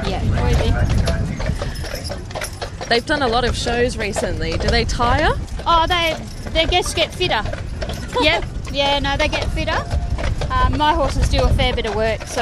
Yeah, 0.07 0.99
They've 2.89 3.05
done 3.05 3.21
a 3.21 3.27
lot 3.27 3.45
of 3.45 3.55
shows 3.55 3.97
recently. 3.97 4.53
Do 4.53 4.67
they 4.67 4.83
tire? 4.83 5.33
Oh, 5.65 5.85
they 5.87 6.17
they 6.51 6.65
just 6.65 6.95
get 6.95 7.13
fitter. 7.13 7.43
yep, 8.21 8.43
yeah, 8.71 8.97
no, 8.97 9.15
they 9.15 9.27
get 9.27 9.45
fitter. 9.51 9.77
Um, 10.51 10.75
my 10.77 10.93
horses 10.93 11.29
do 11.29 11.43
a 11.43 11.49
fair 11.49 11.75
bit 11.75 11.85
of 11.85 11.95
work, 11.95 12.23
so 12.25 12.41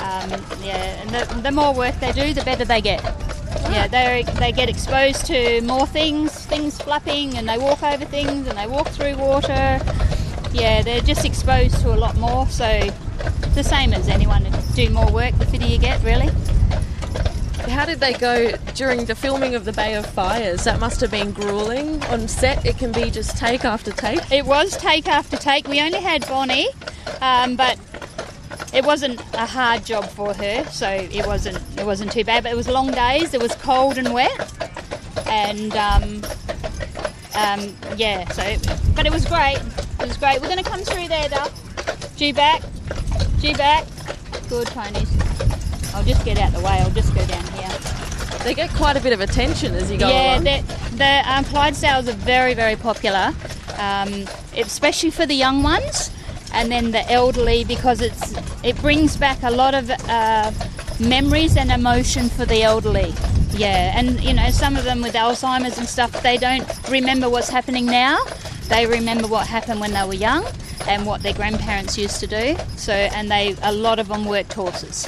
um, 0.00 0.30
yeah, 0.62 1.00
and 1.00 1.10
the, 1.10 1.40
the 1.42 1.52
more 1.52 1.72
work 1.72 1.94
they 2.00 2.10
do, 2.10 2.34
the 2.34 2.42
better 2.42 2.64
they 2.64 2.80
get. 2.80 3.00
Yeah, 3.70 3.86
they 3.86 4.24
they 4.40 4.50
get 4.50 4.68
exposed 4.68 5.26
to 5.26 5.60
more 5.60 5.86
things, 5.86 6.32
things 6.46 6.80
flapping, 6.82 7.36
and 7.38 7.48
they 7.48 7.56
walk 7.56 7.84
over 7.84 8.04
things, 8.04 8.48
and 8.48 8.58
they 8.58 8.66
walk 8.66 8.88
through 8.88 9.16
water. 9.16 9.78
Yeah, 10.52 10.82
they're 10.82 11.00
just 11.00 11.24
exposed 11.24 11.80
to 11.82 11.94
a 11.94 11.96
lot 11.96 12.16
more. 12.16 12.48
So 12.48 12.90
the 13.54 13.62
same 13.62 13.92
as 13.92 14.08
anyone, 14.08 14.46
do 14.74 14.90
more 14.90 15.10
work, 15.12 15.38
the 15.38 15.46
fitter 15.46 15.66
you 15.66 15.78
get, 15.78 16.02
really. 16.02 16.30
How 17.70 17.84
did 17.86 18.00
they 18.00 18.12
go 18.12 18.52
during 18.74 19.04
the 19.04 19.14
filming 19.14 19.54
of 19.54 19.64
the 19.64 19.72
Bay 19.72 19.94
of 19.94 20.06
Fires? 20.06 20.64
That 20.64 20.80
must 20.80 21.00
have 21.00 21.10
been 21.10 21.32
grueling 21.32 22.02
on 22.04 22.28
set. 22.28 22.64
It 22.66 22.78
can 22.78 22.92
be 22.92 23.10
just 23.10 23.36
take 23.36 23.64
after 23.64 23.92
take. 23.92 24.30
It 24.30 24.44
was 24.44 24.76
take 24.76 25.08
after 25.08 25.36
take. 25.36 25.68
We 25.68 25.80
only 25.80 26.00
had 26.00 26.26
Bonnie, 26.28 26.68
um, 27.20 27.56
but 27.56 27.78
it 28.72 28.84
wasn't 28.84 29.20
a 29.34 29.46
hard 29.46 29.84
job 29.84 30.04
for 30.06 30.34
her, 30.34 30.64
so 30.70 30.88
it 30.88 31.26
wasn't 31.26 31.58
it 31.78 31.86
wasn't 31.86 32.12
too 32.12 32.24
bad. 32.24 32.42
But 32.42 32.52
it 32.52 32.56
was 32.56 32.68
long 32.68 32.90
days. 32.90 33.34
It 33.34 33.42
was 33.42 33.54
cold 33.56 33.98
and 33.98 34.12
wet, 34.12 34.52
and 35.28 35.74
um, 35.76 36.22
um, 37.34 37.76
yeah. 37.96 38.28
So, 38.32 38.56
but 38.94 39.06
it 39.06 39.12
was 39.12 39.24
great. 39.24 39.58
It 40.00 40.08
was 40.08 40.16
great. 40.16 40.40
We're 40.40 40.48
going 40.48 40.62
to 40.62 40.68
come 40.68 40.80
through 40.80 41.08
there, 41.08 41.28
though. 41.28 41.48
G 42.16 42.32
back, 42.32 42.62
G 43.38 43.54
back. 43.54 43.86
Good 44.48 44.66
ponies. 44.68 45.11
I'll 45.94 46.04
just 46.04 46.24
get 46.24 46.38
out 46.38 46.52
the 46.52 46.60
way. 46.60 46.80
I'll 46.80 46.90
just 46.90 47.14
go 47.14 47.24
down 47.26 47.44
here. 47.54 47.68
They 48.44 48.54
get 48.54 48.70
quite 48.70 48.96
a 48.96 49.00
bit 49.00 49.12
of 49.12 49.20
attention 49.20 49.74
as 49.74 49.90
you 49.90 49.98
go 49.98 50.08
yeah, 50.08 50.34
along. 50.34 50.44
the, 50.44 50.62
the 50.96 51.22
um, 51.30 51.44
Clydesdales 51.44 52.08
are 52.08 52.12
very, 52.12 52.54
very 52.54 52.74
popular, 52.74 53.32
um, 53.78 54.26
especially 54.56 55.10
for 55.10 55.26
the 55.26 55.34
young 55.34 55.62
ones, 55.62 56.10
and 56.52 56.70
then 56.70 56.90
the 56.90 57.08
elderly 57.10 57.64
because 57.64 58.00
it's 58.00 58.34
it 58.64 58.76
brings 58.80 59.16
back 59.16 59.42
a 59.42 59.50
lot 59.50 59.74
of 59.74 59.90
uh, 60.08 60.50
memories 60.98 61.56
and 61.56 61.70
emotion 61.70 62.28
for 62.28 62.44
the 62.44 62.62
elderly. 62.62 63.14
Yeah, 63.52 63.96
and 63.96 64.20
you 64.20 64.34
know 64.34 64.50
some 64.50 64.76
of 64.76 64.84
them 64.84 65.02
with 65.02 65.14
Alzheimer's 65.14 65.78
and 65.78 65.86
stuff, 65.86 66.22
they 66.22 66.36
don't 66.36 66.66
remember 66.90 67.30
what's 67.30 67.48
happening 67.48 67.86
now. 67.86 68.18
They 68.68 68.86
remember 68.86 69.28
what 69.28 69.46
happened 69.46 69.80
when 69.80 69.92
they 69.92 70.04
were 70.04 70.14
young 70.14 70.44
and 70.88 71.06
what 71.06 71.22
their 71.22 71.34
grandparents 71.34 71.96
used 71.96 72.18
to 72.20 72.26
do. 72.26 72.56
So, 72.76 72.92
and 72.92 73.30
they 73.30 73.54
a 73.62 73.72
lot 73.72 73.98
of 73.98 74.08
them 74.08 74.24
worked 74.24 74.52
horses. 74.52 75.06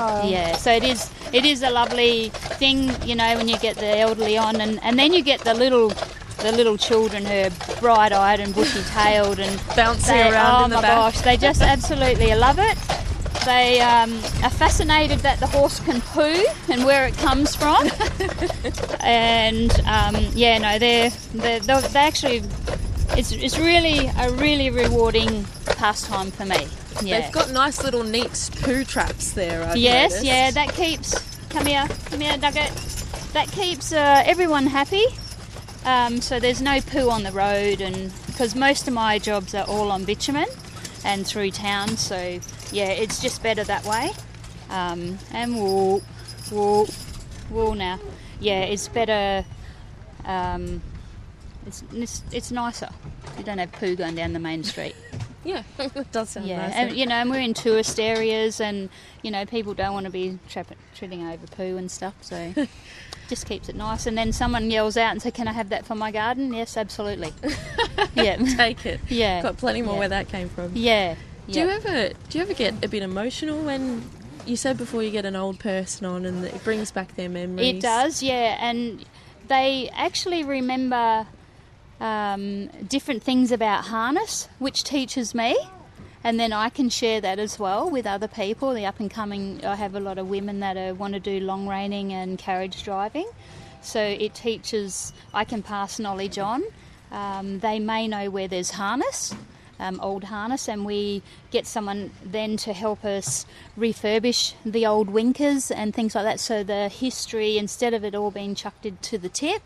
Oh. 0.00 0.28
Yeah, 0.28 0.56
so 0.56 0.70
it 0.72 0.82
is 0.84 1.10
it 1.32 1.44
is 1.44 1.62
a 1.62 1.70
lovely 1.70 2.30
thing, 2.58 2.90
you 3.06 3.14
know, 3.14 3.36
when 3.36 3.48
you 3.48 3.58
get 3.58 3.76
the 3.76 3.98
elderly 3.98 4.36
on, 4.38 4.60
and, 4.60 4.82
and 4.82 4.98
then 4.98 5.12
you 5.12 5.22
get 5.22 5.40
the 5.40 5.54
little 5.54 5.90
the 6.38 6.52
little 6.52 6.76
children 6.78 7.24
who 7.26 7.34
are 7.44 7.50
bright 7.80 8.12
eyed 8.12 8.40
and 8.40 8.54
bushy 8.54 8.82
tailed 8.94 9.38
and 9.38 9.60
Bouncing 9.76 10.14
they- 10.16 10.30
around 10.30 10.62
Oh 10.62 10.64
in 10.64 10.70
the 10.70 10.76
my 10.76 10.82
back. 10.82 10.96
gosh, 11.14 11.20
they 11.20 11.36
just 11.36 11.60
absolutely 11.74 12.34
love 12.34 12.58
it. 12.58 12.78
They 13.44 13.80
um, 13.80 14.12
are 14.42 14.50
fascinated 14.50 15.20
that 15.20 15.38
the 15.40 15.46
horse 15.46 15.80
can 15.80 16.00
poo 16.00 16.44
and 16.70 16.84
where 16.84 17.06
it 17.06 17.16
comes 17.18 17.54
from, 17.54 17.88
and 19.00 19.70
um, 19.86 20.16
yeah, 20.34 20.58
no, 20.58 20.78
they're 20.78 21.10
they're, 21.34 21.60
they're 21.60 21.80
they 21.80 22.00
actually. 22.00 22.42
It's, 23.16 23.32
it's 23.32 23.58
really 23.58 24.06
a 24.18 24.30
really 24.32 24.70
rewarding 24.70 25.44
pastime 25.66 26.30
for 26.30 26.44
me. 26.44 26.66
Yeah. 27.02 27.20
They've 27.20 27.32
got 27.32 27.50
nice 27.50 27.82
little 27.82 28.04
neat 28.04 28.50
poo 28.62 28.84
traps 28.84 29.32
there. 29.32 29.64
I've 29.64 29.76
yes, 29.76 30.10
noticed. 30.12 30.26
yeah, 30.26 30.50
that 30.52 30.72
keeps. 30.74 31.18
Come 31.48 31.66
here, 31.66 31.86
come 32.06 32.20
here, 32.20 32.36
Nugget. 32.36 32.70
That 33.32 33.50
keeps 33.50 33.92
uh, 33.92 34.22
everyone 34.24 34.66
happy. 34.66 35.04
Um, 35.84 36.20
so 36.20 36.38
there's 36.38 36.60
no 36.60 36.80
poo 36.80 37.10
on 37.10 37.22
the 37.22 37.32
road, 37.32 37.80
and 37.80 38.12
because 38.26 38.54
most 38.54 38.86
of 38.86 38.94
my 38.94 39.18
jobs 39.18 39.54
are 39.54 39.64
all 39.66 39.90
on 39.90 40.04
bitumen 40.04 40.46
and 41.04 41.26
through 41.26 41.50
town, 41.50 41.96
so 41.96 42.38
yeah, 42.70 42.88
it's 42.90 43.20
just 43.20 43.42
better 43.42 43.64
that 43.64 43.84
way. 43.84 44.10
Um, 44.68 45.18
and 45.32 45.56
wool, 45.56 46.02
wool, 46.52 46.88
wool 47.50 47.74
now. 47.74 47.98
Yeah, 48.38 48.60
it's 48.60 48.88
better. 48.88 49.44
Um, 50.24 50.82
it's, 51.66 51.82
it's 51.92 52.22
it's 52.32 52.50
nicer. 52.50 52.88
You 53.38 53.44
don't 53.44 53.58
have 53.58 53.72
poo 53.72 53.94
going 53.96 54.14
down 54.14 54.32
the 54.32 54.38
main 54.40 54.64
street. 54.64 54.96
Yeah, 55.42 55.62
it 55.78 56.12
does 56.12 56.28
sound 56.28 56.46
Yeah, 56.46 56.66
nice. 56.66 56.74
and 56.74 56.94
you 56.94 57.06
know, 57.06 57.14
and 57.14 57.30
we're 57.30 57.40
in 57.40 57.54
tourist 57.54 57.98
areas, 57.98 58.60
and 58.60 58.90
you 59.22 59.30
know, 59.30 59.46
people 59.46 59.72
don't 59.72 59.94
want 59.94 60.04
to 60.04 60.12
be 60.12 60.38
trapp- 60.50 60.76
treading 60.94 61.26
over 61.26 61.46
poo 61.46 61.78
and 61.78 61.90
stuff. 61.90 62.12
So, 62.20 62.52
just 63.30 63.46
keeps 63.46 63.70
it 63.70 63.74
nice. 63.74 64.04
And 64.06 64.18
then 64.18 64.32
someone 64.34 64.70
yells 64.70 64.98
out 64.98 65.12
and 65.12 65.22
says, 65.22 65.32
"Can 65.32 65.48
I 65.48 65.52
have 65.52 65.70
that 65.70 65.86
for 65.86 65.94
my 65.94 66.10
garden?" 66.12 66.52
Yes, 66.52 66.76
absolutely. 66.76 67.32
yeah, 68.14 68.36
Take 68.36 68.84
it. 68.84 69.00
Yeah, 69.08 69.40
Got 69.40 69.56
plenty 69.56 69.80
more 69.80 69.94
yeah. 69.94 69.98
where 70.00 70.08
that 70.10 70.28
came 70.28 70.50
from. 70.50 70.72
Yeah. 70.74 71.14
Do 71.50 71.58
you 71.58 71.68
ever 71.70 72.10
do 72.28 72.38
you 72.38 72.44
ever 72.44 72.52
get 72.52 72.84
a 72.84 72.88
bit 72.88 73.02
emotional 73.02 73.62
when 73.64 74.02
you 74.44 74.56
said 74.56 74.76
before 74.76 75.02
you 75.02 75.10
get 75.10 75.24
an 75.24 75.36
old 75.36 75.58
person 75.58 76.04
on 76.04 76.26
and 76.26 76.44
it 76.44 76.62
brings 76.64 76.90
back 76.90 77.16
their 77.16 77.30
memories? 77.30 77.76
It 77.76 77.80
does, 77.80 78.22
yeah, 78.22 78.58
and 78.60 79.02
they 79.48 79.88
actually 79.94 80.44
remember 80.44 81.26
um, 82.00 82.66
different 82.88 83.22
things 83.22 83.52
about 83.52 83.84
harness, 83.84 84.48
which 84.58 84.84
teaches 84.84 85.34
me, 85.34 85.56
and 86.24 86.38
then 86.40 86.52
I 86.52 86.68
can 86.68 86.88
share 86.90 87.20
that 87.20 87.38
as 87.38 87.58
well 87.58 87.90
with 87.90 88.06
other 88.06 88.28
people. 88.28 88.74
The 88.74 88.86
up 88.86 89.00
and 89.00 89.10
coming, 89.10 89.64
I 89.64 89.76
have 89.76 89.94
a 89.94 90.00
lot 90.00 90.18
of 90.18 90.28
women 90.28 90.60
that 90.60 90.76
uh, 90.76 90.94
want 90.94 91.14
to 91.14 91.20
do 91.20 91.40
long 91.40 91.66
reining 91.66 92.12
and 92.12 92.38
carriage 92.38 92.82
driving, 92.82 93.28
so 93.82 94.00
it 94.02 94.34
teaches. 94.34 95.12
I 95.32 95.44
can 95.44 95.62
pass 95.62 95.98
knowledge 95.98 96.38
on. 96.38 96.62
Um, 97.12 97.58
they 97.58 97.78
may 97.78 98.06
know 98.08 98.30
where 98.30 98.48
there's 98.48 98.70
harness, 98.70 99.34
um, 99.80 99.98
old 100.00 100.24
harness, 100.24 100.68
and 100.68 100.84
we 100.84 101.22
get 101.50 101.66
someone 101.66 102.10
then 102.24 102.56
to 102.58 102.72
help 102.72 103.04
us 103.04 103.46
refurbish 103.76 104.54
the 104.64 104.86
old 104.86 105.08
winkers 105.10 105.70
and 105.70 105.94
things 105.94 106.14
like 106.14 106.24
that. 106.24 106.38
So 106.38 106.62
the 106.62 106.88
history, 106.88 107.58
instead 107.58 107.94
of 107.94 108.04
it 108.04 108.14
all 108.14 108.30
being 108.30 108.54
chucked 108.54 108.86
into 108.86 109.18
the 109.18 109.28
tip, 109.28 109.62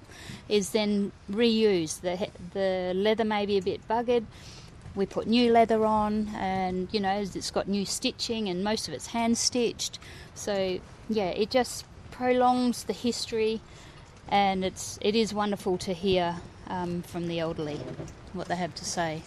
is 0.49 0.71
then 0.71 1.13
reused. 1.31 2.01
The 2.01 2.29
the 2.53 2.93
leather 2.95 3.25
may 3.25 3.45
be 3.45 3.59
a 3.59 3.63
bit 3.63 3.87
buggered. 3.89 4.25
We 4.95 5.07
put 5.07 5.27
new 5.27 5.51
leather 5.53 5.85
on, 5.85 6.29
and 6.37 6.89
you 6.93 7.01
know 7.01 7.21
it's 7.21 7.51
got 7.51 7.67
new 7.69 7.85
stitching, 7.85 8.49
and 8.49 8.63
most 8.63 8.89
of 8.89 8.95
it's 8.95 9.09
hand 9.09 9.37
stitched. 9.37 9.99
So 10.35 10.79
yeah, 11.09 11.31
it 11.31 11.51
just 11.51 11.85
prolongs 12.13 12.85
the 12.85 12.93
history, 12.93 13.61
and 14.29 14.65
it's 14.65 14.99
it 15.03 15.17
is 15.17 15.35
wonderful 15.35 15.77
to 15.79 15.93
hear 15.93 16.37
um, 16.69 17.03
from 17.03 17.27
the 17.27 17.41
elderly 17.41 17.81
what 18.33 18.49
they 18.49 18.57
have 18.57 18.75
to 18.77 18.85
say. 18.85 19.23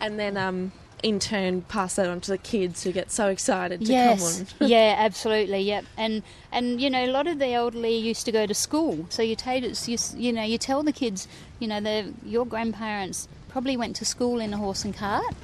And 0.00 0.18
then 0.18 0.36
um, 0.36 0.72
in 1.02 1.18
turn 1.18 1.62
pass 1.62 1.96
that 1.96 2.08
on 2.08 2.20
to 2.20 2.30
the 2.30 2.38
kids 2.38 2.84
who 2.84 2.92
get 2.92 3.10
so 3.10 3.28
excited 3.28 3.80
to 3.80 3.86
yes. 3.86 4.38
come 4.38 4.46
on. 4.60 4.68
yeah, 4.68 4.94
absolutely. 4.98 5.60
Yep. 5.60 5.84
And 5.96 6.22
and 6.50 6.80
you 6.80 6.90
know, 6.90 7.04
a 7.04 7.10
lot 7.10 7.26
of 7.26 7.38
the 7.38 7.48
elderly 7.48 7.96
used 7.96 8.24
to 8.26 8.32
go 8.32 8.46
to 8.46 8.54
school, 8.54 9.06
so 9.08 9.22
you 9.22 9.36
take 9.36 9.64
it, 9.64 9.88
you, 9.88 9.98
you 10.16 10.32
know, 10.32 10.42
you 10.42 10.58
tell 10.58 10.82
the 10.82 10.92
kids, 10.92 11.28
you 11.58 11.68
know, 11.68 11.80
the 11.80 12.12
your 12.24 12.46
grandparents 12.46 13.28
probably 13.48 13.76
went 13.76 13.96
to 13.96 14.04
school 14.04 14.40
in 14.40 14.54
a 14.54 14.56
horse 14.56 14.84
and 14.84 14.94
cart. 14.94 15.34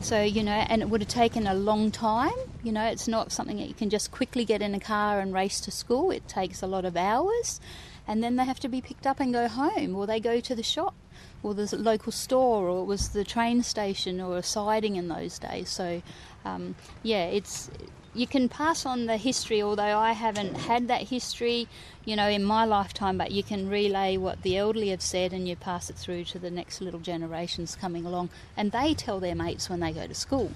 So 0.00 0.20
you 0.20 0.42
know, 0.42 0.52
and 0.52 0.82
it 0.82 0.88
would 0.88 1.00
have 1.00 1.08
taken 1.08 1.46
a 1.46 1.54
long 1.54 1.90
time. 1.90 2.32
You 2.62 2.72
know, 2.72 2.84
it's 2.84 3.08
not 3.08 3.32
something 3.32 3.56
that 3.56 3.68
you 3.68 3.74
can 3.74 3.90
just 3.90 4.10
quickly 4.10 4.44
get 4.44 4.62
in 4.62 4.74
a 4.74 4.80
car 4.80 5.20
and 5.20 5.32
race 5.32 5.60
to 5.62 5.70
school. 5.70 6.10
It 6.10 6.26
takes 6.28 6.62
a 6.62 6.66
lot 6.66 6.84
of 6.84 6.96
hours, 6.96 7.60
and 8.06 8.22
then 8.22 8.36
they 8.36 8.44
have 8.44 8.60
to 8.60 8.68
be 8.68 8.80
picked 8.80 9.06
up 9.06 9.20
and 9.20 9.32
go 9.32 9.48
home, 9.48 9.94
or 9.96 10.06
they 10.06 10.20
go 10.20 10.40
to 10.40 10.54
the 10.54 10.62
shop, 10.62 10.94
or 11.42 11.54
the 11.54 11.74
local 11.76 12.12
store, 12.12 12.68
or 12.68 12.82
it 12.82 12.86
was 12.86 13.10
the 13.10 13.24
train 13.24 13.62
station, 13.62 14.20
or 14.20 14.36
a 14.38 14.42
siding 14.42 14.96
in 14.96 15.08
those 15.08 15.38
days. 15.38 15.68
So, 15.68 16.02
um, 16.44 16.74
yeah, 17.02 17.24
it's 17.26 17.70
you 18.14 18.26
can 18.26 18.46
pass 18.48 18.84
on 18.84 19.06
the 19.06 19.16
history, 19.16 19.62
although 19.62 19.96
I 19.98 20.12
haven't 20.12 20.54
had 20.54 20.86
that 20.88 21.08
history, 21.08 21.66
you 22.04 22.14
know, 22.14 22.28
in 22.28 22.44
my 22.44 22.66
lifetime, 22.66 23.16
but 23.16 23.30
you 23.32 23.42
can 23.42 23.70
relay 23.70 24.18
what 24.18 24.42
the 24.42 24.58
elderly 24.58 24.88
have 24.90 25.00
said 25.00 25.32
and 25.32 25.48
you 25.48 25.56
pass 25.56 25.88
it 25.88 25.96
through 25.96 26.24
to 26.24 26.38
the 26.38 26.50
next 26.50 26.82
little 26.82 27.00
generations 27.00 27.74
coming 27.74 28.04
along. 28.04 28.28
And 28.54 28.70
they 28.70 28.92
tell 28.92 29.18
their 29.18 29.34
mates 29.34 29.70
when 29.70 29.80
they 29.80 29.92
go 29.92 30.06
to 30.06 30.12
school. 30.14 30.52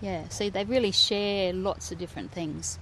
Yeah, 0.00 0.26
see, 0.28 0.48
they 0.48 0.64
really 0.64 0.90
share 0.90 1.52
lots 1.52 1.92
of 1.92 1.98
different 1.98 2.32
things. 2.32 2.78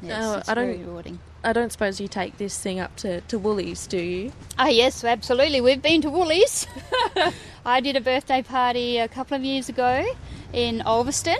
Yes, 0.00 0.10
No, 0.22 0.34
it's 0.38 0.48
I 0.48 0.54
don't- 0.54 0.66
very 0.66 0.78
rewarding. 0.84 1.18
I 1.46 1.52
don't 1.52 1.70
suppose 1.70 2.00
you 2.00 2.08
take 2.08 2.38
this 2.38 2.58
thing 2.58 2.80
up 2.80 2.96
to, 2.96 3.20
to 3.20 3.38
Woolies, 3.38 3.86
do 3.86 3.98
you? 3.98 4.32
Oh, 4.58 4.66
yes, 4.66 5.04
absolutely. 5.04 5.60
We've 5.60 5.80
been 5.80 6.02
to 6.02 6.10
Woolies. 6.10 6.66
I 7.64 7.80
did 7.80 7.94
a 7.94 8.00
birthday 8.00 8.42
party 8.42 8.98
a 8.98 9.06
couple 9.06 9.36
of 9.36 9.44
years 9.44 9.68
ago 9.68 10.04
in 10.52 10.82
Ulverston, 10.84 11.38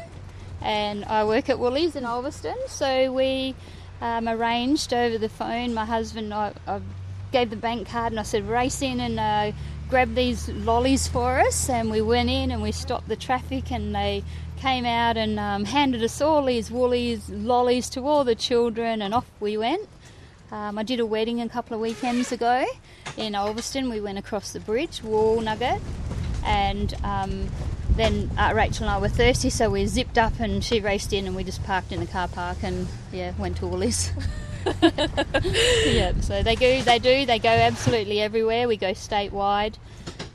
and 0.62 1.04
I 1.06 1.24
work 1.24 1.48
at 1.48 1.58
Woolies 1.58 1.96
in 1.96 2.04
Ulverston. 2.04 2.54
So 2.68 3.12
we 3.12 3.56
um, 4.00 4.28
arranged 4.28 4.94
over 4.94 5.18
the 5.18 5.28
phone. 5.28 5.74
My 5.74 5.84
husband, 5.84 6.32
I, 6.32 6.52
I 6.68 6.80
gave 7.32 7.50
the 7.50 7.56
bank 7.56 7.88
card 7.88 8.12
and 8.12 8.20
I 8.20 8.22
said, 8.22 8.48
race 8.48 8.82
in 8.82 9.00
and 9.00 9.18
uh, 9.18 9.56
grab 9.90 10.14
these 10.14 10.48
lollies 10.50 11.08
for 11.08 11.40
us. 11.40 11.68
And 11.68 11.90
we 11.90 12.00
went 12.00 12.30
in 12.30 12.52
and 12.52 12.62
we 12.62 12.70
stopped 12.70 13.08
the 13.08 13.16
traffic, 13.16 13.72
and 13.72 13.92
they 13.92 14.22
came 14.56 14.86
out 14.86 15.16
and 15.16 15.40
um, 15.40 15.64
handed 15.64 16.04
us 16.04 16.20
all 16.20 16.44
these 16.44 16.70
Woolies 16.70 17.28
lollies 17.28 17.90
to 17.90 18.06
all 18.06 18.22
the 18.22 18.36
children, 18.36 19.02
and 19.02 19.12
off 19.12 19.26
we 19.40 19.56
went. 19.56 19.88
Um, 20.52 20.78
I 20.78 20.82
did 20.82 21.00
a 21.00 21.06
wedding 21.06 21.40
a 21.40 21.48
couple 21.48 21.74
of 21.74 21.80
weekends 21.80 22.30
ago 22.30 22.64
in 23.16 23.34
Ulverston. 23.34 23.90
We 23.90 24.00
went 24.00 24.18
across 24.18 24.52
the 24.52 24.60
bridge, 24.60 25.02
Wall 25.02 25.40
Nugget, 25.40 25.80
and 26.44 26.94
um, 27.02 27.48
then 27.90 28.30
uh, 28.38 28.52
Rachel 28.54 28.84
and 28.84 28.90
I 28.90 28.98
were 28.98 29.08
thirsty, 29.08 29.50
so 29.50 29.70
we 29.70 29.86
zipped 29.86 30.18
up 30.18 30.38
and 30.38 30.62
she 30.62 30.80
raced 30.80 31.12
in, 31.12 31.26
and 31.26 31.34
we 31.34 31.42
just 31.42 31.64
parked 31.64 31.92
in 31.92 32.00
the 32.00 32.06
car 32.06 32.28
park 32.28 32.58
and 32.62 32.86
yeah, 33.12 33.32
went 33.38 33.56
to 33.58 33.66
Woolies. 33.66 34.12
yeah, 34.82 36.12
so 36.20 36.42
they 36.42 36.56
go, 36.56 36.82
they 36.82 36.98
do, 36.98 37.24
they 37.24 37.38
go 37.38 37.48
absolutely 37.48 38.20
everywhere. 38.20 38.66
We 38.66 38.76
go 38.76 38.92
statewide. 38.92 39.74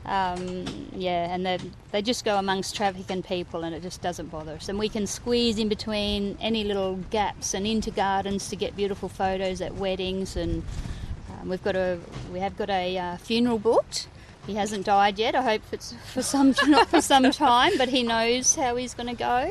Um, 0.04 0.64
yeah, 0.94 1.32
and 1.32 1.46
they 1.46 1.58
they 1.92 2.02
just 2.02 2.24
go 2.24 2.36
amongst 2.36 2.74
traffic 2.74 3.08
and 3.08 3.24
people, 3.24 3.62
and 3.62 3.74
it 3.74 3.82
just 3.82 4.02
doesn't 4.02 4.30
bother 4.30 4.52
us. 4.52 4.68
And 4.68 4.78
we 4.78 4.88
can 4.88 5.06
squeeze 5.06 5.58
in 5.58 5.68
between 5.68 6.36
any 6.40 6.64
little 6.64 6.96
gaps 7.10 7.54
and 7.54 7.66
into 7.66 7.90
gardens 7.90 8.48
to 8.48 8.56
get 8.56 8.74
beautiful 8.74 9.08
photos 9.08 9.60
at 9.60 9.74
weddings. 9.74 10.36
And 10.36 10.64
um, 11.30 11.48
we've 11.48 11.62
got 11.62 11.76
a 11.76 12.00
we 12.32 12.40
have 12.40 12.56
got 12.56 12.70
a 12.70 12.98
uh, 12.98 13.16
funeral 13.18 13.58
booked. 13.58 14.08
He 14.46 14.56
hasn't 14.56 14.86
died 14.86 15.20
yet. 15.20 15.36
I 15.36 15.42
hope 15.42 15.62
it's 15.70 15.94
for 16.12 16.22
some 16.22 16.54
not 16.66 16.88
for 16.88 17.00
some 17.00 17.30
time, 17.30 17.78
but 17.78 17.88
he 17.88 18.02
knows 18.02 18.56
how 18.56 18.74
he's 18.74 18.94
going 18.94 19.08
to 19.08 19.14
go. 19.14 19.50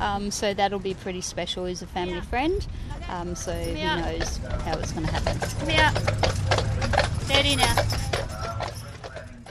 Um, 0.00 0.30
so 0.30 0.52
that'll 0.52 0.78
be 0.78 0.94
pretty 0.94 1.22
special. 1.22 1.64
He's 1.64 1.82
a 1.82 1.86
family 1.86 2.20
friend, 2.20 2.64
um, 3.08 3.34
so 3.34 3.52
he 3.52 3.82
knows 3.82 4.36
how 4.36 4.78
it's 4.78 4.92
going 4.92 5.06
to 5.06 5.12
happen. 5.12 5.38
Come 5.58 5.68
here, 5.68 7.20
steady 7.24 7.56
now. 7.56 8.27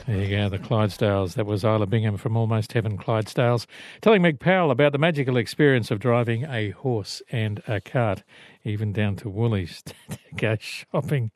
There 0.08 0.24
you 0.24 0.34
go, 0.34 0.48
the 0.48 0.58
Clydesdales. 0.58 1.34
That 1.34 1.44
was 1.44 1.64
Isla 1.64 1.86
Bingham 1.86 2.16
from 2.16 2.34
Almost 2.34 2.72
Heaven 2.72 2.96
Clydesdales, 2.96 3.66
telling 4.00 4.22
Meg 4.22 4.40
Powell 4.40 4.70
about 4.70 4.92
the 4.92 4.98
magical 4.98 5.36
experience 5.36 5.90
of 5.90 5.98
driving 5.98 6.46
a 6.46 6.70
horse 6.70 7.20
and 7.30 7.62
a 7.68 7.78
cart, 7.82 8.22
even 8.64 8.94
down 8.94 9.16
to 9.16 9.28
Woolies 9.28 9.82
to 10.08 10.16
go 10.34 10.56
shopping. 10.58 11.30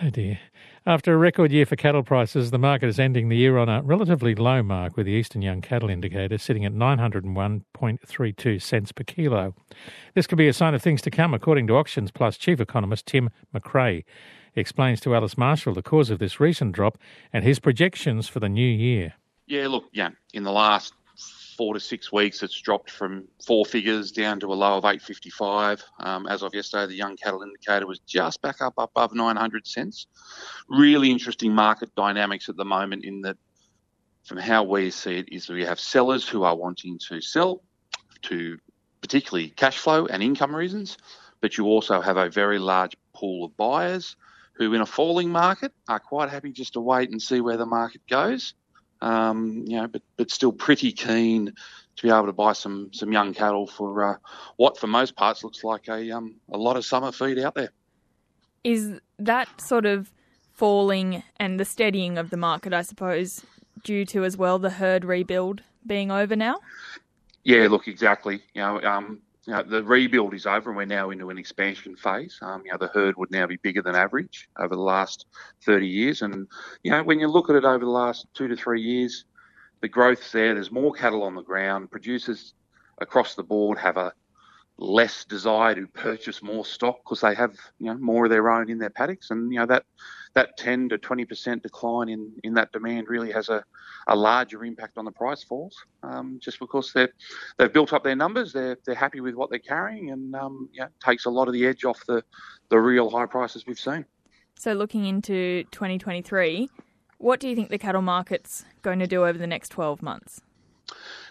Oh 0.00 0.10
dear. 0.10 0.38
After 0.86 1.12
a 1.12 1.16
record 1.16 1.50
year 1.50 1.66
for 1.66 1.74
cattle 1.74 2.04
prices, 2.04 2.52
the 2.52 2.58
market 2.58 2.86
is 2.86 3.00
ending 3.00 3.30
the 3.30 3.36
year 3.36 3.58
on 3.58 3.68
a 3.68 3.82
relatively 3.82 4.36
low 4.36 4.62
mark 4.62 4.96
with 4.96 5.06
the 5.06 5.12
Eastern 5.12 5.42
Young 5.42 5.60
Cattle 5.60 5.90
Indicator 5.90 6.38
sitting 6.38 6.64
at 6.64 6.72
901.32 6.72 8.62
cents 8.62 8.92
per 8.92 9.02
kilo. 9.02 9.56
This 10.14 10.28
could 10.28 10.38
be 10.38 10.46
a 10.46 10.52
sign 10.52 10.74
of 10.74 10.82
things 10.82 11.02
to 11.02 11.10
come, 11.10 11.34
according 11.34 11.66
to 11.66 11.72
AuctionsPlus 11.72 12.38
chief 12.38 12.60
economist 12.60 13.06
Tim 13.06 13.30
McRae. 13.52 14.04
Explains 14.58 15.00
to 15.02 15.14
Alice 15.14 15.38
Marshall 15.38 15.72
the 15.72 15.82
cause 15.82 16.10
of 16.10 16.18
this 16.18 16.40
recent 16.40 16.72
drop 16.72 16.98
and 17.32 17.44
his 17.44 17.60
projections 17.60 18.26
for 18.26 18.40
the 18.40 18.48
new 18.48 18.68
year. 18.68 19.14
Yeah, 19.46 19.68
look, 19.68 19.84
yeah, 19.92 20.10
in 20.34 20.42
the 20.42 20.50
last 20.50 20.94
four 21.56 21.74
to 21.74 21.80
six 21.80 22.10
weeks, 22.10 22.42
it's 22.42 22.60
dropped 22.60 22.90
from 22.90 23.28
four 23.46 23.64
figures 23.64 24.10
down 24.10 24.40
to 24.40 24.52
a 24.52 24.54
low 24.54 24.76
of 24.76 24.84
855. 24.84 25.84
Um, 26.00 26.26
as 26.26 26.42
of 26.42 26.54
yesterday, 26.54 26.86
the 26.86 26.96
young 26.96 27.16
cattle 27.16 27.42
indicator 27.42 27.86
was 27.86 28.00
just 28.00 28.42
back 28.42 28.60
up 28.60 28.74
above 28.78 29.14
900 29.14 29.64
cents. 29.64 30.08
Really 30.68 31.12
interesting 31.12 31.54
market 31.54 31.94
dynamics 31.94 32.48
at 32.48 32.56
the 32.56 32.64
moment 32.64 33.04
in 33.04 33.20
that, 33.20 33.36
from 34.24 34.38
how 34.38 34.64
we 34.64 34.90
see 34.90 35.18
it, 35.18 35.28
is 35.30 35.48
we 35.48 35.64
have 35.64 35.78
sellers 35.78 36.28
who 36.28 36.42
are 36.42 36.56
wanting 36.56 36.98
to 37.08 37.20
sell 37.20 37.62
to 38.22 38.58
particularly 39.02 39.50
cash 39.50 39.78
flow 39.78 40.06
and 40.06 40.20
income 40.20 40.54
reasons, 40.54 40.98
but 41.40 41.56
you 41.56 41.66
also 41.66 42.00
have 42.00 42.16
a 42.16 42.28
very 42.28 42.58
large 42.58 42.96
pool 43.14 43.44
of 43.44 43.56
buyers 43.56 44.16
who, 44.58 44.74
in 44.74 44.82
a 44.82 44.86
falling 44.86 45.30
market, 45.30 45.72
are 45.88 46.00
quite 46.00 46.28
happy 46.28 46.52
just 46.52 46.74
to 46.74 46.80
wait 46.80 47.10
and 47.10 47.22
see 47.22 47.40
where 47.40 47.56
the 47.56 47.66
market 47.66 48.02
goes 48.08 48.54
um, 49.00 49.64
you 49.66 49.76
know, 49.76 49.86
but 49.86 50.02
but 50.16 50.30
still 50.30 50.52
pretty 50.52 50.92
keen 50.92 51.52
to 51.96 52.02
be 52.02 52.10
able 52.10 52.26
to 52.26 52.32
buy 52.32 52.52
some 52.52 52.90
some 52.92 53.12
young 53.12 53.34
cattle 53.34 53.66
for 53.66 54.04
uh, 54.04 54.16
what, 54.56 54.78
for 54.78 54.86
most 54.86 55.16
parts, 55.16 55.44
looks 55.44 55.64
like 55.64 55.88
a 55.88 56.10
um, 56.10 56.36
a 56.52 56.58
lot 56.58 56.76
of 56.76 56.84
summer 56.84 57.12
feed 57.12 57.38
out 57.38 57.54
there. 57.54 57.70
Is 58.64 59.00
that 59.18 59.60
sort 59.60 59.86
of 59.86 60.12
falling 60.52 61.22
and 61.38 61.60
the 61.60 61.64
steadying 61.64 62.18
of 62.18 62.30
the 62.30 62.36
market, 62.36 62.72
I 62.72 62.82
suppose, 62.82 63.44
due 63.84 64.04
to 64.06 64.24
as 64.24 64.36
well 64.36 64.58
the 64.58 64.70
herd 64.70 65.04
rebuild 65.04 65.62
being 65.86 66.10
over 66.10 66.34
now? 66.34 66.58
Yeah, 67.44 67.68
look, 67.68 67.86
exactly. 67.86 68.42
You 68.54 68.62
know, 68.62 68.82
um, 68.82 69.20
you 69.48 69.54
know, 69.54 69.62
the 69.62 69.82
rebuild 69.82 70.34
is 70.34 70.44
over, 70.44 70.68
and 70.68 70.76
we're 70.76 70.84
now 70.84 71.08
into 71.08 71.30
an 71.30 71.38
expansion 71.38 71.96
phase. 71.96 72.38
Um, 72.42 72.62
you 72.66 72.70
know, 72.70 72.76
the 72.76 72.88
herd 72.88 73.16
would 73.16 73.30
now 73.30 73.46
be 73.46 73.56
bigger 73.56 73.80
than 73.80 73.94
average 73.94 74.46
over 74.58 74.74
the 74.74 74.82
last 74.82 75.24
30 75.64 75.86
years, 75.86 76.20
and 76.20 76.46
you 76.82 76.90
know, 76.90 77.02
when 77.02 77.18
you 77.18 77.28
look 77.28 77.48
at 77.48 77.56
it 77.56 77.64
over 77.64 77.82
the 77.82 77.90
last 77.90 78.26
two 78.34 78.46
to 78.46 78.54
three 78.54 78.82
years, 78.82 79.24
the 79.80 79.88
growth's 79.88 80.30
there. 80.32 80.52
There's 80.52 80.70
more 80.70 80.92
cattle 80.92 81.22
on 81.22 81.34
the 81.34 81.42
ground. 81.42 81.90
Producers 81.90 82.52
across 82.98 83.36
the 83.36 83.42
board 83.42 83.78
have 83.78 83.96
a 83.96 84.12
less 84.78 85.24
desire 85.24 85.74
to 85.74 85.86
purchase 85.88 86.42
more 86.42 86.64
stock 86.64 86.98
because 87.04 87.20
they 87.20 87.34
have 87.34 87.56
you 87.78 87.86
know 87.86 87.98
more 87.98 88.26
of 88.26 88.30
their 88.30 88.48
own 88.48 88.70
in 88.70 88.78
their 88.78 88.90
paddocks, 88.90 89.30
and 89.30 89.52
you 89.52 89.58
know 89.58 89.66
that 89.66 89.84
that 90.34 90.56
10 90.56 90.90
to 90.90 90.98
20 90.98 91.24
percent 91.24 91.62
decline 91.62 92.08
in, 92.08 92.32
in 92.44 92.54
that 92.54 92.70
demand 92.72 93.08
really 93.08 93.32
has 93.32 93.48
a, 93.48 93.64
a 94.06 94.14
larger 94.14 94.64
impact 94.64 94.96
on 94.96 95.04
the 95.04 95.10
price 95.10 95.42
falls. 95.42 95.76
Um, 96.02 96.38
just 96.40 96.60
because 96.60 96.92
they 96.92 97.08
they've 97.58 97.72
built 97.72 97.92
up 97.92 98.04
their 98.04 98.16
numbers, 98.16 98.52
they're 98.52 98.78
they're 98.84 98.94
happy 98.94 99.20
with 99.20 99.34
what 99.34 99.50
they're 99.50 99.58
carrying, 99.58 100.10
and 100.10 100.34
um, 100.34 100.68
takes 101.04 101.24
a 101.24 101.30
lot 101.30 101.48
of 101.48 101.54
the 101.54 101.66
edge 101.66 101.84
off 101.84 102.04
the 102.06 102.22
the 102.68 102.78
real 102.78 103.10
high 103.10 103.26
prices 103.26 103.66
we've 103.66 103.80
seen. 103.80 104.04
So, 104.56 104.72
looking 104.72 105.04
into 105.04 105.64
2023, 105.70 106.68
what 107.18 107.38
do 107.38 107.48
you 107.48 107.54
think 107.54 107.68
the 107.68 107.78
cattle 107.78 108.02
market's 108.02 108.64
going 108.82 108.98
to 108.98 109.06
do 109.06 109.24
over 109.24 109.38
the 109.38 109.46
next 109.46 109.68
12 109.68 110.02
months? 110.02 110.40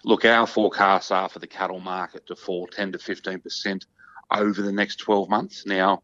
Look, 0.07 0.23
our 0.23 0.47
forecasts 0.47 1.11
are 1.11 1.27
for 1.27 1.39
the 1.39 1.47
cattle 1.47 1.81
market 1.81 2.27
to 2.27 2.35
fall 2.37 2.65
10 2.65 2.93
to 2.93 2.97
15 2.97 3.41
percent 3.41 3.85
over 4.31 4.61
the 4.61 4.71
next 4.71 4.99
12 4.99 5.29
months. 5.29 5.65
Now, 5.65 6.01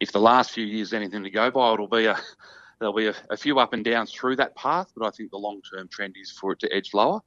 if 0.00 0.10
the 0.10 0.20
last 0.20 0.52
few 0.52 0.64
years 0.64 0.94
anything 0.94 1.22
to 1.24 1.30
go 1.30 1.50
by, 1.50 1.74
it'll 1.74 1.86
be 1.86 2.06
a 2.06 2.18
there'll 2.80 2.94
be 2.94 3.08
a, 3.08 3.14
a 3.28 3.36
few 3.36 3.58
up 3.58 3.74
and 3.74 3.84
downs 3.84 4.10
through 4.10 4.36
that 4.36 4.56
path, 4.56 4.90
but 4.96 5.06
I 5.06 5.10
think 5.10 5.30
the 5.30 5.36
long-term 5.36 5.88
trend 5.88 6.14
is 6.18 6.30
for 6.30 6.52
it 6.52 6.60
to 6.60 6.74
edge 6.74 6.94
lower. 6.94 7.20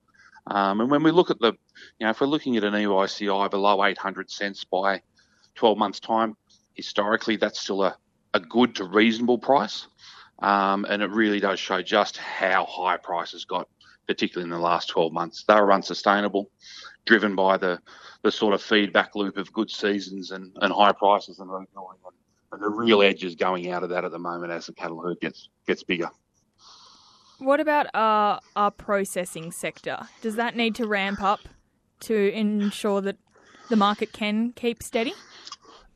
Um, 0.48 0.82
and 0.82 0.90
when 0.90 1.04
we 1.04 1.12
look 1.12 1.30
at 1.30 1.38
the, 1.40 1.54
you 2.00 2.06
know, 2.08 2.10
if 2.10 2.20
we're 2.20 2.26
looking 2.26 2.58
at 2.58 2.64
an 2.64 2.74
EYCI 2.74 3.52
below 3.52 3.86
800 3.86 4.32
cents 4.32 4.64
by 4.64 5.04
12 5.54 5.78
months' 5.78 6.00
time, 6.00 6.36
historically 6.74 7.36
that's 7.36 7.62
still 7.62 7.84
a, 7.84 7.96
a 8.34 8.40
good 8.40 8.74
to 8.78 8.86
reasonable 8.86 9.38
price. 9.38 9.88
Um, 10.40 10.86
and 10.90 11.04
it 11.04 11.12
really 11.12 11.40
does 11.40 11.60
show 11.60 11.84
just 11.84 12.18
how 12.18 12.66
high 12.66 12.98
prices 12.98 13.46
got, 13.46 13.70
particularly 14.08 14.45
in 14.45 14.51
the 14.51 14.64
last 14.64 14.89
12 14.89 15.12
months. 15.12 15.43
They 15.47 15.56
were 15.56 15.72
unsustainable, 15.72 16.49
driven 17.06 17.36
by 17.36 17.58
the, 17.58 17.80
the 18.24 18.32
sort 18.32 18.53
of 18.53 18.62
feedback 18.62 19.16
loop 19.16 19.38
of 19.38 19.51
good 19.53 19.70
seasons 19.70 20.32
and, 20.32 20.51
and 20.62 20.74
high 20.74 20.91
prices 20.91 21.39
and 21.39 21.49
rebuilding. 21.49 21.99
And, 22.06 22.16
and 22.51 22.62
the 22.62 22.70
real 22.70 23.01
edge 23.01 23.24
is 23.24 23.36
going 23.36 23.70
out 23.72 23.84
of 23.84 23.89
that 23.89 24.06
at 24.06 24.12
the 24.12 24.20
moment 24.20 24.51
as 24.51 24.68
the 24.68 24.74
cattle 24.74 25.01
herd 25.01 25.20
gets 25.20 25.49
gets 25.68 25.84
bigger. 25.84 26.10
What 27.39 27.60
about 27.60 27.88
our, 27.93 28.39
our 28.56 28.72
processing 28.72 29.51
sector? 29.51 30.08
Does 30.22 30.36
that 30.36 30.56
need 30.56 30.76
to 30.76 30.88
ramp 30.88 31.22
up 31.22 31.41
to 32.01 32.32
ensure 32.32 33.01
that 33.01 33.18
the 33.70 33.76
market 33.76 34.14
can 34.14 34.53
keep 34.53 34.82
steady? 34.82 35.14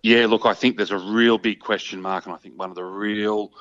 Yeah, 0.02 0.26
look, 0.28 0.46
I 0.46 0.54
think 0.54 0.78
there's 0.78 0.92
a 0.92 0.98
real 0.98 1.38
big 1.38 1.60
question 1.60 2.02
mark, 2.02 2.26
and 2.26 2.34
I 2.34 2.38
think 2.38 2.58
one 2.58 2.70
of 2.70 2.76
the 2.76 2.84
real 2.84 3.52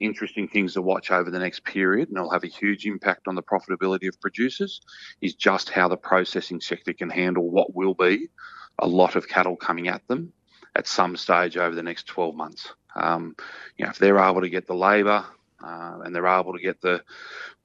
interesting 0.00 0.48
things 0.48 0.74
to 0.74 0.82
watch 0.82 1.10
over 1.10 1.30
the 1.30 1.38
next 1.38 1.64
period, 1.64 2.08
and 2.08 2.18
it'll 2.18 2.30
have 2.30 2.44
a 2.44 2.48
huge 2.48 2.86
impact 2.86 3.28
on 3.28 3.34
the 3.34 3.42
profitability 3.42 4.08
of 4.08 4.20
producers, 4.20 4.80
is 5.20 5.34
just 5.34 5.70
how 5.70 5.88
the 5.88 5.96
processing 5.96 6.60
sector 6.60 6.92
can 6.92 7.10
handle 7.10 7.48
what 7.48 7.74
will 7.74 7.94
be 7.94 8.28
a 8.78 8.86
lot 8.86 9.16
of 9.16 9.28
cattle 9.28 9.56
coming 9.56 9.88
at 9.88 10.06
them 10.08 10.32
at 10.76 10.86
some 10.86 11.16
stage 11.16 11.56
over 11.56 11.74
the 11.74 11.82
next 11.82 12.06
12 12.06 12.34
months. 12.34 12.72
Um, 12.96 13.36
you 13.76 13.84
know, 13.84 13.90
if 13.90 13.98
they're 13.98 14.18
able 14.18 14.40
to 14.40 14.48
get 14.48 14.66
the 14.66 14.74
labour 14.74 15.24
uh, 15.62 16.00
and 16.04 16.14
they're 16.14 16.26
able 16.26 16.52
to 16.52 16.60
get 16.60 16.80
the 16.80 17.02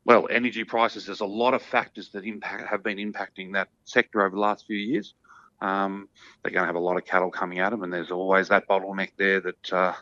well 0.05 0.27
energy 0.29 0.63
prices, 0.63 1.05
there's 1.05 1.19
a 1.21 1.25
lot 1.25 1.53
of 1.53 1.61
factors 1.61 2.09
that 2.09 2.25
impact 2.25 2.67
have 2.69 2.83
been 2.83 2.97
impacting 2.97 3.53
that 3.53 3.69
sector 3.85 4.21
over 4.21 4.35
the 4.35 4.41
last 4.41 4.65
few 4.65 4.77
years. 4.77 5.13
Um, 5.61 6.07
they're 6.41 6.51
going 6.51 6.63
to 6.63 6.67
have 6.67 6.75
a 6.75 6.79
lot 6.79 6.97
of 6.97 7.05
cattle 7.05 7.31
coming 7.31 7.59
at 7.59 7.71
them, 7.71 7.83
and 7.83 7.91
there's 7.91 8.11
always 8.11 8.47
that 8.47 8.67
bottleneck 8.67 9.11
there 9.17 9.41
that 9.41 9.73
uh, 9.73 9.93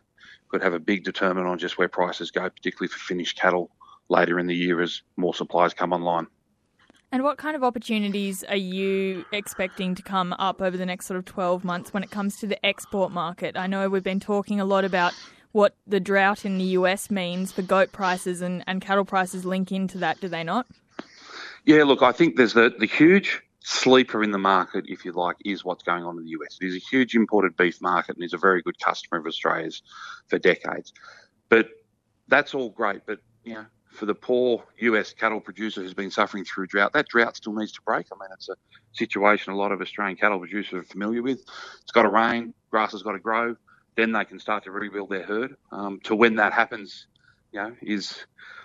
could 0.49 0.63
have 0.63 0.73
a 0.73 0.79
big 0.79 1.03
determinant 1.03 1.47
on 1.47 1.57
just 1.57 1.77
where 1.77 1.87
prices 1.87 2.31
go, 2.31 2.49
particularly 2.49 2.87
for 2.87 2.99
finished 2.99 3.37
cattle 3.37 3.69
later 4.09 4.39
in 4.39 4.47
the 4.47 4.55
year 4.55 4.81
as 4.81 5.01
more 5.15 5.33
supplies 5.33 5.73
come 5.73 5.93
online. 5.93 6.27
And 7.11 7.23
what 7.23 7.37
kind 7.37 7.55
of 7.55 7.63
opportunities 7.63 8.43
are 8.43 8.55
you 8.55 9.23
expecting 9.31 9.95
to 9.95 10.01
come 10.01 10.33
up 10.33 10.61
over 10.61 10.75
the 10.75 10.85
next 10.85 11.05
sort 11.05 11.17
of 11.17 11.25
12 11.25 11.63
months 11.63 11.93
when 11.93 12.03
it 12.03 12.11
comes 12.11 12.37
to 12.39 12.47
the 12.47 12.63
export 12.65 13.11
market? 13.11 13.55
I 13.55 13.67
know 13.67 13.87
we've 13.87 14.03
been 14.03 14.19
talking 14.19 14.59
a 14.59 14.65
lot 14.65 14.83
about 14.83 15.13
what 15.53 15.73
the 15.87 16.01
drought 16.01 16.43
in 16.43 16.57
the 16.57 16.65
US 16.65 17.09
means 17.09 17.53
for 17.53 17.61
goat 17.61 17.93
prices 17.93 18.41
and, 18.41 18.63
and 18.67 18.81
cattle 18.81 19.05
prices 19.05 19.45
link 19.45 19.71
into 19.71 19.97
that, 19.99 20.19
do 20.19 20.27
they 20.27 20.43
not? 20.43 20.67
Yeah, 21.65 21.83
look, 21.83 22.01
I 22.01 22.11
think 22.11 22.35
there's 22.35 22.53
the, 22.53 22.73
the 22.77 22.85
huge 22.85 23.41
sleeper 23.68 24.24
in 24.24 24.32
the 24.32 24.38
market, 24.38 24.86
if 24.88 25.03
you 25.03 25.11
like, 25.11 25.36
is 25.43 25.65
what's 25.65 25.84
going 25.84 26.05
on 26.05 26.18
in 26.18 26.24
the 26.24 26.30
US. 26.30 26.57
It 26.61 26.68
is 26.68 26.76
a 26.76 26.80
huge 26.80 27.15
imported 27.15 27.57
beef 27.57 27.82
market 27.82 28.15
and 28.15 28.24
is 28.24 28.32
a 28.32 28.38
very 28.38 28.61
good 28.61 28.80
customer 28.80 29.20
of 29.20 29.28
Australia's 29.28 29.82
for 30.30 30.39
decades. 30.39 30.93
But 31.49 31.68
that's 32.30 32.53
all 32.53 32.70
great. 32.70 33.01
But, 33.05 33.20
you 33.43 33.55
know, 33.55 33.65
for 33.91 34.05
the 34.05 34.15
poor 34.15 34.63
US 34.80 35.13
cattle 35.13 35.41
producer 35.41 35.82
who's 35.82 35.93
been 35.93 36.11
suffering 36.11 36.45
through 36.45 36.68
drought, 36.68 36.93
that 36.93 37.09
drought 37.09 37.36
still 37.36 37.51
needs 37.51 37.74
to 37.74 37.82
break. 37.82 38.05
I 38.09 38.15
mean, 38.18 38.30
it's 38.34 38.47
a 38.47 38.55
situation 38.93 39.51
a 39.51 39.57
lot 39.57 39.74
of 39.74 39.82
Australian 39.82 40.15
cattle 40.15 40.39
producers 40.39 40.74
are 40.74 40.84
familiar 40.84 41.22
with. 41.22 41.41
It's 41.82 41.91
got 41.91 42.03
to 42.03 42.09
rain, 42.09 42.53
grass 42.72 42.93
has 42.93 43.03
got 43.03 43.13
to 43.13 43.20
grow, 43.20 43.57
then 43.97 44.13
they 44.13 44.24
can 44.24 44.39
start 44.39 44.63
to 44.63 44.72
rebuild 44.72 45.09
their 45.09 45.24
herd. 45.24 45.57
Um, 45.74 45.99
to 46.05 46.15
when 46.15 46.36
that 46.36 46.53
happens, 46.53 47.07
you 47.51 47.61
know, 47.61 47.76
is 47.82 48.18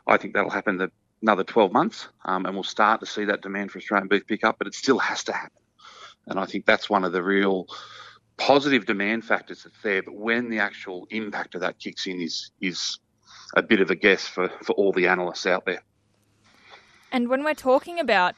I 0.07 0.17
think 0.17 0.35
that'll 0.35 0.51
happen 0.51 0.77
the, 0.77 0.93
another 1.23 1.45
12 1.45 1.73
months, 1.73 2.09
um, 2.25 2.45
and 2.45 2.55
we'll 2.55 2.65
start 2.65 3.01
to 3.01 3.07
see 3.07 3.25
that 3.25 3.41
demand 3.41 3.71
for 3.71 3.79
Australian 3.79 4.09
beef 4.09 4.27
pick 4.27 4.45
up, 4.45 4.59
but 4.59 4.67
it 4.67 4.75
still 4.75 4.99
has 4.99 5.25
to 5.25 5.33
happen. 5.33 5.63
And 6.27 6.39
I 6.39 6.47
think 6.47 6.67
that's 6.67 6.91
one 6.91 7.05
of 7.05 7.13
the 7.13 7.23
real 7.23 7.67
positive 8.37 8.87
demand 8.87 9.25
factors 9.25 9.63
that's 9.63 9.81
there. 9.83 10.03
But 10.03 10.15
when 10.15 10.51
the 10.51 10.59
actual 10.59 11.07
impact 11.11 11.55
of 11.55 11.61
that 11.61 11.79
kicks 11.79 12.07
in 12.07 12.21
is 12.21 12.51
is 12.61 12.99
a 13.55 13.63
bit 13.63 13.81
of 13.81 13.91
a 13.91 13.95
guess 13.95 14.27
for, 14.27 14.49
for 14.63 14.73
all 14.73 14.93
the 14.93 15.07
analysts 15.07 15.47
out 15.47 15.65
there. 15.67 15.83
And 17.11 17.29
when 17.29 17.45
we're 17.45 17.55
talking 17.55 17.99
about 17.99 18.35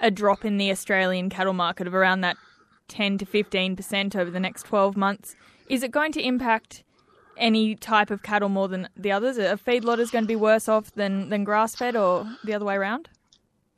a 0.00 0.10
drop 0.10 0.44
in 0.44 0.58
the 0.58 0.70
Australian 0.70 1.30
cattle 1.30 1.54
market 1.54 1.86
of 1.86 1.94
around 1.94 2.20
that 2.20 2.36
10 2.88 3.18
to 3.18 3.26
15% 3.26 4.16
over 4.16 4.30
the 4.30 4.40
next 4.40 4.64
12 4.64 4.96
months, 4.96 5.34
is 5.68 5.82
it 5.82 5.90
going 5.90 6.12
to 6.12 6.20
impact 6.20 6.84
any 7.40 7.74
type 7.74 8.10
of 8.10 8.22
cattle 8.22 8.48
more 8.48 8.68
than 8.68 8.88
the 8.96 9.12
others? 9.12 9.38
A 9.38 9.56
feedlot 9.56 9.98
is 9.98 10.10
going 10.10 10.24
to 10.24 10.28
be 10.28 10.36
worse 10.36 10.68
off 10.68 10.92
than, 10.92 11.28
than 11.30 11.44
grass 11.44 11.74
fed 11.74 11.96
or 11.96 12.26
the 12.44 12.54
other 12.54 12.64
way 12.64 12.76
around? 12.76 13.08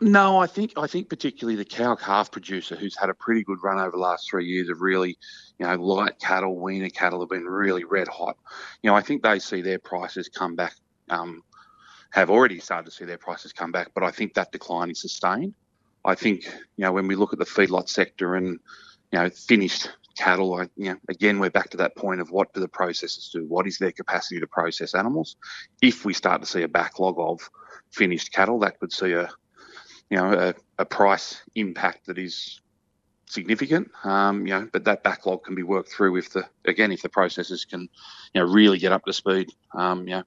No, 0.03 0.39
I 0.39 0.49
think 0.49 0.73
I 0.77 0.89
think 0.89 1.09
particularly 1.09 1.55
the 1.55 1.65
cow 1.65 1.95
calf 1.95 2.33
producer 2.33 2.75
who's 2.75 2.99
had 2.99 3.09
a 3.09 3.15
pretty 3.15 3.45
good 3.45 3.63
run 3.63 3.79
over 3.79 3.93
the 3.93 3.99
last 3.99 4.29
three 4.29 4.47
years 4.47 4.69
of 4.69 4.81
really, 4.81 5.17
you 5.61 5.67
know, 5.67 5.77
light 5.77 6.19
cattle, 6.19 6.59
weaner 6.59 6.89
cattle 6.89 7.21
have 7.21 7.29
been 7.29 7.45
really 7.45 7.85
red 7.85 8.09
hot. 8.09 8.37
You 8.83 8.91
know, 8.91 8.97
I 8.97 9.01
think 9.01 9.23
they 9.23 9.39
see 9.39 9.63
their 9.63 9.79
prices 9.79 10.29
come 10.29 10.57
back, 10.57 10.75
um, 11.09 11.45
have 12.11 12.31
already 12.31 12.59
started 12.59 12.87
to 12.87 12.91
see 12.91 13.05
their 13.05 13.17
prices 13.17 13.53
come 13.53 13.71
back, 13.71 13.93
but 13.95 14.03
I 14.03 14.11
think 14.11 14.35
that 14.35 14.51
decline 14.51 14.91
is 14.91 15.01
sustained. 15.01 15.55
I 16.05 16.17
think, 16.17 16.47
you 16.77 16.85
know, 16.85 16.91
when 16.91 17.07
we 17.07 17.15
look 17.15 17.33
at 17.33 17.39
the 17.39 17.45
feedlot 17.45 17.89
sector 17.89 18.35
and, 18.35 18.59
you 19.13 19.19
know, 19.21 19.31
finished 19.31 19.89
cattle, 20.17 20.55
I, 20.55 20.69
you 20.77 20.91
know, 20.91 20.97
again, 21.09 21.39
we're 21.39 21.51
back 21.51 21.71
to 21.71 21.77
that 21.79 21.97
point 21.97 22.21
of 22.21 22.31
what 22.31 22.53
do 22.55 22.61
the 22.61 22.69
processors 22.69 23.31
do? 23.31 23.45
What 23.47 23.67
is 23.67 23.79
their 23.79 23.93
capacity 23.93 24.41
to 24.41 24.47
process 24.47 24.95
animals? 24.95 25.37
If 25.81 26.05
we 26.05 26.15
start 26.15 26.41
to 26.43 26.47
see 26.47 26.63
a 26.63 26.69
backlog 26.69 27.17
of 27.19 27.41
finished 27.91 28.33
cattle, 28.33 28.59
that 28.61 28.79
could 28.79 28.93
see 28.93 29.13
a 29.13 29.31
you 30.13 30.19
know, 30.19 30.35
a, 30.35 30.55
a 30.79 30.85
price 30.85 31.41
impact 31.55 32.05
that 32.05 32.19
is 32.19 32.61
significant. 33.25 33.91
Um, 34.05 34.47
you 34.47 34.53
know, 34.53 34.69
but 34.71 34.85
that 34.85 35.03
backlog 35.03 35.43
can 35.43 35.55
be 35.55 35.63
worked 35.63 35.91
through 35.91 36.17
if 36.17 36.35
the 36.35 36.45
again 36.67 36.93
if 36.93 37.01
the 37.01 37.09
processors 37.09 37.67
can, 37.67 37.89
you 38.35 38.41
know, 38.41 38.45
really 38.45 38.79
get 38.79 38.93
up 38.93 39.07
to 39.07 39.13
speed. 39.15 39.49
Um, 39.75 40.07
you 40.07 40.17
know, 40.17 40.25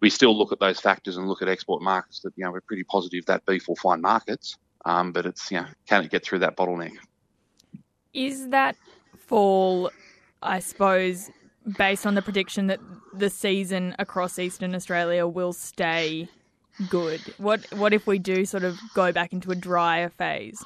we 0.00 0.10
still 0.10 0.38
look 0.38 0.52
at 0.52 0.60
those 0.60 0.78
factors 0.78 1.16
and 1.16 1.26
look 1.26 1.42
at 1.42 1.48
export 1.48 1.82
markets 1.82 2.20
that 2.20 2.34
you 2.36 2.44
know 2.44 2.52
we're 2.52 2.60
pretty 2.60 2.84
positive 2.84 3.26
that 3.26 3.44
beef 3.46 3.66
will 3.66 3.74
find 3.74 4.00
markets. 4.00 4.56
Um, 4.84 5.10
but 5.10 5.26
it's 5.26 5.50
you 5.50 5.58
know 5.58 5.66
can 5.88 6.04
it 6.04 6.10
get 6.12 6.24
through 6.24 6.38
that 6.40 6.56
bottleneck? 6.56 6.96
Is 8.14 8.48
that 8.50 8.76
fall, 9.26 9.90
I 10.42 10.60
suppose, 10.60 11.30
based 11.78 12.06
on 12.06 12.14
the 12.14 12.22
prediction 12.22 12.68
that 12.68 12.80
the 13.12 13.30
season 13.30 13.94
across 13.98 14.38
Eastern 14.38 14.74
Australia 14.74 15.26
will 15.26 15.52
stay 15.52 16.28
good? 16.88 17.20
What 17.38 17.66
what 17.74 17.92
if 17.92 18.06
we 18.06 18.18
do 18.18 18.44
sort 18.44 18.64
of 18.64 18.78
go 18.94 19.12
back 19.12 19.32
into 19.32 19.50
a 19.50 19.54
drier 19.54 20.10
phase? 20.10 20.62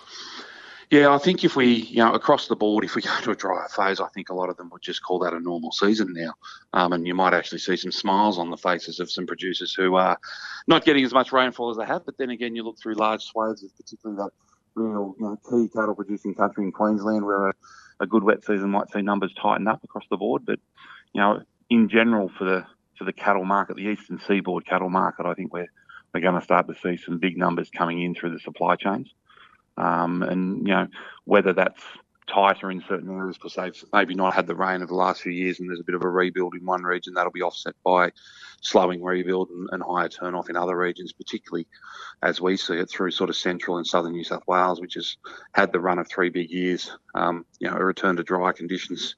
Yeah, 0.90 1.14
I 1.14 1.18
think 1.18 1.44
if 1.44 1.54
we, 1.54 1.66
you 1.66 1.98
know, 1.98 2.12
across 2.14 2.48
the 2.48 2.56
board, 2.56 2.84
if 2.84 2.96
we 2.96 3.02
go 3.02 3.20
to 3.22 3.30
a 3.30 3.36
drier 3.36 3.68
phase, 3.68 4.00
I 4.00 4.08
think 4.08 4.28
a 4.28 4.34
lot 4.34 4.48
of 4.50 4.56
them 4.56 4.70
would 4.70 4.82
just 4.82 5.02
call 5.04 5.20
that 5.20 5.32
a 5.32 5.38
normal 5.38 5.70
season 5.70 6.12
now. 6.12 6.32
Um, 6.72 6.92
and 6.92 7.06
you 7.06 7.14
might 7.14 7.32
actually 7.32 7.60
see 7.60 7.76
some 7.76 7.92
smiles 7.92 8.38
on 8.38 8.50
the 8.50 8.56
faces 8.56 8.98
of 8.98 9.10
some 9.10 9.26
producers 9.26 9.72
who 9.72 9.94
are 9.94 10.18
not 10.66 10.84
getting 10.84 11.04
as 11.04 11.14
much 11.14 11.32
rainfall 11.32 11.70
as 11.70 11.76
they 11.76 11.86
have. 11.86 12.04
But 12.04 12.18
then 12.18 12.30
again, 12.30 12.56
you 12.56 12.64
look 12.64 12.78
through 12.80 12.94
large 12.94 13.22
swathes 13.22 13.62
of 13.62 13.74
particularly 13.76 14.20
that 14.20 14.30
real, 14.74 15.14
you 15.18 15.24
know, 15.26 15.38
key 15.48 15.68
cattle 15.72 15.94
producing 15.94 16.34
country 16.34 16.64
in 16.64 16.72
Queensland 16.72 17.24
where 17.24 17.50
a, 17.50 17.54
a 18.00 18.06
good 18.06 18.24
wet 18.24 18.44
season 18.44 18.70
might 18.70 18.90
see 18.90 19.02
numbers 19.02 19.32
tighten 19.34 19.68
up 19.68 19.84
across 19.84 20.04
the 20.10 20.16
board. 20.16 20.44
But, 20.44 20.58
you 21.12 21.20
know, 21.20 21.42
in 21.68 21.88
general 21.88 22.30
for 22.36 22.44
the 22.44 22.66
for 22.96 23.04
the 23.04 23.12
cattle 23.12 23.44
market, 23.44 23.76
the 23.76 23.88
eastern 23.88 24.20
seaboard 24.26 24.66
cattle 24.66 24.90
market, 24.90 25.26
I 25.26 25.34
think 25.34 25.52
we're 25.52 25.70
we're 26.12 26.20
going 26.20 26.34
to 26.34 26.42
start 26.42 26.66
to 26.66 26.74
see 26.74 26.96
some 26.96 27.18
big 27.18 27.36
numbers 27.36 27.70
coming 27.70 28.02
in 28.02 28.14
through 28.14 28.32
the 28.32 28.40
supply 28.40 28.76
chains. 28.76 29.14
Um, 29.76 30.22
and, 30.22 30.66
you 30.66 30.74
know, 30.74 30.88
whether 31.24 31.52
that's 31.52 31.80
tighter 32.26 32.70
in 32.70 32.82
certain 32.88 33.10
areas 33.10 33.36
because 33.36 33.54
they've 33.54 33.84
maybe 33.92 34.14
not 34.14 34.34
had 34.34 34.46
the 34.46 34.54
rain 34.54 34.82
of 34.82 34.88
the 34.88 34.94
last 34.94 35.22
few 35.22 35.32
years 35.32 35.58
and 35.58 35.68
there's 35.68 35.80
a 35.80 35.84
bit 35.84 35.94
of 35.94 36.02
a 36.02 36.08
rebuild 36.08 36.54
in 36.54 36.64
one 36.64 36.82
region 36.82 37.14
that'll 37.14 37.32
be 37.32 37.42
offset 37.42 37.74
by 37.84 38.10
slowing 38.60 39.02
rebuild 39.02 39.50
and, 39.50 39.68
and 39.72 39.82
higher 39.82 40.08
turn 40.08 40.34
off 40.34 40.50
in 40.50 40.56
other 40.56 40.76
regions, 40.76 41.12
particularly 41.12 41.66
as 42.22 42.40
we 42.40 42.56
see 42.56 42.74
it 42.74 42.90
through 42.90 43.10
sort 43.10 43.30
of 43.30 43.36
central 43.36 43.78
and 43.78 43.86
southern 43.86 44.12
New 44.12 44.24
South 44.24 44.42
Wales, 44.46 44.80
which 44.80 44.94
has 44.94 45.16
had 45.52 45.72
the 45.72 45.80
run 45.80 45.98
of 45.98 46.08
three 46.08 46.30
big 46.30 46.50
years. 46.50 46.90
Um, 47.14 47.44
you 47.58 47.70
know, 47.70 47.76
a 47.76 47.84
return 47.84 48.16
to 48.16 48.22
dry 48.22 48.52
conditions 48.52 49.16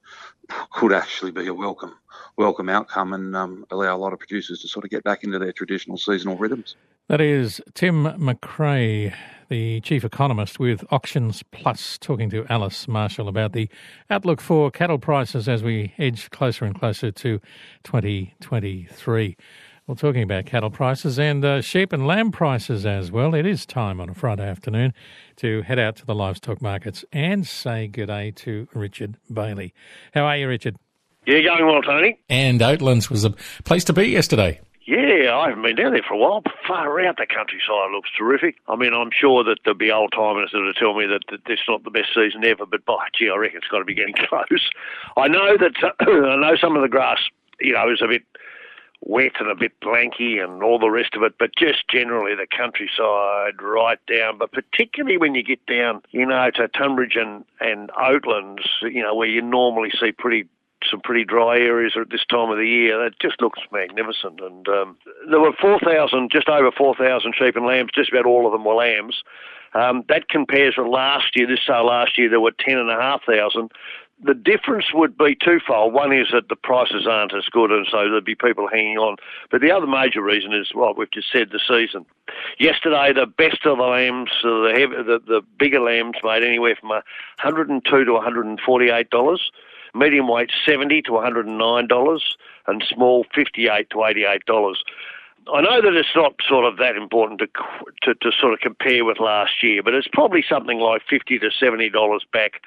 could 0.71 0.93
actually 0.93 1.31
be 1.31 1.47
a 1.47 1.53
welcome 1.53 1.95
welcome 2.37 2.69
outcome 2.69 3.13
and 3.13 3.35
um, 3.35 3.65
allow 3.71 3.95
a 3.95 3.97
lot 3.97 4.13
of 4.13 4.19
producers 4.19 4.61
to 4.61 4.67
sort 4.67 4.85
of 4.85 4.91
get 4.91 5.03
back 5.03 5.23
into 5.23 5.39
their 5.39 5.51
traditional 5.51 5.97
seasonal 5.97 6.35
rhythms. 6.37 6.75
That 7.09 7.21
is 7.21 7.61
Tim 7.73 8.05
McRae, 8.05 9.13
the 9.53 9.81
chief 9.81 10.03
economist 10.03 10.57
with 10.57 10.81
AuctionsPlus, 10.87 11.99
talking 11.99 12.27
to 12.31 12.43
Alice 12.49 12.87
Marshall 12.87 13.27
about 13.27 13.53
the 13.53 13.69
outlook 14.09 14.41
for 14.41 14.71
cattle 14.71 14.97
prices 14.97 15.47
as 15.47 15.61
we 15.61 15.93
edge 15.99 16.31
closer 16.31 16.65
and 16.65 16.73
closer 16.73 17.11
to 17.11 17.39
2023. 17.83 19.37
Well, 19.85 19.95
talking 19.95 20.23
about 20.23 20.47
cattle 20.47 20.71
prices 20.71 21.19
and 21.19 21.45
uh, 21.45 21.61
sheep 21.61 21.93
and 21.93 22.07
lamb 22.07 22.31
prices 22.31 22.83
as 22.83 23.11
well, 23.11 23.35
it 23.35 23.45
is 23.45 23.67
time 23.67 24.01
on 24.01 24.09
a 24.09 24.15
Friday 24.15 24.49
afternoon 24.49 24.91
to 25.35 25.61
head 25.61 25.77
out 25.77 25.97
to 25.97 26.05
the 26.07 26.15
livestock 26.15 26.59
markets 26.59 27.05
and 27.11 27.45
say 27.45 27.85
good 27.85 28.07
day 28.07 28.31
to 28.31 28.67
Richard 28.73 29.19
Bailey. 29.31 29.71
How 30.15 30.23
are 30.23 30.35
you, 30.35 30.47
Richard? 30.47 30.77
Yeah, 31.27 31.41
going 31.41 31.67
well, 31.67 31.83
Tony. 31.83 32.17
And 32.27 32.59
Oatlands 32.59 33.11
was 33.11 33.23
a 33.23 33.35
place 33.65 33.83
to 33.83 33.93
be 33.93 34.05
yesterday. 34.05 34.61
Yeah, 34.85 35.37
I 35.37 35.47
haven't 35.47 35.63
been 35.63 35.77
down 35.77 35.93
there 35.93 36.03
for 36.05 36.15
a 36.15 36.17
while. 36.17 36.43
Far 36.67 36.99
out, 36.99 37.15
the 37.17 37.25
countryside 37.25 37.91
looks 37.91 38.09
terrific. 38.17 38.57
I 38.67 38.75
mean, 38.75 38.93
I'm 38.93 39.11
sure 39.11 39.43
that 39.45 39.59
there'll 39.63 39.77
be 39.77 39.91
old 39.91 40.11
timers 40.11 40.49
that'll 40.51 40.73
tell 40.73 40.93
me 40.93 41.05
that, 41.05 41.21
that 41.31 41.45
this 41.45 41.59
is 41.59 41.65
not 41.69 41.85
the 41.85 41.89
best 41.89 42.09
season 42.13 42.43
ever, 42.43 42.65
but 42.65 42.85
by 42.85 43.07
gee, 43.17 43.29
I 43.29 43.37
reckon 43.37 43.57
it's 43.57 43.67
got 43.67 43.79
to 43.79 43.85
be 43.85 43.93
getting 43.93 44.15
close. 44.29 44.69
I 45.15 45.29
know 45.29 45.55
that 45.57 45.75
I 46.01 46.35
know 46.35 46.55
some 46.59 46.75
of 46.75 46.81
the 46.81 46.89
grass, 46.89 47.19
you 47.61 47.73
know, 47.73 47.89
is 47.89 48.01
a 48.01 48.07
bit 48.07 48.23
wet 49.05 49.33
and 49.39 49.49
a 49.49 49.55
bit 49.55 49.79
blanky 49.81 50.43
and 50.43 50.63
all 50.63 50.79
the 50.79 50.89
rest 50.89 51.15
of 51.15 51.23
it, 51.23 51.35
but 51.37 51.55
just 51.57 51.87
generally 51.89 52.35
the 52.35 52.47
countryside 52.47 53.61
right 53.61 53.99
down, 54.07 54.37
but 54.37 54.51
particularly 54.51 55.17
when 55.17 55.35
you 55.35 55.43
get 55.43 55.65
down, 55.65 56.01
you 56.11 56.25
know, 56.25 56.49
to 56.51 56.67
Tunbridge 56.69 57.15
and, 57.15 57.43
and 57.59 57.89
Oatlands, 57.91 58.65
you 58.81 59.01
know, 59.01 59.13
where 59.13 59.27
you 59.27 59.41
normally 59.41 59.91
see 59.99 60.11
pretty 60.11 60.47
some 60.89 61.01
pretty 61.01 61.23
dry 61.23 61.57
areas 61.57 61.93
at 61.99 62.09
this 62.09 62.25
time 62.29 62.49
of 62.49 62.57
the 62.57 62.67
year. 62.67 63.05
It 63.05 63.15
just 63.21 63.41
looks 63.41 63.59
magnificent. 63.71 64.39
And 64.39 64.67
um, 64.67 64.97
there 65.29 65.39
were 65.39 65.53
4,000, 65.59 66.31
just 66.31 66.47
over 66.49 66.71
4,000 66.71 67.33
sheep 67.37 67.55
and 67.55 67.65
lambs. 67.65 67.91
Just 67.93 68.11
about 68.11 68.25
all 68.25 68.45
of 68.45 68.51
them 68.51 68.65
were 68.65 68.75
lambs. 68.75 69.23
Um, 69.73 70.03
that 70.07 70.29
compares 70.29 70.75
with 70.77 70.87
last 70.87 71.35
year. 71.35 71.47
This 71.47 71.59
sale 71.65 71.85
last 71.85 72.17
year 72.17 72.29
there 72.29 72.39
were 72.39 72.51
ten 72.51 72.77
and 72.77 72.89
a 72.89 72.99
half 72.99 73.23
thousand. 73.25 73.71
The 74.23 74.35
difference 74.35 74.85
would 74.93 75.17
be 75.17 75.35
twofold. 75.35 75.93
One 75.93 76.13
is 76.13 76.27
that 76.31 76.47
the 76.47 76.55
prices 76.55 77.07
aren't 77.07 77.33
as 77.33 77.45
good, 77.51 77.71
and 77.71 77.85
so 77.89 78.09
there'd 78.09 78.23
be 78.23 78.35
people 78.35 78.67
hanging 78.71 78.97
on. 78.97 79.17
But 79.51 79.61
the 79.61 79.71
other 79.71 79.87
major 79.87 80.21
reason 80.21 80.53
is 80.53 80.69
what 80.73 80.97
we've 80.97 81.11
just 81.11 81.31
said: 81.31 81.49
the 81.51 81.59
season. 81.59 82.05
Yesterday, 82.59 83.13
the 83.13 83.25
best 83.25 83.65
of 83.65 83.77
the 83.77 83.83
lambs, 83.83 84.29
uh, 84.43 84.61
the, 84.61 84.73
heavy, 84.75 84.95
the 85.03 85.19
the 85.25 85.41
bigger 85.57 85.81
lambs, 85.81 86.17
made 86.23 86.43
anywhere 86.43 86.75
from 86.79 86.89
102 86.89 88.05
to 88.05 88.13
148 88.13 89.09
dollars. 89.09 89.51
Medium 89.93 90.27
weight 90.27 90.51
70 90.65 91.03
to 91.03 91.13
109 91.13 91.87
dollars, 91.87 92.37
and 92.67 92.83
small 92.87 93.25
58 93.33 93.89
to 93.91 94.03
88 94.03 94.45
dollars. 94.45 94.83
I 95.53 95.61
know 95.61 95.81
that 95.81 95.93
it's 95.93 96.15
not 96.15 96.35
sort 96.47 96.65
of 96.65 96.77
that 96.77 96.95
important 96.95 97.39
to, 97.41 97.47
to, 98.03 98.15
to 98.15 98.31
sort 98.39 98.53
of 98.53 98.59
compare 98.59 99.03
with 99.03 99.19
last 99.19 99.61
year, 99.61 99.83
but 99.83 99.93
it's 99.93 100.07
probably 100.07 100.43
something 100.47 100.79
like 100.79 101.01
fifty 101.09 101.37
to 101.39 101.51
seventy 101.51 101.89
dollars 101.89 102.25
back 102.31 102.61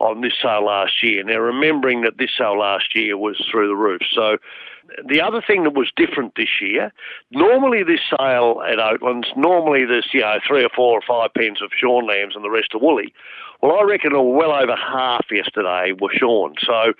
on 0.00 0.20
this 0.20 0.32
sale 0.42 0.64
last 0.64 1.02
year. 1.02 1.22
Now, 1.22 1.38
remembering 1.38 2.00
that 2.02 2.18
this 2.18 2.30
sale 2.36 2.58
last 2.58 2.94
year 2.94 3.16
was 3.16 3.36
through 3.50 3.68
the 3.68 3.76
roof. 3.76 4.02
So, 4.10 4.38
the 5.06 5.20
other 5.20 5.42
thing 5.44 5.64
that 5.64 5.74
was 5.74 5.90
different 5.96 6.34
this 6.34 6.60
year, 6.60 6.92
normally 7.30 7.82
this 7.82 8.00
sale 8.10 8.62
at 8.66 8.78
Oatlands, 8.78 9.36
normally 9.36 9.84
there's, 9.84 10.08
you 10.12 10.20
know, 10.20 10.38
three 10.46 10.64
or 10.64 10.70
four 10.74 10.98
or 10.98 11.02
five 11.06 11.32
pens 11.34 11.62
of 11.62 11.70
shorn 11.76 12.06
lambs 12.06 12.34
and 12.34 12.44
the 12.44 12.50
rest 12.50 12.74
are 12.74 12.78
woolly. 12.78 13.12
Well, 13.60 13.78
I 13.78 13.82
reckon 13.82 14.12
well 14.12 14.52
over 14.52 14.76
half 14.76 15.26
yesterday 15.30 15.92
were 15.98 16.12
shorn. 16.12 16.54
So, 16.60 16.92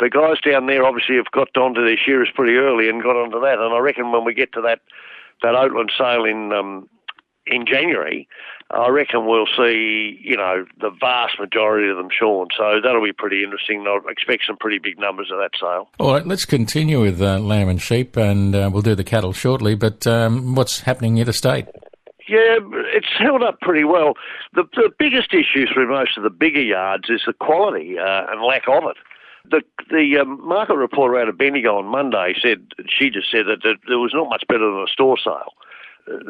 the 0.00 0.10
guys 0.10 0.40
down 0.40 0.66
there 0.66 0.84
obviously 0.84 1.16
have 1.16 1.30
got 1.30 1.56
onto 1.56 1.84
their 1.84 1.96
shearers 1.96 2.28
pretty 2.34 2.56
early 2.56 2.88
and 2.88 3.02
got 3.02 3.16
onto 3.16 3.40
that. 3.40 3.60
And 3.60 3.72
I 3.72 3.78
reckon 3.78 4.10
when 4.10 4.24
we 4.24 4.34
get 4.34 4.52
to 4.54 4.60
that 4.62 4.80
that 5.42 5.54
Oatland 5.54 5.90
sale 5.96 6.24
in 6.24 6.52
um, 6.52 6.88
in 7.46 7.66
January, 7.66 8.28
I 8.70 8.88
reckon 8.88 9.26
we'll 9.26 9.46
see 9.56 10.18
you 10.20 10.36
know 10.36 10.64
the 10.80 10.90
vast 10.90 11.38
majority 11.38 11.88
of 11.88 11.96
them 11.96 12.08
shorn. 12.10 12.48
So 12.56 12.80
that'll 12.82 13.04
be 13.04 13.12
pretty 13.12 13.44
interesting. 13.44 13.84
I 13.86 13.98
expect 14.10 14.44
some 14.46 14.56
pretty 14.56 14.78
big 14.78 14.98
numbers 14.98 15.30
at 15.32 15.36
that 15.36 15.58
sale. 15.58 15.88
All 15.98 16.12
right, 16.12 16.26
let's 16.26 16.44
continue 16.44 17.00
with 17.00 17.20
uh, 17.20 17.38
lamb 17.38 17.68
and 17.68 17.80
sheep, 17.80 18.16
and 18.16 18.54
uh, 18.54 18.70
we'll 18.72 18.82
do 18.82 18.94
the 18.94 19.04
cattle 19.04 19.32
shortly. 19.32 19.74
But 19.74 20.06
um, 20.06 20.54
what's 20.54 20.80
happening 20.80 21.18
interstate? 21.18 21.66
Yeah, 22.26 22.56
it's 22.94 23.08
held 23.18 23.42
up 23.42 23.60
pretty 23.60 23.84
well. 23.84 24.14
The, 24.54 24.64
the 24.74 24.90
biggest 24.98 25.34
issue 25.34 25.66
through 25.72 25.90
most 25.90 26.16
of 26.16 26.22
the 26.22 26.30
bigger 26.30 26.62
yards 26.62 27.10
is 27.10 27.20
the 27.26 27.34
quality 27.34 27.98
uh, 27.98 28.26
and 28.30 28.42
lack 28.42 28.62
of 28.66 28.84
it. 28.84 28.96
The 29.50 29.60
the 29.90 30.20
um, 30.22 30.40
market 30.46 30.76
reporter 30.76 31.18
out 31.18 31.28
of 31.28 31.36
Bendigo 31.36 31.76
on 31.76 31.84
Monday 31.84 32.34
said 32.40 32.66
she 32.88 33.10
just 33.10 33.30
said 33.30 33.44
that 33.44 33.60
there 33.86 33.98
was 33.98 34.12
not 34.14 34.30
much 34.30 34.44
better 34.48 34.64
than 34.70 34.84
a 34.88 34.90
store 34.90 35.18
sale. 35.22 35.52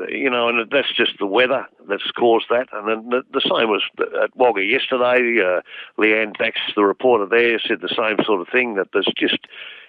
You 0.08 0.30
know, 0.30 0.48
and 0.48 0.70
that's 0.70 0.94
just 0.94 1.18
the 1.18 1.26
weather 1.26 1.66
that's 1.88 2.10
caused 2.12 2.46
that. 2.50 2.68
And 2.72 2.88
then 2.88 3.08
the, 3.10 3.22
the 3.32 3.40
same 3.40 3.68
was 3.68 3.82
at 4.22 4.36
Wagga 4.36 4.62
yesterday. 4.62 5.42
Uh, 5.42 5.62
Leanne 5.98 6.38
Bax, 6.38 6.60
the 6.76 6.84
reporter 6.84 7.26
there, 7.26 7.58
said 7.58 7.80
the 7.80 7.88
same 7.88 8.24
sort 8.24 8.40
of 8.40 8.48
thing 8.48 8.74
that 8.76 8.88
there's 8.92 9.10
just, 9.16 9.48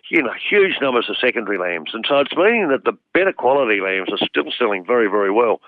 you 0.10 0.24
know, 0.24 0.34
huge 0.34 0.78
numbers 0.82 1.08
of 1.08 1.18
secondary 1.18 1.60
lambs. 1.60 1.92
And 1.94 2.04
so 2.08 2.18
it's 2.18 2.36
meaning 2.36 2.70
that 2.70 2.84
the 2.84 2.98
better 3.14 3.32
quality 3.32 3.80
lambs 3.80 4.10
are 4.12 4.26
still 4.26 4.52
selling 4.58 4.84
very, 4.86 5.08
very 5.08 5.32
well. 5.32 5.62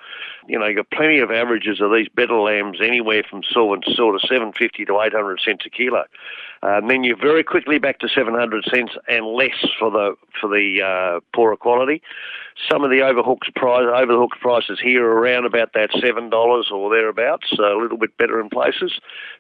You 0.48 0.58
know, 0.58 0.66
you've 0.66 0.78
got 0.78 0.90
plenty 0.90 1.20
of 1.20 1.30
averages 1.30 1.80
of 1.80 1.92
these 1.92 2.10
better 2.10 2.40
lambs 2.40 2.80
anywhere 2.82 3.24
from 3.30 3.44
sort 3.44 3.86
of 3.86 4.22
750 4.22 4.86
to 4.86 5.00
800 5.00 5.42
cents 5.42 5.66
a 5.66 5.70
kilo. 5.70 6.06
Uh, 6.64 6.82
then 6.88 7.04
you're 7.04 7.18
very 7.18 7.44
quickly 7.44 7.78
back 7.78 8.00
to 8.00 8.10
700 8.10 8.64
cents 8.66 8.94
and 9.08 9.26
less 9.26 9.66
for 9.80 9.92
the 9.92 10.16
for 10.40 10.48
the 10.48 10.82
uh, 10.82 11.20
poorer 11.34 11.58
quality. 11.58 12.02
Some 12.70 12.84
of 12.84 12.90
the 12.90 13.02
overhooked 13.02 13.54
price 13.56 13.86
prices 14.42 14.80
here 14.82 15.06
are 15.06 15.20
around 15.20 15.46
about 15.46 15.74
that 15.74 15.90
seven 16.02 16.30
dollars 16.30 16.70
or 16.72 16.90
thereabouts, 16.90 17.52
a 17.60 17.78
little 17.78 17.98
bit 17.98 18.18
better 18.18 18.40
in 18.40 18.50
places. 18.50 19.00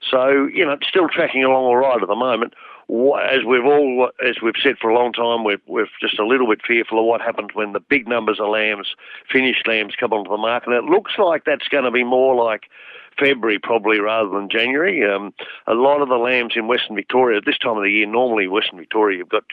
So 0.09 0.45
you 0.45 0.65
know, 0.65 0.73
it's 0.73 0.87
still 0.87 1.07
tracking 1.07 1.43
along 1.43 1.63
all 1.63 1.77
right 1.77 2.01
at 2.01 2.07
the 2.07 2.15
moment. 2.15 2.53
As 2.89 3.43
we've 3.45 3.65
all, 3.65 4.09
as 4.25 4.37
we've 4.41 4.53
said 4.61 4.77
for 4.79 4.89
a 4.89 4.95
long 4.95 5.11
time, 5.11 5.43
we're, 5.43 5.61
we're 5.67 5.87
just 5.99 6.19
a 6.19 6.25
little 6.25 6.47
bit 6.47 6.61
fearful 6.65 6.99
of 6.99 7.05
what 7.05 7.21
happens 7.21 7.49
when 7.53 7.73
the 7.73 7.81
big 7.81 8.07
numbers 8.07 8.39
of 8.39 8.49
lambs, 8.49 8.87
finished 9.29 9.67
lambs, 9.67 9.95
come 9.99 10.13
onto 10.13 10.31
the 10.31 10.37
market. 10.37 10.69
And 10.69 10.77
it 10.77 10.89
looks 10.89 11.13
like 11.17 11.43
that's 11.45 11.67
going 11.67 11.83
to 11.83 11.91
be 11.91 12.05
more 12.05 12.35
like 12.41 12.69
February 13.19 13.59
probably 13.59 13.99
rather 13.99 14.29
than 14.29 14.49
January. 14.49 15.03
Um, 15.03 15.33
a 15.65 15.73
lot 15.73 16.01
of 16.01 16.09
the 16.09 16.17
lambs 16.17 16.53
in 16.55 16.67
Western 16.67 16.95
Victoria 16.95 17.37
at 17.37 17.45
this 17.45 17.57
time 17.57 17.77
of 17.77 17.83
the 17.83 17.91
year, 17.91 18.07
normally 18.07 18.47
Western 18.47 18.77
Victoria, 18.77 19.17
you've 19.17 19.29
got 19.29 19.43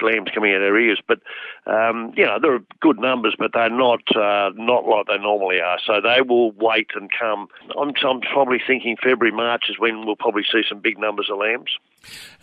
lambs 0.00 0.30
coming 0.34 0.52
out 0.52 0.56
of 0.56 0.62
their 0.62 0.78
ears, 0.78 1.00
but 1.06 1.20
um, 1.66 2.12
you 2.16 2.24
know 2.24 2.38
there 2.40 2.54
are 2.54 2.64
good 2.80 2.98
numbers, 2.98 3.34
but 3.38 3.52
they're 3.52 3.70
not 3.70 4.00
uh, 4.16 4.50
not 4.54 4.86
like 4.86 5.06
they 5.06 5.18
normally 5.18 5.60
are. 5.60 5.78
So 5.84 6.00
they 6.00 6.22
will 6.22 6.52
wait 6.52 6.88
and 6.94 7.10
come. 7.18 7.48
I'm, 7.78 7.92
I'm 8.02 8.20
probably 8.20 8.60
thinking 8.64 8.96
February 8.96 9.34
March 9.34 9.64
is 9.68 9.78
when 9.78 10.06
we'll 10.06 10.16
probably 10.16 10.44
see 10.50 10.62
some 10.68 10.80
big 10.80 10.98
numbers 10.98 11.28
of 11.30 11.38
lambs. 11.38 11.70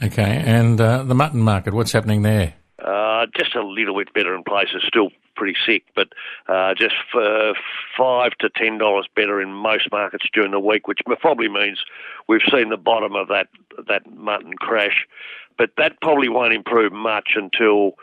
Okay, 0.01 0.43
and 0.45 0.79
uh, 0.79 1.03
the 1.03 1.15
mutton 1.15 1.41
market, 1.41 1.73
what's 1.73 1.91
happening 1.91 2.21
there? 2.21 2.53
Uh, 2.83 3.25
just 3.35 3.55
a 3.55 3.65
little 3.65 3.97
bit 3.97 4.13
better 4.13 4.35
in 4.35 4.43
places, 4.43 4.83
still 4.87 5.09
pretty 5.35 5.55
sick, 5.65 5.83
but 5.95 6.09
uh, 6.47 6.73
just 6.75 6.95
for 7.11 7.53
five 7.97 8.31
to 8.39 8.49
ten 8.49 8.77
dollars 8.77 9.07
better 9.15 9.41
in 9.41 9.53
most 9.53 9.91
markets 9.91 10.25
during 10.33 10.51
the 10.51 10.59
week, 10.59 10.87
which 10.87 10.99
probably 11.19 11.47
means 11.47 11.79
we've 12.27 12.41
seen 12.51 12.69
the 12.69 12.77
bottom 12.77 13.15
of 13.15 13.29
that 13.29 13.47
that 13.87 14.11
mutton 14.13 14.53
crash. 14.53 15.07
But 15.57 15.71
that 15.77 16.01
probably 16.01 16.29
won't 16.29 16.53
improve 16.53 16.91
much 16.91 17.29
until 17.35 17.93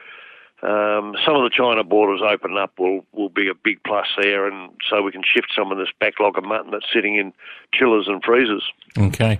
um, 0.62 1.14
some 1.24 1.36
of 1.36 1.42
the 1.44 1.50
China 1.52 1.84
borders 1.84 2.20
open 2.26 2.56
up. 2.56 2.78
Will 2.78 3.04
will 3.12 3.28
be 3.28 3.48
a 3.48 3.54
big 3.54 3.82
plus 3.84 4.06
there, 4.20 4.48
and 4.48 4.70
so 4.88 5.02
we 5.02 5.12
can 5.12 5.22
shift 5.22 5.52
some 5.56 5.70
of 5.70 5.78
this 5.78 5.88
backlog 6.00 6.38
of 6.38 6.44
mutton 6.44 6.70
that's 6.70 6.86
sitting 6.92 7.16
in 7.16 7.32
chillers 7.72 8.08
and 8.08 8.24
freezers. 8.24 8.64
Okay, 8.96 9.38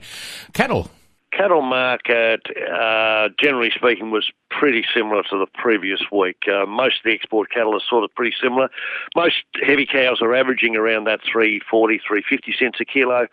cattle 0.53 0.91
cattle 1.37 1.63
market, 1.63 2.43
uh, 2.73 3.29
generally 3.41 3.71
speaking, 3.75 4.11
was 4.11 4.31
pretty 4.51 4.85
similar 4.95 5.23
to 5.25 5.39
the 5.39 5.47
previous 5.55 6.01
week. 6.13 6.45
Uh, 6.49 6.67
most 6.67 6.97
of 6.99 7.05
the 7.05 7.13
export 7.13 7.51
cattle 7.51 7.75
are 7.75 7.83
sort 7.89 8.05
of 8.05 8.15
pretty 8.15 8.35
similar. 8.41 8.69
Most 9.17 9.43
heavy 9.63 9.87
cows 9.87 10.23
are 10.23 10.35
averaging 10.35 10.77
around 10.77 11.05
that 11.05 11.21
340, 11.31 11.99
350 11.99 12.55
cents 12.59 12.79
a 12.81 12.85
kilo. 12.85 13.27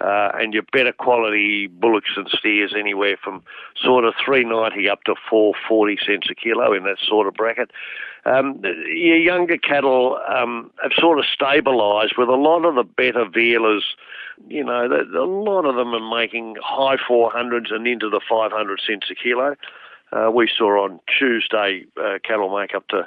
Uh, 0.00 0.30
and 0.34 0.54
your 0.54 0.62
better 0.72 0.92
quality 0.92 1.66
bullocks 1.66 2.10
and 2.16 2.28
steers 2.28 2.72
anywhere 2.78 3.16
from 3.22 3.42
sort 3.82 4.04
of 4.04 4.14
390 4.24 4.88
up 4.88 5.02
to 5.02 5.16
440 5.28 5.98
cents 6.06 6.28
a 6.30 6.36
kilo 6.36 6.72
in 6.72 6.84
that 6.84 6.98
sort 7.04 7.26
of 7.26 7.34
bracket. 7.34 7.72
Um, 8.28 8.60
your 8.62 9.16
younger 9.16 9.56
cattle 9.56 10.18
um, 10.28 10.70
have 10.82 10.92
sort 10.98 11.18
of 11.18 11.24
stabilised 11.24 12.18
with 12.18 12.28
a 12.28 12.34
lot 12.34 12.64
of 12.64 12.74
the 12.74 12.84
better 12.84 13.24
vealers 13.24 13.82
you 14.46 14.64
know, 14.64 14.86
a 14.86 15.24
lot 15.24 15.64
of 15.64 15.74
them 15.76 15.94
are 15.94 16.20
making 16.20 16.56
high 16.62 16.96
400s 16.96 17.72
and 17.72 17.86
into 17.86 18.08
the 18.08 18.20
500 18.28 18.80
cents 18.86 19.06
a 19.10 19.14
kilo. 19.14 19.56
Uh, 20.12 20.30
we 20.30 20.48
saw 20.56 20.84
on 20.84 21.00
Tuesday 21.18 21.84
uh, 22.00 22.18
cattle 22.24 22.56
make 22.56 22.74
up 22.74 22.86
to, 22.88 23.06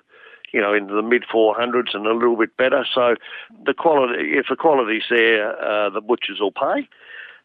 you 0.54 0.62
know, 0.62 0.74
into 0.74 0.94
the 0.94 1.02
mid 1.02 1.24
400s 1.24 1.94
and 1.96 2.06
a 2.06 2.14
little 2.14 2.36
bit 2.36 2.56
better. 2.58 2.86
So 2.94 3.16
the 3.66 3.74
quality, 3.74 4.38
if 4.38 4.48
the 4.50 4.56
quality's 4.56 5.04
there, 5.10 5.60
uh, 5.64 5.90
the 5.90 6.02
butchers 6.02 6.40
will 6.40 6.52
pay. 6.52 6.88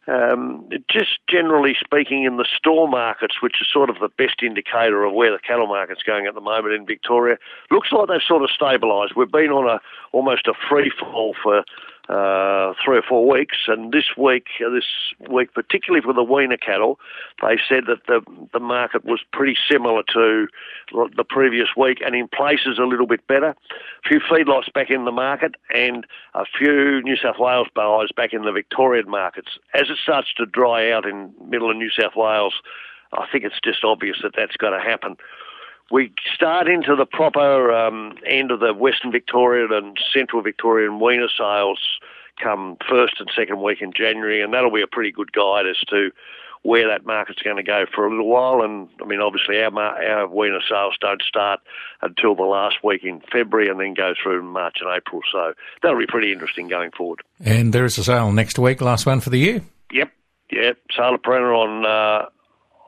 Um, 0.08 0.68
just 0.88 1.18
generally 1.28 1.74
speaking, 1.78 2.22
in 2.24 2.36
the 2.36 2.46
store 2.56 2.88
markets, 2.88 3.42
which 3.42 3.60
is 3.60 3.66
sort 3.72 3.90
of 3.90 3.98
the 3.98 4.08
best 4.08 4.42
indicator 4.42 5.04
of 5.04 5.12
where 5.14 5.32
the 5.32 5.38
cattle 5.38 5.66
market's 5.66 6.02
going 6.02 6.26
at 6.26 6.34
the 6.34 6.40
moment 6.40 6.74
in 6.74 6.86
Victoria, 6.86 7.38
looks 7.70 7.90
like 7.90 8.08
they've 8.08 8.20
sort 8.26 8.42
of 8.42 8.50
stabilised. 8.50 9.16
We've 9.16 9.30
been 9.30 9.50
on 9.50 9.68
a 9.68 9.80
almost 10.12 10.46
a 10.46 10.54
free 10.68 10.92
fall 10.98 11.34
for 11.42 11.64
uh, 12.08 12.72
three 12.84 12.98
or 12.98 13.02
four 13.02 13.28
weeks, 13.28 13.56
and 13.66 13.92
this 13.92 14.16
week, 14.16 14.46
uh, 14.64 14.70
this 14.70 14.84
week 15.28 15.52
particularly 15.54 16.02
for 16.02 16.12
the 16.12 16.22
weaner 16.22 16.56
cattle, 16.56 17.00
they 17.42 17.58
said 17.68 17.84
that 17.88 18.06
the 18.06 18.20
the 18.52 18.60
market 18.60 19.04
was 19.04 19.20
pretty 19.32 19.56
similar 19.70 20.02
to 20.12 20.46
the 20.92 21.24
previous 21.28 21.68
week, 21.76 21.98
and 22.04 22.14
in 22.14 22.28
places 22.28 22.78
a 22.78 22.84
little 22.84 23.06
bit 23.06 23.26
better. 23.26 23.56
A 24.04 24.08
few 24.08 24.20
feedlots 24.20 24.72
back 24.72 24.90
in 24.90 25.04
the 25.04 25.12
market, 25.12 25.56
and 25.74 26.06
a 26.34 26.44
few 26.44 27.02
New 27.02 27.16
South 27.16 27.38
Wales 27.38 27.68
buyers 27.74 28.12
back 28.14 28.32
in 28.32 28.42
the 28.42 28.52
Victorian 28.52 29.10
markets. 29.10 29.58
As 29.74 29.90
it 29.90 29.98
starts 30.00 30.28
to 30.36 30.46
dry 30.46 30.90
out 30.90 31.06
in 31.06 31.32
middle 31.48 31.70
of 31.70 31.76
New 31.76 31.90
South 31.90 32.14
Wales, 32.14 32.54
I 33.12 33.26
think 33.32 33.44
it's 33.44 33.60
just 33.64 33.84
obvious 33.84 34.18
that 34.22 34.34
that's 34.36 34.56
going 34.56 34.78
to 34.78 34.84
happen 34.84 35.16
we 35.90 36.12
start 36.34 36.68
into 36.68 36.96
the 36.96 37.06
proper 37.06 37.72
um, 37.72 38.16
end 38.26 38.50
of 38.50 38.60
the 38.60 38.74
Western 38.74 39.12
Victorian 39.12 39.72
and 39.72 39.98
Central 40.12 40.42
Victorian 40.42 41.00
weaner 41.00 41.28
sales 41.36 41.78
come 42.42 42.76
first 42.88 43.14
and 43.18 43.30
second 43.34 43.62
week 43.62 43.80
in 43.80 43.92
January, 43.92 44.42
and 44.42 44.52
that'll 44.52 44.72
be 44.72 44.82
a 44.82 44.86
pretty 44.86 45.12
good 45.12 45.32
guide 45.32 45.66
as 45.66 45.78
to 45.88 46.10
where 46.62 46.88
that 46.88 47.06
market's 47.06 47.42
going 47.42 47.56
to 47.56 47.62
go 47.62 47.86
for 47.94 48.06
a 48.06 48.10
little 48.10 48.26
while. 48.26 48.62
And 48.62 48.88
I 49.00 49.06
mean, 49.06 49.20
obviously, 49.20 49.62
our 49.62 49.72
our 49.78 50.28
weaner 50.28 50.60
sales 50.68 50.96
don't 51.00 51.22
start 51.22 51.60
until 52.02 52.34
the 52.34 52.42
last 52.42 52.76
week 52.82 53.04
in 53.04 53.20
February, 53.32 53.68
and 53.68 53.80
then 53.80 53.94
go 53.94 54.14
through 54.20 54.42
March 54.42 54.78
and 54.80 54.90
April. 54.90 55.22
So 55.32 55.54
that'll 55.82 55.98
be 55.98 56.06
pretty 56.06 56.32
interesting 56.32 56.68
going 56.68 56.90
forward. 56.90 57.20
And 57.40 57.72
there 57.72 57.84
is 57.84 57.96
a 57.98 58.04
sale 58.04 58.32
next 58.32 58.58
week, 58.58 58.80
last 58.80 59.06
one 59.06 59.20
for 59.20 59.30
the 59.30 59.38
year. 59.38 59.62
Yep, 59.92 60.10
yep. 60.50 60.78
Sale 60.96 61.14
of 61.14 61.22
Powranna 61.22 61.56
on 61.56 61.86
uh, 61.86 62.26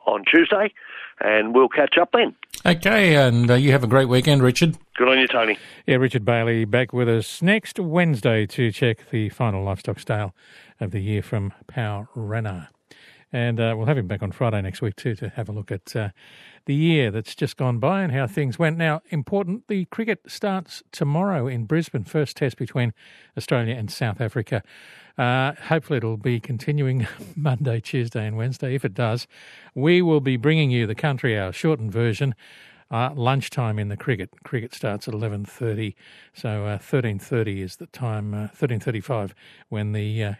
on 0.09 0.25
Tuesday, 0.29 0.73
and 1.21 1.55
we'll 1.55 1.69
catch 1.69 1.97
up 1.97 2.11
then. 2.11 2.35
Okay, 2.65 3.15
and 3.15 3.49
uh, 3.49 3.53
you 3.53 3.71
have 3.71 3.83
a 3.83 3.87
great 3.87 4.09
weekend, 4.09 4.43
Richard. 4.43 4.77
Good 4.95 5.07
on 5.07 5.17
you, 5.17 5.27
Tony. 5.27 5.57
Yeah, 5.87 5.95
Richard 5.95 6.25
Bailey 6.25 6.65
back 6.65 6.91
with 6.91 7.07
us 7.07 7.41
next 7.41 7.79
Wednesday 7.79 8.45
to 8.47 8.71
check 8.71 9.09
the 9.11 9.29
final 9.29 9.63
livestock 9.63 9.99
sale 9.99 10.35
of 10.79 10.91
the 10.91 10.99
year 10.99 11.21
from 11.21 11.53
Powranna. 11.67 12.67
And 13.31 13.59
uh, 13.59 13.75
we'll 13.77 13.85
have 13.85 13.97
him 13.97 14.07
back 14.07 14.23
on 14.23 14.31
Friday 14.31 14.61
next 14.61 14.81
week 14.81 14.95
too 14.95 15.15
to 15.15 15.29
have 15.29 15.49
a 15.49 15.51
look 15.51 15.71
at 15.71 15.95
uh, 15.95 16.09
the 16.65 16.73
year 16.73 17.11
that's 17.11 17.35
just 17.35 17.57
gone 17.57 17.77
by 17.77 18.01
and 18.01 18.11
how 18.11 18.25
things 18.25 18.57
went. 18.57 18.77
Now, 18.77 19.01
important, 19.09 19.67
the 19.67 19.85
cricket 19.85 20.21
starts 20.27 20.81
tomorrow 20.91 21.47
in 21.47 21.65
Brisbane, 21.65 22.05
first 22.05 22.37
test 22.37 22.57
between 22.57 22.93
Australia 23.37 23.75
and 23.75 23.91
South 23.91 24.19
Africa. 24.19 24.63
Uh, 25.17 25.53
hopefully, 25.53 25.97
it'll 25.97 26.17
be 26.17 26.39
continuing 26.39 27.05
Monday, 27.35 27.79
Tuesday, 27.81 28.25
and 28.25 28.35
Wednesday. 28.35 28.73
If 28.73 28.83
it 28.83 28.93
does, 28.93 29.27
we 29.75 30.01
will 30.01 30.21
be 30.21 30.37
bringing 30.37 30.71
you 30.71 30.87
the 30.87 30.95
country 30.95 31.37
hour 31.37 31.51
shortened 31.51 31.91
version. 31.91 32.33
Uh, 32.91 33.11
lunchtime 33.13 33.77
in 33.77 33.89
the 33.89 33.97
cricket. 33.97 34.31
Cricket 34.43 34.73
starts 34.73 35.07
at 35.07 35.13
eleven 35.13 35.45
thirty, 35.45 35.95
so 36.33 36.65
uh, 36.65 36.79
thirteen 36.79 37.19
thirty 37.19 37.61
is 37.61 37.75
the 37.75 37.85
time. 37.85 38.33
Uh, 38.33 38.47
thirteen 38.47 38.79
thirty-five 38.79 39.35
when 39.67 39.91
the 39.91 40.23
uh, 40.23 40.33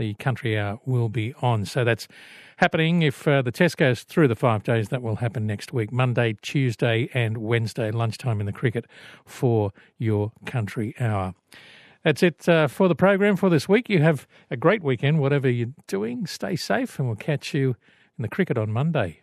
the 0.00 0.14
country 0.14 0.58
hour 0.58 0.80
will 0.86 1.10
be 1.10 1.34
on. 1.42 1.66
So 1.66 1.84
that's 1.84 2.08
happening. 2.56 3.02
If 3.02 3.28
uh, 3.28 3.42
the 3.42 3.52
test 3.52 3.76
goes 3.76 4.02
through 4.02 4.28
the 4.28 4.34
five 4.34 4.64
days, 4.64 4.88
that 4.88 5.02
will 5.02 5.16
happen 5.16 5.46
next 5.46 5.74
week 5.74 5.92
Monday, 5.92 6.36
Tuesday, 6.40 7.10
and 7.12 7.36
Wednesday, 7.36 7.90
lunchtime 7.90 8.40
in 8.40 8.46
the 8.46 8.52
cricket 8.52 8.86
for 9.26 9.72
your 9.98 10.32
country 10.46 10.94
hour. 10.98 11.34
That's 12.02 12.22
it 12.22 12.48
uh, 12.48 12.66
for 12.66 12.88
the 12.88 12.94
program 12.94 13.36
for 13.36 13.50
this 13.50 13.68
week. 13.68 13.90
You 13.90 14.00
have 14.00 14.26
a 14.50 14.56
great 14.56 14.82
weekend, 14.82 15.20
whatever 15.20 15.50
you're 15.50 15.74
doing. 15.86 16.26
Stay 16.26 16.56
safe, 16.56 16.98
and 16.98 17.06
we'll 17.06 17.16
catch 17.16 17.52
you 17.52 17.76
in 18.16 18.22
the 18.22 18.28
cricket 18.28 18.56
on 18.56 18.72
Monday. 18.72 19.20